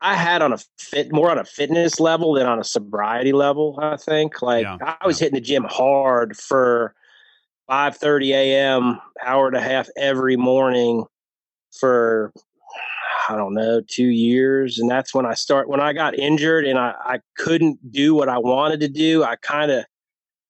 I 0.00 0.14
had 0.16 0.42
on 0.42 0.52
a 0.52 0.58
fit 0.76 1.12
more 1.12 1.30
on 1.30 1.38
a 1.38 1.44
fitness 1.44 2.00
level 2.00 2.34
than 2.34 2.46
on 2.46 2.58
a 2.58 2.64
sobriety 2.64 3.32
level. 3.32 3.78
I 3.80 3.96
think 3.96 4.42
like 4.42 4.64
yeah, 4.64 4.96
I 5.00 5.06
was 5.06 5.20
yeah. 5.20 5.26
hitting 5.26 5.36
the 5.36 5.40
gym 5.40 5.64
hard 5.64 6.36
for 6.36 6.96
5:30 7.70 8.30
a.m. 8.30 9.00
hour 9.24 9.46
and 9.46 9.56
a 9.56 9.60
half 9.60 9.88
every 9.96 10.36
morning 10.36 11.04
for 11.78 12.32
I 13.28 13.36
don't 13.36 13.54
know, 13.54 13.80
two 13.86 14.08
years. 14.08 14.78
And 14.78 14.90
that's 14.90 15.14
when 15.14 15.26
I 15.26 15.34
start, 15.34 15.68
when 15.68 15.80
I 15.80 15.92
got 15.92 16.18
injured 16.18 16.64
and 16.64 16.78
I, 16.78 16.94
I 17.04 17.20
couldn't 17.36 17.92
do 17.92 18.14
what 18.14 18.28
I 18.28 18.38
wanted 18.38 18.80
to 18.80 18.88
do, 18.88 19.22
I 19.22 19.36
kind 19.36 19.70
of 19.70 19.84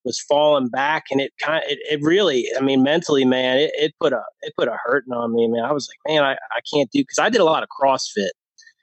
was 0.05 0.21
falling 0.21 0.69
back 0.69 1.05
and 1.11 1.21
it 1.21 1.33
kind 1.41 1.63
it, 1.69 1.79
it 1.89 2.01
really, 2.03 2.49
I 2.59 2.61
mean, 2.61 2.83
mentally, 2.83 3.25
man, 3.25 3.59
it, 3.59 3.71
it 3.75 3.95
put 4.01 4.13
a, 4.13 4.23
it 4.43 4.53
put 4.59 4.69
a 4.69 4.77
hurting 4.85 5.13
on 5.13 5.35
me, 5.35 5.47
man. 5.47 5.65
I 5.65 5.73
was 5.73 5.89
like, 5.89 6.13
man, 6.13 6.25
I, 6.25 6.33
I 6.33 6.61
can't 6.73 6.91
do, 6.91 7.05
cause 7.05 7.19
I 7.21 7.29
did 7.29 7.41
a 7.41 7.45
lot 7.45 7.63
of 7.63 7.69
CrossFit 7.69 8.31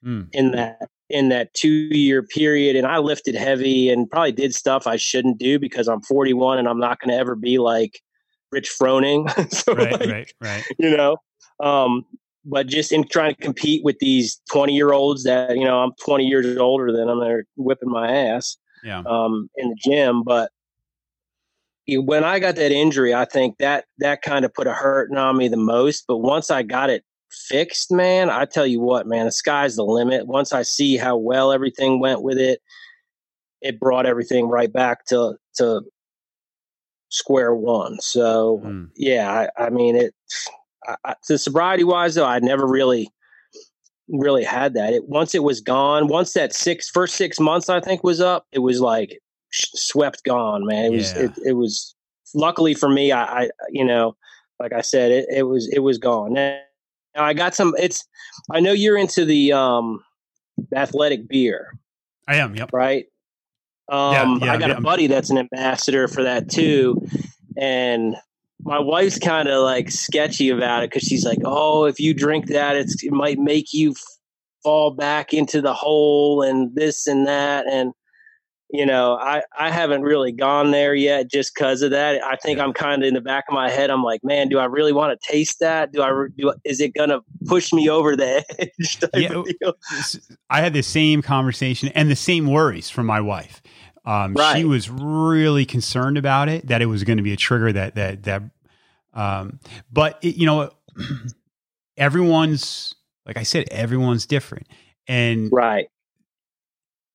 mm. 0.06 0.28
in 0.32 0.52
that, 0.52 0.88
in 1.10 1.30
that 1.30 1.54
two 1.54 1.70
year 1.70 2.24
period. 2.24 2.76
And 2.76 2.88
I 2.88 3.00
lifted 3.00 3.36
heavy 3.36 3.90
and 3.90 4.10
probably 4.10 4.32
did 4.32 4.56
stuff 4.56 4.88
I 4.88 4.96
shouldn't 4.96 5.40
do 5.40 5.60
because 5.60 5.88
I'm 5.88 6.02
41 6.02 6.60
and 6.60 6.70
I'm 6.70 6.80
not 6.80 7.00
going 7.00 7.10
to 7.10 7.20
ever 7.20 7.36
be 7.36 7.58
like 7.58 8.02
Rich 8.52 8.72
Froning. 8.80 9.30
so 9.52 9.74
right, 9.74 9.92
like, 9.92 10.10
right, 10.10 10.34
right. 10.42 10.64
You 10.78 10.96
know, 10.96 11.18
um, 11.60 12.06
but 12.46 12.68
just 12.68 12.92
in 12.92 13.08
trying 13.08 13.36
to 13.36 13.42
compete 13.42 13.84
with 13.84 14.00
these 14.00 14.42
20 14.52 14.74
year 14.74 14.92
olds 14.92 15.24
that, 15.24 15.58
you 15.58 15.66
know, 15.66 15.80
I'm 15.80 15.92
20 16.04 16.26
years 16.26 16.58
older 16.58 16.92
than 16.92 17.08
them, 17.08 17.20
they're 17.20 17.46
whipping 17.58 17.90
my 17.90 18.12
ass 18.12 18.58
yeah. 18.84 19.04
um, 19.06 19.50
in 19.56 19.70
the 19.70 19.76
gym. 19.76 20.24
But 20.24 20.52
when 21.88 22.24
I 22.24 22.40
got 22.40 22.56
that 22.56 22.72
injury, 22.72 23.14
I 23.14 23.26
think 23.26 23.58
that 23.58 23.86
that 24.00 24.22
kind 24.22 24.46
of 24.46 24.54
put 24.54 24.68
a 24.68 24.74
hurting 24.74 25.18
on 25.18 25.38
me 25.38 25.48
the 25.48 25.58
most. 25.58 26.06
But 26.08 26.18
once 26.18 26.52
I 26.52 26.64
got 26.64 26.90
it 26.90 27.04
fixed, 27.32 27.92
man, 27.92 28.30
I 28.30 28.46
tell 28.46 28.66
you 28.66 28.80
what, 28.80 29.08
man, 29.08 29.26
the 29.26 29.32
sky's 29.32 29.76
the 29.76 29.84
limit. 29.84 30.28
Once 30.28 30.54
I 30.54 30.62
see 30.62 30.98
how 30.98 31.18
well 31.18 31.52
everything 31.52 32.00
went 32.00 32.22
with 32.22 32.38
it, 32.38 32.62
it 33.62 33.80
brought 33.80 34.06
everything 34.06 34.48
right 34.48 34.72
back 34.72 35.06
to 35.08 35.36
to 35.56 35.82
square 37.10 37.54
one. 37.54 38.00
So 38.00 38.62
mm. 38.64 38.90
yeah, 38.96 39.48
I, 39.58 39.66
I 39.66 39.70
mean 39.70 39.96
it 39.96 40.14
I, 41.04 41.16
the 41.28 41.38
sobriety 41.38 41.84
wise 41.84 42.16
though, 42.16 42.26
I 42.26 42.40
never 42.40 42.68
really 42.68 43.12
really 44.08 44.44
had 44.44 44.74
that. 44.74 44.94
It 44.94 45.08
once 45.08 45.36
it 45.36 45.44
was 45.44 45.62
gone, 45.62 46.08
once 46.08 46.34
that 46.34 46.54
six 46.54 46.90
first 46.90 47.16
six 47.16 47.40
months 47.40 47.70
I 47.70 47.80
think 47.80 48.04
was 48.04 48.22
up, 48.22 48.46
it 48.52 48.60
was 48.60 48.80
like 48.82 49.20
swept 49.52 50.24
gone, 50.24 50.66
man. 50.66 50.86
It 50.86 50.92
was 50.92 51.12
it, 51.14 51.32
it, 51.46 51.54
was 51.54 51.96
luckily 52.34 52.74
for 52.74 52.90
me, 52.90 53.12
I, 53.12 53.24
I, 53.24 53.50
you 53.70 53.84
know, 53.84 54.16
like 54.60 54.74
I 54.74 54.82
said, 54.82 55.12
it, 55.12 55.26
it 55.30 55.44
was 55.44 55.68
it 55.72 55.80
was 55.80 55.98
gone. 55.98 56.34
Now, 56.34 56.60
I 57.16 57.34
got 57.34 57.56
some. 57.56 57.74
It's 57.80 58.06
I 58.52 58.60
know 58.60 58.72
you're 58.72 58.98
into 58.98 59.26
the 59.26 59.54
um 59.54 60.04
athletic 60.76 61.28
beer. 61.28 61.78
I 62.28 62.36
am. 62.36 62.56
Yep. 62.56 62.72
Right. 62.74 63.06
Um, 63.90 64.40
yeah, 64.40 64.46
yeah, 64.46 64.54
I 64.54 64.58
got 64.58 64.70
yeah. 64.70 64.78
a 64.78 64.82
buddy 64.82 65.08
that's 65.08 65.30
an 65.30 65.38
ambassador 65.38 66.08
for 66.08 66.24
that 66.24 66.50
too, 66.50 67.02
and 67.58 68.16
my 68.64 68.80
wife's 68.80 69.20
kind 69.20 69.48
of 69.48 69.64
like 69.64 69.90
sketchy 69.90 70.50
about 70.50 70.84
it 70.84 70.92
because 70.92 71.08
she's 71.08 71.26
like, 71.26 71.40
"Oh, 71.44 71.86
if 71.86 72.00
you 72.00 72.14
drink 72.14 72.48
that, 72.48 72.76
it's 72.76 73.04
it 73.04 73.12
might 73.12 73.40
make 73.40 73.74
you 73.74 73.96
fall 74.64 74.92
back 74.92 75.34
into 75.34 75.62
the 75.62 75.74
hole 75.74 76.42
and 76.42 76.76
this 76.76 77.08
and 77.08 77.26
that." 77.28 77.68
And 77.68 77.94
you 78.72 78.86
know, 78.86 79.16
I 79.16 79.42
I 79.58 79.72
haven't 79.72 80.04
really 80.04 80.32
gone 80.32 80.72
there 80.72 80.94
yet 80.94 81.32
just 81.32 81.56
because 81.56 81.82
of 81.82 81.92
that. 81.92 82.24
I 82.24 82.36
think 82.36 82.60
I'm 82.60 82.74
kind 82.74 83.02
of 83.02 83.08
in 83.08 83.16
the 83.16 83.22
back 83.22 83.46
of 83.48 83.54
my 83.56 83.70
head. 83.70 83.90
I'm 83.90 84.04
like, 84.04 84.24
man, 84.24 84.50
do 84.50 84.60
I 84.60 84.66
really 84.66 84.94
want 84.94 85.20
to 85.20 85.32
taste 85.32 85.60
that? 85.60 85.92
Do 85.92 86.04
I 86.04 86.28
do? 86.38 86.54
Is 86.66 86.80
it 86.80 86.94
gonna 86.94 87.22
push 87.48 87.74
me 87.74 87.90
over 87.90 88.16
the 88.16 88.46
edge? 88.60 89.00
yeah, 89.16 89.72
I 90.50 90.62
had 90.62 90.74
the 90.74 90.84
same 90.84 91.22
conversation 91.22 91.90
and 91.96 92.12
the 92.12 92.16
same 92.16 92.46
worries 92.46 92.90
from 92.90 93.08
my 93.08 93.22
wife. 93.22 93.62
Um, 94.06 94.34
right. 94.34 94.58
She 94.58 94.66
was 94.66 94.90
really 94.90 95.66
concerned 95.66 96.18
about 96.18 96.50
it 96.50 96.68
that 96.68 96.82
it 96.82 96.88
was 96.88 97.04
going 97.04 97.18
to 97.18 97.24
be 97.24 97.34
a 97.34 97.38
trigger 97.38 97.72
that 97.74 97.96
that 97.96 98.24
that. 98.24 98.44
Um, 99.14 99.60
but 99.92 100.20
it, 100.22 100.36
you 100.36 100.46
know, 100.46 100.72
everyone's 101.98 102.96
like 103.26 103.38
I 103.38 103.44
said, 103.44 103.68
everyone's 103.70 104.26
different, 104.26 104.68
and 105.08 105.52
right. 105.52 105.88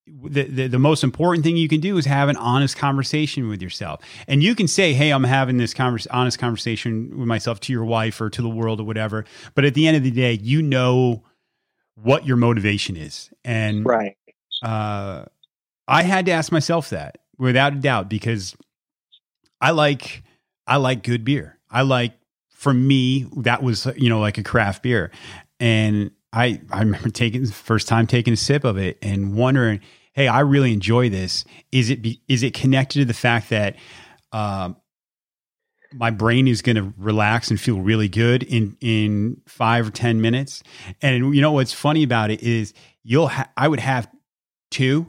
The, 0.07 0.43
the, 0.43 0.67
the 0.67 0.79
most 0.79 1.03
important 1.03 1.45
thing 1.45 1.57
you 1.57 1.67
can 1.67 1.81
do 1.81 1.97
is 1.97 2.05
have 2.05 2.29
an 2.29 2.37
honest 2.37 2.77
conversation 2.77 3.49
with 3.49 3.63
yourself, 3.63 4.03
and 4.29 4.43
you 4.43 4.55
can 4.55 4.69
say, 4.69 4.93
"Hey, 4.93 5.11
I'm 5.11 5.25
having 5.25 5.57
this 5.57 5.73
converse, 5.73 6.07
honest 6.09 6.39
conversation 6.39 7.19
with 7.19 7.27
myself 7.27 7.59
to 7.61 7.73
your 7.73 7.87
wife 7.87 8.21
or 8.21 8.29
to 8.29 8.43
the 8.43 8.49
world 8.49 8.81
or 8.81 8.85
whatever." 8.85 9.25
But 9.55 9.65
at 9.65 9.73
the 9.73 9.89
end 9.89 9.97
of 9.97 10.03
the 10.03 10.11
day, 10.11 10.35
you 10.35 10.61
know 10.61 11.25
what 11.95 12.27
your 12.27 12.37
motivation 12.37 12.97
is, 12.97 13.31
and 13.45 13.87
right. 13.87 14.17
Uh, 14.63 15.25
I 15.87 16.03
had 16.03 16.27
to 16.27 16.33
ask 16.33 16.51
myself 16.51 16.91
that 16.91 17.19
without 17.39 17.73
a 17.75 17.77
doubt 17.77 18.09
because 18.09 18.57
I 19.61 19.71
like 19.71 20.23
I 20.67 20.77
like 20.77 21.03
good 21.03 21.25
beer. 21.25 21.59
I 21.71 21.83
like 21.83 22.13
for 22.51 22.73
me 22.73 23.27
that 23.39 23.63
was 23.63 23.87
you 23.97 24.09
know 24.09 24.21
like 24.21 24.39
a 24.39 24.43
craft 24.43 24.83
beer, 24.83 25.11
and 25.61 26.11
I 26.33 26.61
I 26.71 26.81
remember 26.81 27.11
taking 27.11 27.47
first 27.47 27.89
time 27.89 28.07
taking 28.07 28.33
a 28.33 28.37
sip 28.37 28.65
of 28.65 28.77
it 28.77 28.99
and 29.03 29.35
wondering, 29.35 29.81
hey, 30.13 30.29
I 30.29 30.41
really 30.41 30.73
enjoy 30.73 31.11
this. 31.11 31.45
Is 31.73 31.91
it 31.91 32.03
be, 32.03 32.23
is 32.29 32.43
it 32.43 32.55
connected 32.55 33.01
to 33.01 33.05
the 33.05 33.15
fact 33.15 33.51
that 33.51 33.77
um, 34.33 34.77
my 35.93 36.11
brain 36.11 36.49
is 36.49 36.63
going 36.63 36.77
to 36.77 36.93
relax 36.97 37.51
and 37.51 37.61
feel 37.61 37.81
really 37.81 38.09
good 38.09 38.43
in 38.43 38.77
in 38.81 39.43
five 39.47 39.89
or 39.89 39.91
ten 39.91 40.21
minutes? 40.21 40.63
And 41.03 41.35
you 41.35 41.43
know 41.43 41.53
what's 41.53 41.73
funny 41.73 42.03
about 42.03 42.31
it 42.31 42.43
is 42.43 42.73
you'll 43.03 43.29
ha- 43.29 43.51
I 43.57 43.69
would 43.69 43.81
have 43.81 44.09
two 44.71 45.07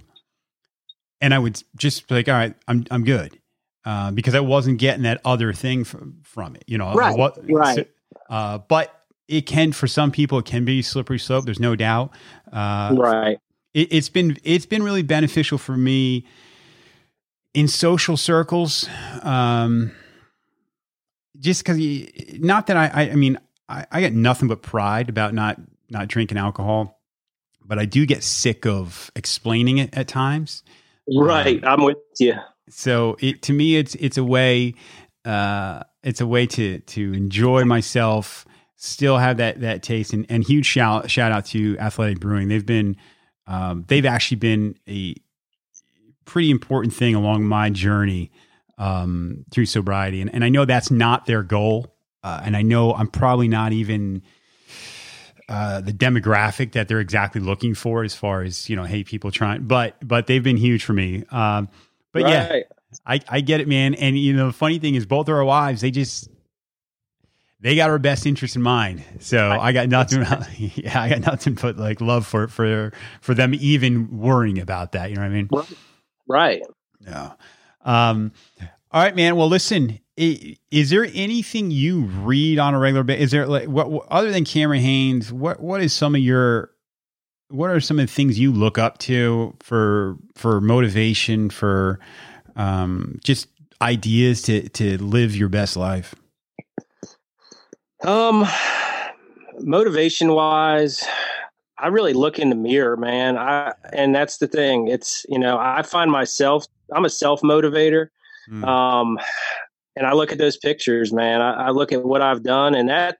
and 1.21 1.33
I 1.33 1.39
would 1.39 1.61
just 1.75 2.07
be 2.07 2.15
like, 2.15 2.27
all 2.27 2.35
right, 2.35 2.55
I'm 2.67 2.85
I'm 2.91 3.03
good, 3.03 3.39
uh, 3.85 4.11
because 4.11 4.35
I 4.35 4.39
wasn't 4.41 4.79
getting 4.79 5.03
that 5.03 5.21
other 5.25 5.53
thing 5.53 5.83
from, 5.83 6.19
from 6.23 6.55
it, 6.55 6.63
you 6.67 6.77
know. 6.77 6.93
Right. 6.93 7.17
What, 7.17 7.39
right. 7.49 7.89
Uh, 8.29 8.59
but 8.59 9.03
it 9.27 9.41
can, 9.47 9.71
for 9.71 9.87
some 9.87 10.11
people, 10.11 10.39
it 10.39 10.45
can 10.45 10.65
be 10.65 10.81
slippery 10.81 11.19
slope. 11.19 11.45
There's 11.45 11.59
no 11.59 11.75
doubt. 11.75 12.11
Uh, 12.51 12.95
right. 12.97 13.39
It, 13.73 13.91
it's 13.91 14.09
been 14.09 14.37
it's 14.43 14.65
been 14.65 14.83
really 14.83 15.03
beneficial 15.03 15.57
for 15.57 15.75
me 15.75 16.25
in 17.53 17.67
social 17.67 18.17
circles. 18.17 18.87
Um, 19.21 19.91
just 21.39 21.63
because, 21.65 21.79
not 22.39 22.67
that 22.67 22.77
I, 22.77 22.87
I, 22.87 23.01
I 23.11 23.15
mean, 23.15 23.37
I, 23.67 23.85
I 23.91 24.01
get 24.01 24.13
nothing 24.13 24.47
but 24.47 24.61
pride 24.61 25.09
about 25.09 25.33
not 25.33 25.59
not 25.89 26.07
drinking 26.07 26.37
alcohol, 26.37 27.01
but 27.63 27.79
I 27.79 27.85
do 27.85 28.05
get 28.05 28.23
sick 28.23 28.65
of 28.65 29.11
explaining 29.15 29.77
it 29.79 29.95
at 29.97 30.07
times. 30.07 30.63
Right, 31.07 31.63
um, 31.63 31.79
I'm 31.79 31.85
with 31.85 31.97
you. 32.19 32.33
So 32.69 33.15
it 33.19 33.41
to 33.43 33.53
me, 33.53 33.75
it's 33.75 33.95
it's 33.95 34.17
a 34.17 34.23
way, 34.23 34.73
uh, 35.23 35.83
it's 36.03 36.21
a 36.21 36.27
way 36.27 36.47
to 36.47 36.79
to 36.79 37.13
enjoy 37.13 37.63
myself, 37.63 38.45
still 38.75 39.17
have 39.17 39.37
that 39.37 39.61
that 39.61 39.83
taste, 39.83 40.13
and, 40.13 40.25
and 40.29 40.43
huge 40.43 40.65
shout 40.65 41.09
shout 41.11 41.31
out 41.31 41.45
to 41.47 41.77
Athletic 41.79 42.19
Brewing. 42.19 42.47
They've 42.47 42.65
been, 42.65 42.97
um, 43.45 43.85
they've 43.87 44.05
actually 44.05 44.37
been 44.37 44.75
a 44.87 45.15
pretty 46.25 46.49
important 46.49 46.93
thing 46.93 47.13
along 47.13 47.45
my 47.45 47.69
journey 47.69 48.31
um, 48.79 49.45
through 49.51 49.67
sobriety, 49.67 50.21
and 50.21 50.33
and 50.33 50.43
I 50.43 50.49
know 50.49 50.65
that's 50.65 50.89
not 50.89 51.27
their 51.27 51.43
goal, 51.43 51.95
uh, 52.23 52.41
and 52.43 52.57
I 52.57 52.63
know 52.63 52.93
I'm 52.93 53.07
probably 53.07 53.47
not 53.47 53.73
even 53.73 54.23
uh, 55.47 55.81
the 55.81 55.93
demographic 55.93 56.71
that 56.71 56.87
they're 56.87 56.99
exactly 56.99 57.39
looking 57.39 57.75
for 57.75 58.03
as 58.03 58.15
far 58.15 58.41
as 58.41 58.69
you 58.69 58.75
know 58.75 58.83
hey 58.83 59.03
people 59.03 59.29
trying 59.31 59.63
but 59.65 59.95
but 60.05 60.27
they've 60.27 60.43
been 60.43 60.57
huge 60.57 60.83
for 60.83 60.93
me. 60.93 61.23
Um, 61.31 61.69
but 62.11 62.23
right. 62.23 62.31
yeah 62.31 62.59
I, 63.05 63.19
I 63.27 63.41
get 63.41 63.59
it 63.59 63.67
man. 63.67 63.93
And 63.95 64.17
you 64.17 64.33
know 64.33 64.47
the 64.47 64.53
funny 64.53 64.79
thing 64.79 64.95
is 64.95 65.05
both 65.05 65.27
of 65.27 65.35
our 65.35 65.45
wives 65.45 65.81
they 65.81 65.91
just 65.91 66.29
they 67.59 67.75
got 67.75 67.89
our 67.89 67.99
best 67.99 68.25
interest 68.25 68.55
in 68.55 68.61
mind. 68.61 69.03
So 69.19 69.49
right. 69.49 69.59
i 69.59 69.71
got 69.71 69.87
nothing 69.87 70.25
yeah 70.75 71.01
i 71.01 71.09
got 71.09 71.21
nothing 71.21 71.53
but 71.53 71.77
like 71.77 72.01
love 72.01 72.25
for 72.25 72.47
for 72.47 72.91
for 73.21 73.33
them 73.33 73.53
even 73.53 74.17
worrying 74.17 74.59
about 74.59 74.93
that 74.93 75.09
you 75.09 75.15
know 75.15 75.21
what 75.21 75.27
i 75.27 75.29
mean? 75.29 75.49
Right. 76.27 76.61
Yeah. 77.01 77.33
Um 77.83 78.31
all 78.91 79.03
right 79.03 79.15
man. 79.15 79.35
Well 79.35 79.49
listen 79.49 79.99
is 80.17 80.89
there 80.89 81.07
anything 81.13 81.71
you 81.71 82.03
read 82.03 82.57
on 82.57 82.73
a 82.73 82.79
regular 82.79 83.03
basis? 83.03 83.25
Is 83.25 83.31
there 83.31 83.47
like 83.47 83.67
what, 83.67 83.91
what, 83.91 84.07
other 84.09 84.31
than 84.31 84.45
Cameron 84.45 84.81
Hanes? 84.81 85.31
What 85.31 85.59
what 85.59 85.81
is 85.81 85.93
some 85.93 86.15
of 86.15 86.21
your 86.21 86.71
what 87.49 87.69
are 87.69 87.79
some 87.79 87.99
of 87.99 88.07
the 88.07 88.11
things 88.11 88.39
you 88.39 88.51
look 88.51 88.77
up 88.77 88.97
to 88.99 89.55
for 89.59 90.17
for 90.35 90.61
motivation 90.61 91.49
for 91.49 91.99
um, 92.55 93.19
just 93.23 93.47
ideas 93.81 94.41
to 94.43 94.69
to 94.69 94.97
live 95.03 95.35
your 95.35 95.49
best 95.49 95.75
life? 95.75 96.15
Um, 98.03 98.45
motivation 99.59 100.31
wise, 100.31 101.03
I 101.77 101.87
really 101.87 102.13
look 102.13 102.39
in 102.39 102.49
the 102.49 102.55
mirror, 102.55 102.95
man. 102.95 103.37
I 103.37 103.73
and 103.91 104.15
that's 104.15 104.37
the 104.37 104.47
thing. 104.47 104.87
It's 104.87 105.25
you 105.27 105.39
know 105.39 105.57
I 105.57 105.81
find 105.81 106.09
myself 106.09 106.67
I'm 106.93 107.05
a 107.05 107.09
self 107.09 107.41
motivator. 107.41 108.07
Mm. 108.49 108.63
Um, 108.63 109.19
and 109.95 110.05
I 110.05 110.13
look 110.13 110.31
at 110.31 110.37
those 110.37 110.57
pictures, 110.57 111.13
man. 111.13 111.41
I, 111.41 111.67
I 111.67 111.69
look 111.69 111.91
at 111.91 112.03
what 112.03 112.21
I've 112.21 112.43
done, 112.43 112.75
and 112.75 112.89
that 112.89 113.19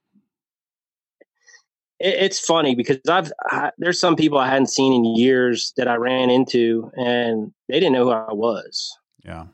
it, 2.00 2.16
it's 2.16 2.40
funny 2.40 2.76
because 2.76 3.00
I've 3.10 3.32
I, 3.50 3.72
there's 3.78 4.00
some 4.00 4.16
people 4.16 4.38
I 4.38 4.48
hadn't 4.48 4.68
seen 4.68 4.94
in 4.94 5.06
years 5.16 5.74
that 5.78 5.88
I 5.88 5.96
ran 5.96 6.30
into, 6.30 6.92
and 6.96 7.54
they 7.70 7.80
didn't 7.80 7.94
know 7.94 8.06
who 8.06 8.12
I 8.12 8.34
was. 8.34 8.98
Yeah, 9.24 9.46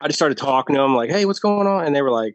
I 0.00 0.08
just 0.08 0.18
started 0.18 0.38
talking 0.38 0.76
to 0.76 0.82
them 0.82 0.94
like, 0.94 1.10
"Hey, 1.10 1.24
what's 1.26 1.38
going 1.38 1.66
on?" 1.66 1.86
And 1.86 1.94
they 1.94 2.02
were 2.02 2.10
like, 2.10 2.34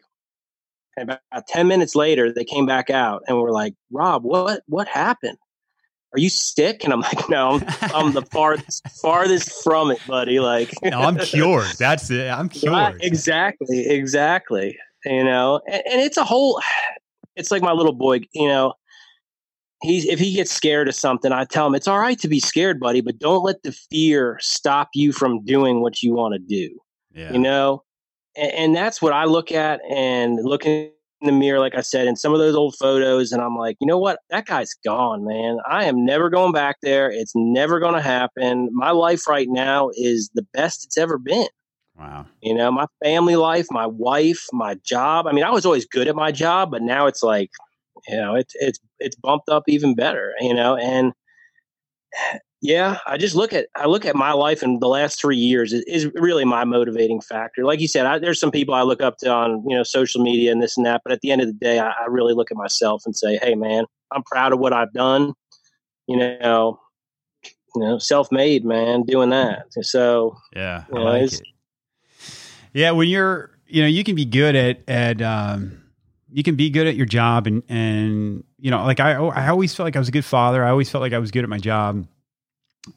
And 0.97 1.11
about 1.11 1.47
10 1.47 1.67
minutes 1.67 1.95
later, 1.95 2.31
they 2.31 2.43
came 2.43 2.65
back 2.65 2.89
out 2.89 3.23
and 3.27 3.37
were 3.37 3.51
like, 3.51 3.73
Rob, 3.91 4.23
what, 4.23 4.63
what 4.67 4.87
happened? 4.87 5.37
Are 6.13 6.19
you 6.19 6.29
sick? 6.29 6.83
And 6.83 6.91
I'm 6.91 7.01
like, 7.01 7.29
no, 7.29 7.59
I'm, 7.59 7.65
I'm 7.93 8.13
the 8.13 8.21
farthest, 8.31 8.87
farthest 9.01 9.63
from 9.63 9.91
it, 9.91 9.99
buddy. 10.07 10.39
Like, 10.39 10.73
no, 10.83 11.01
I'm 11.01 11.17
cured. 11.17 11.67
That's 11.77 12.09
it. 12.09 12.29
I'm 12.29 12.49
cured. 12.49 12.73
Right, 12.73 12.95
exactly. 13.01 13.87
Exactly. 13.87 14.77
You 15.05 15.23
know, 15.23 15.61
and, 15.67 15.83
and 15.91 16.01
it's 16.01 16.17
a 16.17 16.23
whole, 16.23 16.59
it's 17.35 17.51
like 17.51 17.61
my 17.61 17.71
little 17.71 17.93
boy, 17.93 18.21
you 18.33 18.47
know, 18.47 18.73
he's 19.81 20.05
if 20.05 20.19
he 20.19 20.33
gets 20.33 20.51
scared 20.51 20.87
of 20.87 20.95
something, 20.95 21.31
I 21.31 21.45
tell 21.45 21.67
him 21.67 21.75
it's 21.75 21.87
all 21.87 21.99
right 21.99 22.19
to 22.19 22.27
be 22.27 22.39
scared, 22.39 22.79
buddy, 22.79 23.01
but 23.01 23.19
don't 23.19 23.43
let 23.43 23.63
the 23.63 23.71
fear 23.71 24.37
stop 24.41 24.89
you 24.93 25.11
from 25.11 25.43
doing 25.45 25.81
what 25.81 26.03
you 26.03 26.13
want 26.13 26.33
to 26.33 26.39
do. 26.39 26.79
Yeah. 27.13 27.31
You 27.31 27.39
know, 27.39 27.83
and, 28.35 28.51
and, 28.51 28.75
that's 28.75 29.01
what 29.01 29.13
I 29.13 29.25
look 29.25 29.51
at 29.51 29.81
and 29.89 30.39
looking 30.43 30.91
in 31.21 31.27
the 31.27 31.33
mirror, 31.33 31.59
like 31.59 31.75
I 31.75 31.81
said, 31.81 32.07
in 32.07 32.15
some 32.15 32.33
of 32.33 32.39
those 32.39 32.55
old 32.55 32.75
photos, 32.79 33.31
and 33.31 33.41
I'm 33.41 33.57
like, 33.57 33.77
you 33.79 33.87
know 33.87 33.97
what? 33.97 34.19
That 34.29 34.45
guy's 34.45 34.73
gone, 34.85 35.25
man. 35.25 35.57
I 35.69 35.85
am 35.85 36.05
never 36.05 36.29
going 36.29 36.53
back 36.53 36.77
there. 36.81 37.09
It's 37.09 37.33
never 37.35 37.79
going 37.79 37.95
to 37.95 38.01
happen. 38.01 38.69
My 38.71 38.91
life 38.91 39.27
right 39.27 39.47
now 39.49 39.89
is 39.95 40.29
the 40.33 40.45
best 40.53 40.85
it's 40.85 40.97
ever 40.97 41.17
been. 41.17 41.47
Wow. 41.97 42.25
You 42.41 42.53
know, 42.53 42.71
my 42.71 42.85
family 43.03 43.35
life, 43.35 43.67
my 43.69 43.85
wife, 43.85 44.45
my 44.53 44.75
job. 44.85 45.27
I 45.27 45.33
mean, 45.33 45.43
I 45.43 45.51
was 45.51 45.65
always 45.65 45.85
good 45.85 46.07
at 46.07 46.15
my 46.15 46.31
job, 46.31 46.71
but 46.71 46.81
now 46.81 47.07
it's 47.07 47.21
like, 47.21 47.49
you 48.07 48.15
know, 48.15 48.35
it's 48.35 48.53
it's 48.55 48.79
it's 48.99 49.17
bumped 49.17 49.49
up 49.49 49.63
even 49.67 49.95
better, 49.95 50.33
you 50.39 50.53
know, 50.53 50.77
and 50.77 51.11
yeah, 52.61 52.97
I 53.07 53.17
just 53.17 53.35
look 53.35 53.53
at 53.53 53.67
I 53.75 53.85
look 53.85 54.05
at 54.05 54.15
my 54.15 54.33
life 54.33 54.61
in 54.63 54.79
the 54.79 54.87
last 54.87 55.19
three 55.19 55.37
years 55.37 55.71
is, 55.71 55.83
is 55.87 56.11
really 56.15 56.43
my 56.43 56.65
motivating 56.65 57.21
factor. 57.21 57.63
Like 57.63 57.79
you 57.79 57.87
said, 57.87 58.05
I, 58.05 58.19
there's 58.19 58.39
some 58.39 58.51
people 58.51 58.73
I 58.73 58.81
look 58.81 59.01
up 59.01 59.17
to 59.19 59.31
on 59.31 59.63
you 59.65 59.75
know 59.75 59.83
social 59.83 60.21
media 60.21 60.51
and 60.51 60.61
this 60.61 60.75
and 60.75 60.85
that, 60.85 61.01
but 61.03 61.13
at 61.13 61.21
the 61.21 61.31
end 61.31 61.41
of 61.41 61.47
the 61.47 61.53
day, 61.53 61.79
I, 61.79 61.91
I 61.91 62.05
really 62.09 62.33
look 62.33 62.51
at 62.51 62.57
myself 62.57 63.03
and 63.05 63.15
say, 63.15 63.39
hey, 63.41 63.55
man, 63.55 63.85
I'm 64.11 64.23
proud 64.23 64.51
of 64.51 64.59
what 64.59 64.73
I've 64.73 64.91
done. 64.91 65.33
You 66.07 66.17
know, 66.17 66.79
you 67.75 67.81
know, 67.81 67.97
self-made 67.97 68.65
man, 68.65 69.03
doing 69.03 69.29
that. 69.29 69.67
So 69.81 70.35
yeah, 70.53 70.83
I 70.93 70.99
like. 70.99 71.31
Yeah, 72.73 72.91
when 72.91 73.07
you're 73.07 73.51
you 73.67 73.83
know 73.83 73.87
you 73.87 74.03
can 74.03 74.15
be 74.15 74.25
good 74.25 74.57
at 74.57 74.81
at 74.89 75.21
um, 75.21 75.81
you 76.29 76.43
can 76.43 76.55
be 76.55 76.69
good 76.69 76.87
at 76.87 76.97
your 76.97 77.05
job 77.05 77.47
and 77.47 77.63
and 77.69 78.43
you 78.57 78.69
know 78.69 78.83
like 78.83 78.99
I 78.99 79.13
I 79.13 79.47
always 79.47 79.73
felt 79.73 79.85
like 79.85 79.95
I 79.95 79.99
was 79.99 80.09
a 80.09 80.11
good 80.11 80.25
father. 80.25 80.65
I 80.65 80.71
always 80.71 80.89
felt 80.89 81.01
like 81.01 81.13
I 81.13 81.19
was 81.19 81.31
good 81.31 81.43
at 81.43 81.49
my 81.49 81.57
job 81.57 82.05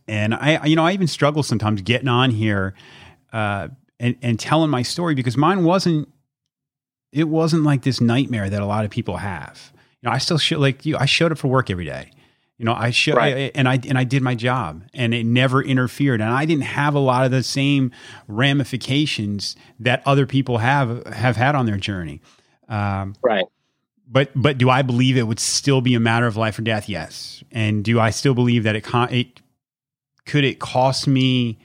and 0.08 0.34
I, 0.34 0.64
you 0.66 0.76
know, 0.76 0.84
I 0.84 0.92
even 0.92 1.06
struggle 1.06 1.42
sometimes 1.42 1.82
getting 1.82 2.08
on 2.08 2.30
here 2.30 2.74
uh, 3.32 3.68
and, 3.98 4.16
and 4.22 4.38
telling 4.38 4.70
my 4.70 4.82
story 4.82 5.14
because 5.14 5.36
mine 5.36 5.64
wasn't, 5.64 6.08
it 7.12 7.28
wasn't 7.28 7.62
like 7.64 7.82
this 7.82 8.00
nightmare 8.00 8.48
that 8.48 8.62
a 8.62 8.66
lot 8.66 8.84
of 8.84 8.90
people 8.90 9.18
have. 9.18 9.72
You 10.00 10.08
know, 10.08 10.14
I 10.14 10.18
still 10.18 10.38
show 10.38 10.58
like 10.58 10.86
you, 10.86 10.96
I 10.96 11.06
showed 11.06 11.32
up 11.32 11.38
for 11.38 11.48
work 11.48 11.70
every 11.70 11.84
day. 11.84 12.10
You 12.62 12.66
know, 12.66 12.74
I 12.74 12.90
showed 12.90 13.16
right. 13.16 13.50
and 13.56 13.68
I 13.68 13.80
and 13.88 13.98
I 13.98 14.04
did 14.04 14.22
my 14.22 14.36
job, 14.36 14.84
and 14.94 15.12
it 15.12 15.26
never 15.26 15.60
interfered. 15.60 16.20
And 16.20 16.30
I 16.30 16.44
didn't 16.44 16.62
have 16.62 16.94
a 16.94 17.00
lot 17.00 17.24
of 17.24 17.32
the 17.32 17.42
same 17.42 17.90
ramifications 18.28 19.56
that 19.80 20.00
other 20.06 20.26
people 20.26 20.58
have 20.58 21.04
have 21.08 21.34
had 21.34 21.56
on 21.56 21.66
their 21.66 21.76
journey. 21.76 22.20
Um, 22.68 23.16
right. 23.20 23.46
But 24.06 24.30
but 24.36 24.58
do 24.58 24.70
I 24.70 24.82
believe 24.82 25.16
it 25.16 25.24
would 25.24 25.40
still 25.40 25.80
be 25.80 25.96
a 25.96 26.00
matter 26.00 26.28
of 26.28 26.36
life 26.36 26.56
or 26.56 26.62
death? 26.62 26.88
Yes. 26.88 27.42
And 27.50 27.82
do 27.82 27.98
I 27.98 28.10
still 28.10 28.34
believe 28.34 28.62
that 28.62 28.76
it 28.76 28.82
con- 28.82 29.12
it 29.12 29.41
could 30.26 30.44
it 30.44 30.58
cost 30.58 31.06
me 31.06 31.58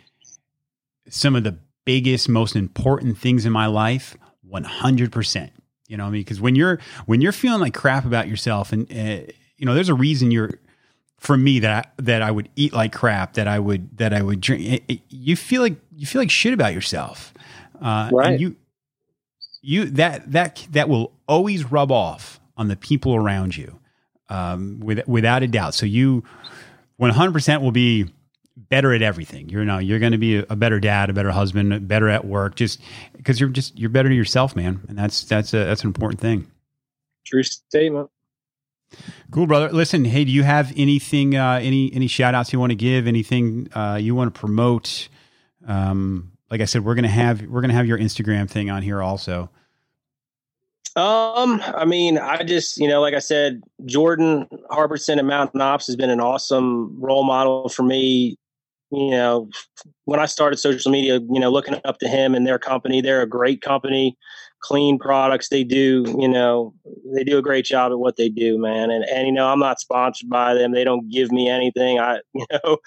some 1.09 1.35
of 1.35 1.43
the 1.43 1.57
biggest, 1.85 2.27
most 2.27 2.55
important 2.55 3.17
things 3.17 3.45
in 3.45 3.51
my 3.51 3.67
life? 3.67 4.17
100%. 4.51 5.49
You 5.87 5.97
know, 5.97 6.05
I 6.05 6.09
mean, 6.09 6.21
because 6.21 6.41
when 6.41 6.55
you're 6.55 6.79
when 7.05 7.21
you're 7.21 7.31
feeling 7.31 7.61
like 7.61 7.73
crap 7.73 8.05
about 8.05 8.27
yourself, 8.27 8.73
and 8.73 8.91
uh, 8.91 9.31
you 9.55 9.65
know, 9.65 9.73
there's 9.73 9.87
a 9.87 9.93
reason 9.93 10.31
you're 10.31 10.51
for 11.17 11.37
me 11.37 11.59
that 11.59 11.85
I, 11.85 12.01
that 12.01 12.21
I 12.21 12.29
would 12.29 12.49
eat 12.57 12.73
like 12.73 12.91
crap, 12.91 13.33
that 13.33 13.47
I 13.47 13.59
would 13.59 13.97
that 13.97 14.13
I 14.13 14.21
would 14.21 14.41
drink. 14.41 14.63
It, 14.63 14.83
it, 14.89 15.01
you 15.07 15.37
feel 15.37 15.61
like 15.61 15.77
you 15.95 16.05
feel 16.05 16.21
like 16.21 16.29
shit 16.29 16.53
about 16.53 16.73
yourself, 16.73 17.33
uh, 17.81 18.09
right? 18.11 18.31
And 18.31 18.41
you 18.41 18.55
you 19.61 19.85
that 19.91 20.29
that 20.33 20.67
that 20.71 20.89
will 20.89 21.13
always 21.25 21.71
rub 21.71 21.89
off 21.89 22.41
on 22.57 22.67
the 22.67 22.75
people 22.75 23.15
around 23.15 23.55
you, 23.55 23.79
um, 24.29 24.79
with, 24.81 25.07
without 25.07 25.43
a 25.43 25.47
doubt. 25.47 25.73
So 25.73 25.85
you 25.85 26.23
100% 26.99 27.61
will 27.61 27.71
be 27.71 28.07
better 28.69 28.93
at 28.93 29.01
everything. 29.01 29.49
You're 29.49 29.65
now 29.65 29.79
you're 29.79 29.99
going 29.99 30.11
to 30.11 30.17
be 30.17 30.37
a 30.37 30.55
better 30.55 30.79
dad, 30.79 31.09
a 31.09 31.13
better 31.13 31.31
husband, 31.31 31.87
better 31.87 32.09
at 32.09 32.25
work, 32.25 32.55
just 32.55 32.81
because 33.15 33.39
you're 33.39 33.49
just 33.49 33.77
you're 33.77 33.89
better 33.89 34.09
to 34.09 34.15
yourself, 34.15 34.55
man, 34.55 34.81
and 34.87 34.97
that's 34.97 35.23
that's 35.23 35.53
a 35.53 35.65
that's 35.65 35.83
an 35.83 35.87
important 35.87 36.21
thing. 36.21 36.49
True 37.25 37.43
statement. 37.43 38.09
Cool, 39.31 39.47
brother. 39.47 39.69
Listen, 39.71 40.05
hey, 40.05 40.23
do 40.23 40.31
you 40.31 40.43
have 40.43 40.71
anything, 40.77 41.35
uh, 41.35 41.59
any 41.61 41.93
any 41.93 42.07
shout 42.07 42.33
outs 42.33 42.53
you 42.53 42.59
want 42.59 42.71
to 42.71 42.75
give? 42.75 43.07
Anything 43.07 43.69
uh, 43.73 43.97
you 44.01 44.15
want 44.15 44.33
to 44.33 44.39
promote? 44.39 45.09
Um, 45.67 46.31
like 46.49 46.61
I 46.61 46.65
said, 46.65 46.85
we're 46.85 46.95
gonna 46.95 47.09
have 47.09 47.41
we're 47.43 47.61
gonna 47.61 47.73
have 47.73 47.87
your 47.87 47.97
Instagram 47.97 48.49
thing 48.49 48.69
on 48.69 48.81
here 48.81 49.01
also. 49.01 49.49
Um, 50.95 51.61
I 51.63 51.85
mean, 51.85 52.17
I 52.17 52.41
just, 52.41 52.79
you 52.79 52.87
know, 52.87 53.01
like 53.01 53.13
I 53.13 53.19
said, 53.19 53.61
Jordan 53.85 54.47
Harberson 54.71 55.19
at 55.19 55.25
Mountain 55.25 55.61
Ops 55.61 55.85
has 55.85 55.95
been 55.95 56.09
an 56.09 56.19
awesome 56.19 56.99
role 56.99 57.23
model 57.23 57.69
for 57.69 57.83
me 57.83 58.35
you 58.91 59.11
know, 59.11 59.49
when 60.05 60.19
I 60.19 60.25
started 60.25 60.57
social 60.57 60.91
media, 60.91 61.19
you 61.19 61.39
know, 61.39 61.51
looking 61.51 61.79
up 61.83 61.99
to 61.99 62.07
him 62.07 62.33
and 62.33 62.47
their 62.47 62.59
company, 62.59 63.01
they're 63.01 63.21
a 63.21 63.27
great 63.27 63.61
company, 63.61 64.17
clean 64.61 64.97
products. 64.97 65.49
They 65.49 65.63
do, 65.63 66.05
you 66.17 66.27
know, 66.27 66.73
they 67.13 67.23
do 67.23 67.37
a 67.37 67.41
great 67.41 67.65
job 67.65 67.91
at 67.91 67.99
what 67.99 68.15
they 68.15 68.29
do, 68.29 68.57
man. 68.57 68.89
And, 68.89 69.03
and, 69.05 69.27
you 69.27 69.33
know, 69.33 69.47
I'm 69.47 69.59
not 69.59 69.81
sponsored 69.81 70.29
by 70.29 70.53
them. 70.53 70.71
They 70.71 70.85
don't 70.85 71.09
give 71.09 71.31
me 71.31 71.49
anything. 71.49 71.99
I, 71.99 72.19
you 72.33 72.45
know, 72.51 72.77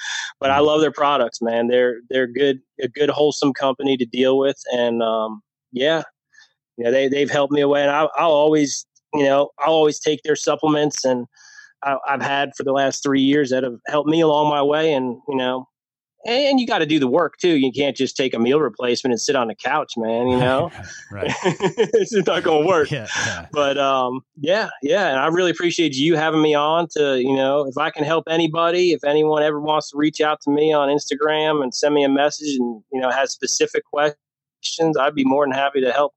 but 0.41 0.51
I 0.51 0.57
mm-hmm. 0.57 0.67
love 0.67 0.81
their 0.81 0.93
products, 0.93 1.43
man. 1.43 1.69
They're, 1.69 2.01
they're 2.09 2.27
good, 2.27 2.61
a 2.81 2.89
good, 2.89 3.11
wholesome 3.11 3.53
company 3.53 3.97
to 3.99 4.07
deal 4.07 4.39
with. 4.39 4.57
And, 4.73 5.03
um, 5.03 5.43
yeah, 5.71 6.03
you 6.79 6.85
know, 6.85 6.91
they, 6.91 7.09
they've 7.09 7.31
helped 7.31 7.53
me 7.53 7.61
away 7.61 7.83
and 7.83 7.91
I, 7.91 8.09
I'll 8.17 8.31
always, 8.31 8.87
you 9.13 9.25
know, 9.25 9.51
I'll 9.59 9.75
always 9.75 10.01
take 10.01 10.23
their 10.23 10.37
supplements 10.37 11.05
and 11.05 11.27
I, 11.83 11.97
I've 12.09 12.23
had 12.23 12.53
for 12.57 12.65
the 12.65 12.73
last 12.73 13.03
three 13.03 13.21
years 13.21 13.51
that 13.51 13.65
have 13.65 13.77
helped 13.87 14.09
me 14.09 14.23
along 14.23 14.49
my 14.49 14.63
way. 14.63 14.93
And, 14.95 15.21
you 15.29 15.37
know, 15.37 15.67
and 16.27 16.61
you 16.61 16.67
got 16.67 16.79
to 16.79 16.87
do 16.87 16.99
the 16.99 17.09
work 17.09 17.37
too. 17.39 17.57
You 17.57 17.73
can't 17.73 17.97
just 17.97 18.17
take 18.17 18.35
a 18.35 18.39
meal 18.39 18.61
replacement 18.61 19.13
and 19.13 19.21
sit 19.21 19.37
on 19.37 19.49
the 19.49 19.55
couch, 19.55 19.95
man. 19.97 20.29
You 20.29 20.39
know, 20.39 20.71
right? 21.13 21.33
it's 21.45 22.13
not 22.27 22.43
going 22.43 22.63
to 22.63 22.69
work. 22.69 22.91
Yeah, 22.91 23.07
yeah, 23.27 23.47
But 23.53 23.79
um, 23.79 24.21
yeah, 24.37 24.69
yeah. 24.83 25.09
And 25.09 25.19
I 25.19 25.29
really 25.29 25.51
appreciate 25.51 25.95
you 25.95 26.17
having 26.17 26.43
me 26.43 26.55
on. 26.55 26.89
To 26.97 27.21
you 27.21 27.35
know, 27.35 27.67
if 27.67 27.79
I 27.79 27.91
can 27.91 28.05
help 28.05 28.25
anybody, 28.29 28.93
if 28.93 29.03
anyone 29.05 29.43
ever 29.43 29.61
wants 29.61 29.91
to 29.91 29.97
reach 29.97 30.21
out 30.21 30.41
to 30.43 30.51
me 30.51 30.73
on 30.73 30.89
Instagram 30.89 31.63
and 31.63 31.75
send 31.75 31.95
me 31.95 32.05
a 32.05 32.09
message, 32.09 32.57
and 32.57 32.83
you 32.93 33.01
know, 33.01 33.11
has 33.11 33.33
specific 33.33 33.85
questions, 33.87 34.97
I'd 34.99 35.15
be 35.15 35.25
more 35.25 35.47
than 35.47 35.53
happy 35.53 35.81
to 35.81 35.93
help 35.93 36.15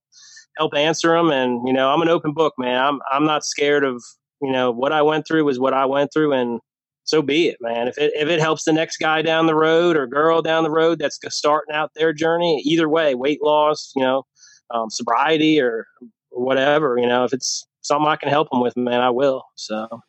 help 0.57 0.73
answer 0.75 1.15
them. 1.15 1.31
And 1.31 1.65
you 1.67 1.73
know, 1.73 1.89
I'm 1.89 2.01
an 2.01 2.09
open 2.09 2.33
book, 2.33 2.53
man. 2.57 2.83
I'm 2.83 2.99
I'm 3.09 3.25
not 3.25 3.45
scared 3.45 3.83
of 3.83 4.03
you 4.41 4.51
know 4.51 4.71
what 4.71 4.91
I 4.91 5.01
went 5.01 5.25
through 5.27 5.45
was 5.45 5.59
what 5.59 5.73
I 5.73 5.85
went 5.85 6.11
through, 6.13 6.33
and 6.33 6.59
so 7.03 7.21
be 7.21 7.49
it, 7.49 7.57
man. 7.59 7.87
If 7.87 7.97
it 7.97 8.13
if 8.15 8.29
it 8.29 8.39
helps 8.39 8.63
the 8.63 8.73
next 8.73 8.97
guy 8.97 9.21
down 9.21 9.45
the 9.45 9.55
road 9.55 9.97
or 9.97 10.07
girl 10.07 10.41
down 10.41 10.63
the 10.63 10.71
road 10.71 10.99
that's 10.99 11.19
starting 11.29 11.75
out 11.75 11.91
their 11.95 12.13
journey, 12.13 12.61
either 12.65 12.87
way, 12.87 13.13
weight 13.15 13.41
loss, 13.41 13.91
you 13.95 14.01
know, 14.01 14.25
um, 14.71 14.89
sobriety 14.89 15.61
or, 15.61 15.87
whatever, 16.35 16.97
you 16.97 17.05
know, 17.05 17.25
if 17.25 17.33
it's 17.33 17.67
something 17.81 18.07
I 18.07 18.15
can 18.15 18.29
help 18.29 18.49
them 18.49 18.59
with, 18.59 18.75
man, 18.75 19.01
I 19.01 19.11
will. 19.11 19.43
So. 19.53 20.01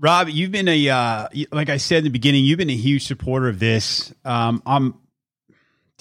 Rob, 0.00 0.28
you've 0.28 0.50
been 0.50 0.66
a 0.66 0.88
uh, 0.88 1.28
like 1.52 1.68
I 1.68 1.76
said 1.76 1.98
in 1.98 2.04
the 2.04 2.10
beginning, 2.10 2.44
you've 2.44 2.58
been 2.58 2.70
a 2.70 2.76
huge 2.76 3.06
supporter 3.06 3.48
of 3.48 3.60
this. 3.60 4.12
Um, 4.24 4.62
I'm 4.66 4.94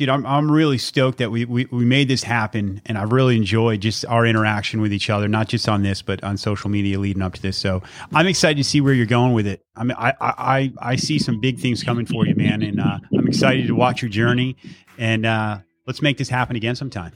dude, 0.02 0.10
I'm 0.10 0.26
I'm 0.26 0.52
really 0.52 0.80
stoked 0.80 1.20
that 1.20 1.30
we, 1.30 1.46
we 1.46 1.66
we 1.66 1.86
made 1.86 2.08
this 2.08 2.24
happen, 2.24 2.82
and 2.88 2.98
I 2.98 3.04
really 3.04 3.38
enjoyed 3.38 3.82
just 3.82 4.04
our 4.08 4.26
interaction 4.26 4.82
with 4.82 4.92
each 4.92 5.12
other, 5.12 5.28
not 5.28 5.48
just 5.48 5.70
on 5.70 5.84
this, 5.84 6.02
but 6.02 6.24
on 6.24 6.38
social 6.38 6.72
media 6.72 6.98
leading 6.98 7.22
up 7.22 7.36
to 7.36 7.42
this. 7.42 7.56
So 7.56 7.84
I'm 8.12 8.26
excited 8.26 8.58
to 8.58 8.64
see 8.64 8.82
where 8.82 8.96
you're 8.96 9.06
going 9.06 9.34
with 9.34 9.46
it. 9.46 9.64
I 9.76 9.84
mean, 9.84 9.96
I 10.00 10.14
I 10.20 10.74
I 10.80 10.96
see 10.96 11.20
some 11.20 11.40
big 11.40 11.60
things 11.60 11.84
coming 11.84 12.08
for 12.08 12.26
you, 12.26 12.34
man, 12.34 12.64
and 12.64 12.80
uh, 12.80 12.98
I'm 13.16 13.28
excited 13.28 13.68
to 13.68 13.76
watch 13.76 14.02
your 14.02 14.10
journey. 14.10 14.58
And 14.98 15.24
uh, 15.24 15.60
let's 15.86 16.02
make 16.02 16.18
this 16.18 16.30
happen 16.30 16.56
again 16.56 16.76
sometime. 16.76 17.12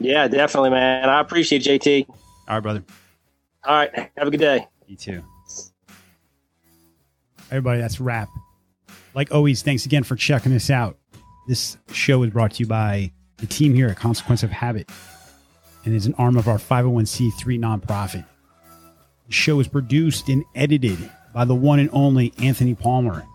Yeah, 0.00 0.26
definitely, 0.26 0.70
man. 0.70 1.08
I 1.08 1.20
appreciate 1.20 1.62
JT. 1.62 2.08
All 2.08 2.16
right, 2.48 2.60
brother. 2.60 2.84
All 3.64 3.76
right, 3.76 3.94
have 4.16 4.26
a 4.26 4.30
good 4.32 4.40
day. 4.40 4.66
You 4.88 4.96
too. 4.96 5.22
Everybody, 7.48 7.80
that's 7.80 8.00
wrap. 8.00 8.28
Like 9.14 9.30
always, 9.30 9.62
thanks 9.62 9.86
again 9.86 10.02
for 10.02 10.16
checking 10.16 10.52
us 10.52 10.68
out. 10.68 10.98
This 11.46 11.76
show 11.92 12.22
is 12.22 12.30
brought 12.30 12.52
to 12.52 12.60
you 12.60 12.66
by 12.66 13.12
the 13.38 13.46
team 13.46 13.74
here 13.74 13.88
at 13.88 13.96
Consequence 13.96 14.42
of 14.42 14.50
Habit 14.50 14.88
and 15.84 15.94
is 15.94 16.06
an 16.06 16.14
arm 16.14 16.36
of 16.36 16.46
our 16.46 16.58
501c3 16.58 17.58
nonprofit. 17.58 18.24
The 19.26 19.32
show 19.32 19.58
is 19.58 19.66
produced 19.66 20.28
and 20.28 20.44
edited 20.54 20.98
by 21.34 21.44
the 21.44 21.54
one 21.54 21.80
and 21.80 21.90
only 21.92 22.32
Anthony 22.38 22.74
Palmer 22.74 23.26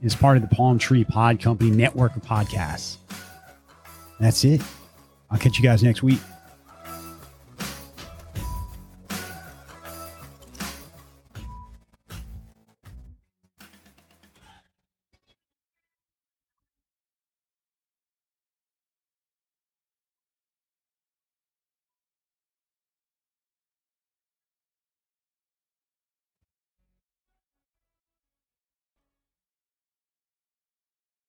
and 0.00 0.06
is 0.06 0.14
part 0.14 0.36
of 0.36 0.48
the 0.48 0.54
Palm 0.54 0.78
Tree 0.78 1.04
Pod 1.04 1.40
Company 1.40 1.70
network 1.70 2.14
of 2.16 2.22
podcasts. 2.22 2.98
That's 4.20 4.44
it. 4.44 4.60
I'll 5.30 5.38
catch 5.38 5.56
you 5.56 5.64
guys 5.64 5.82
next 5.82 6.02
week. 6.02 6.20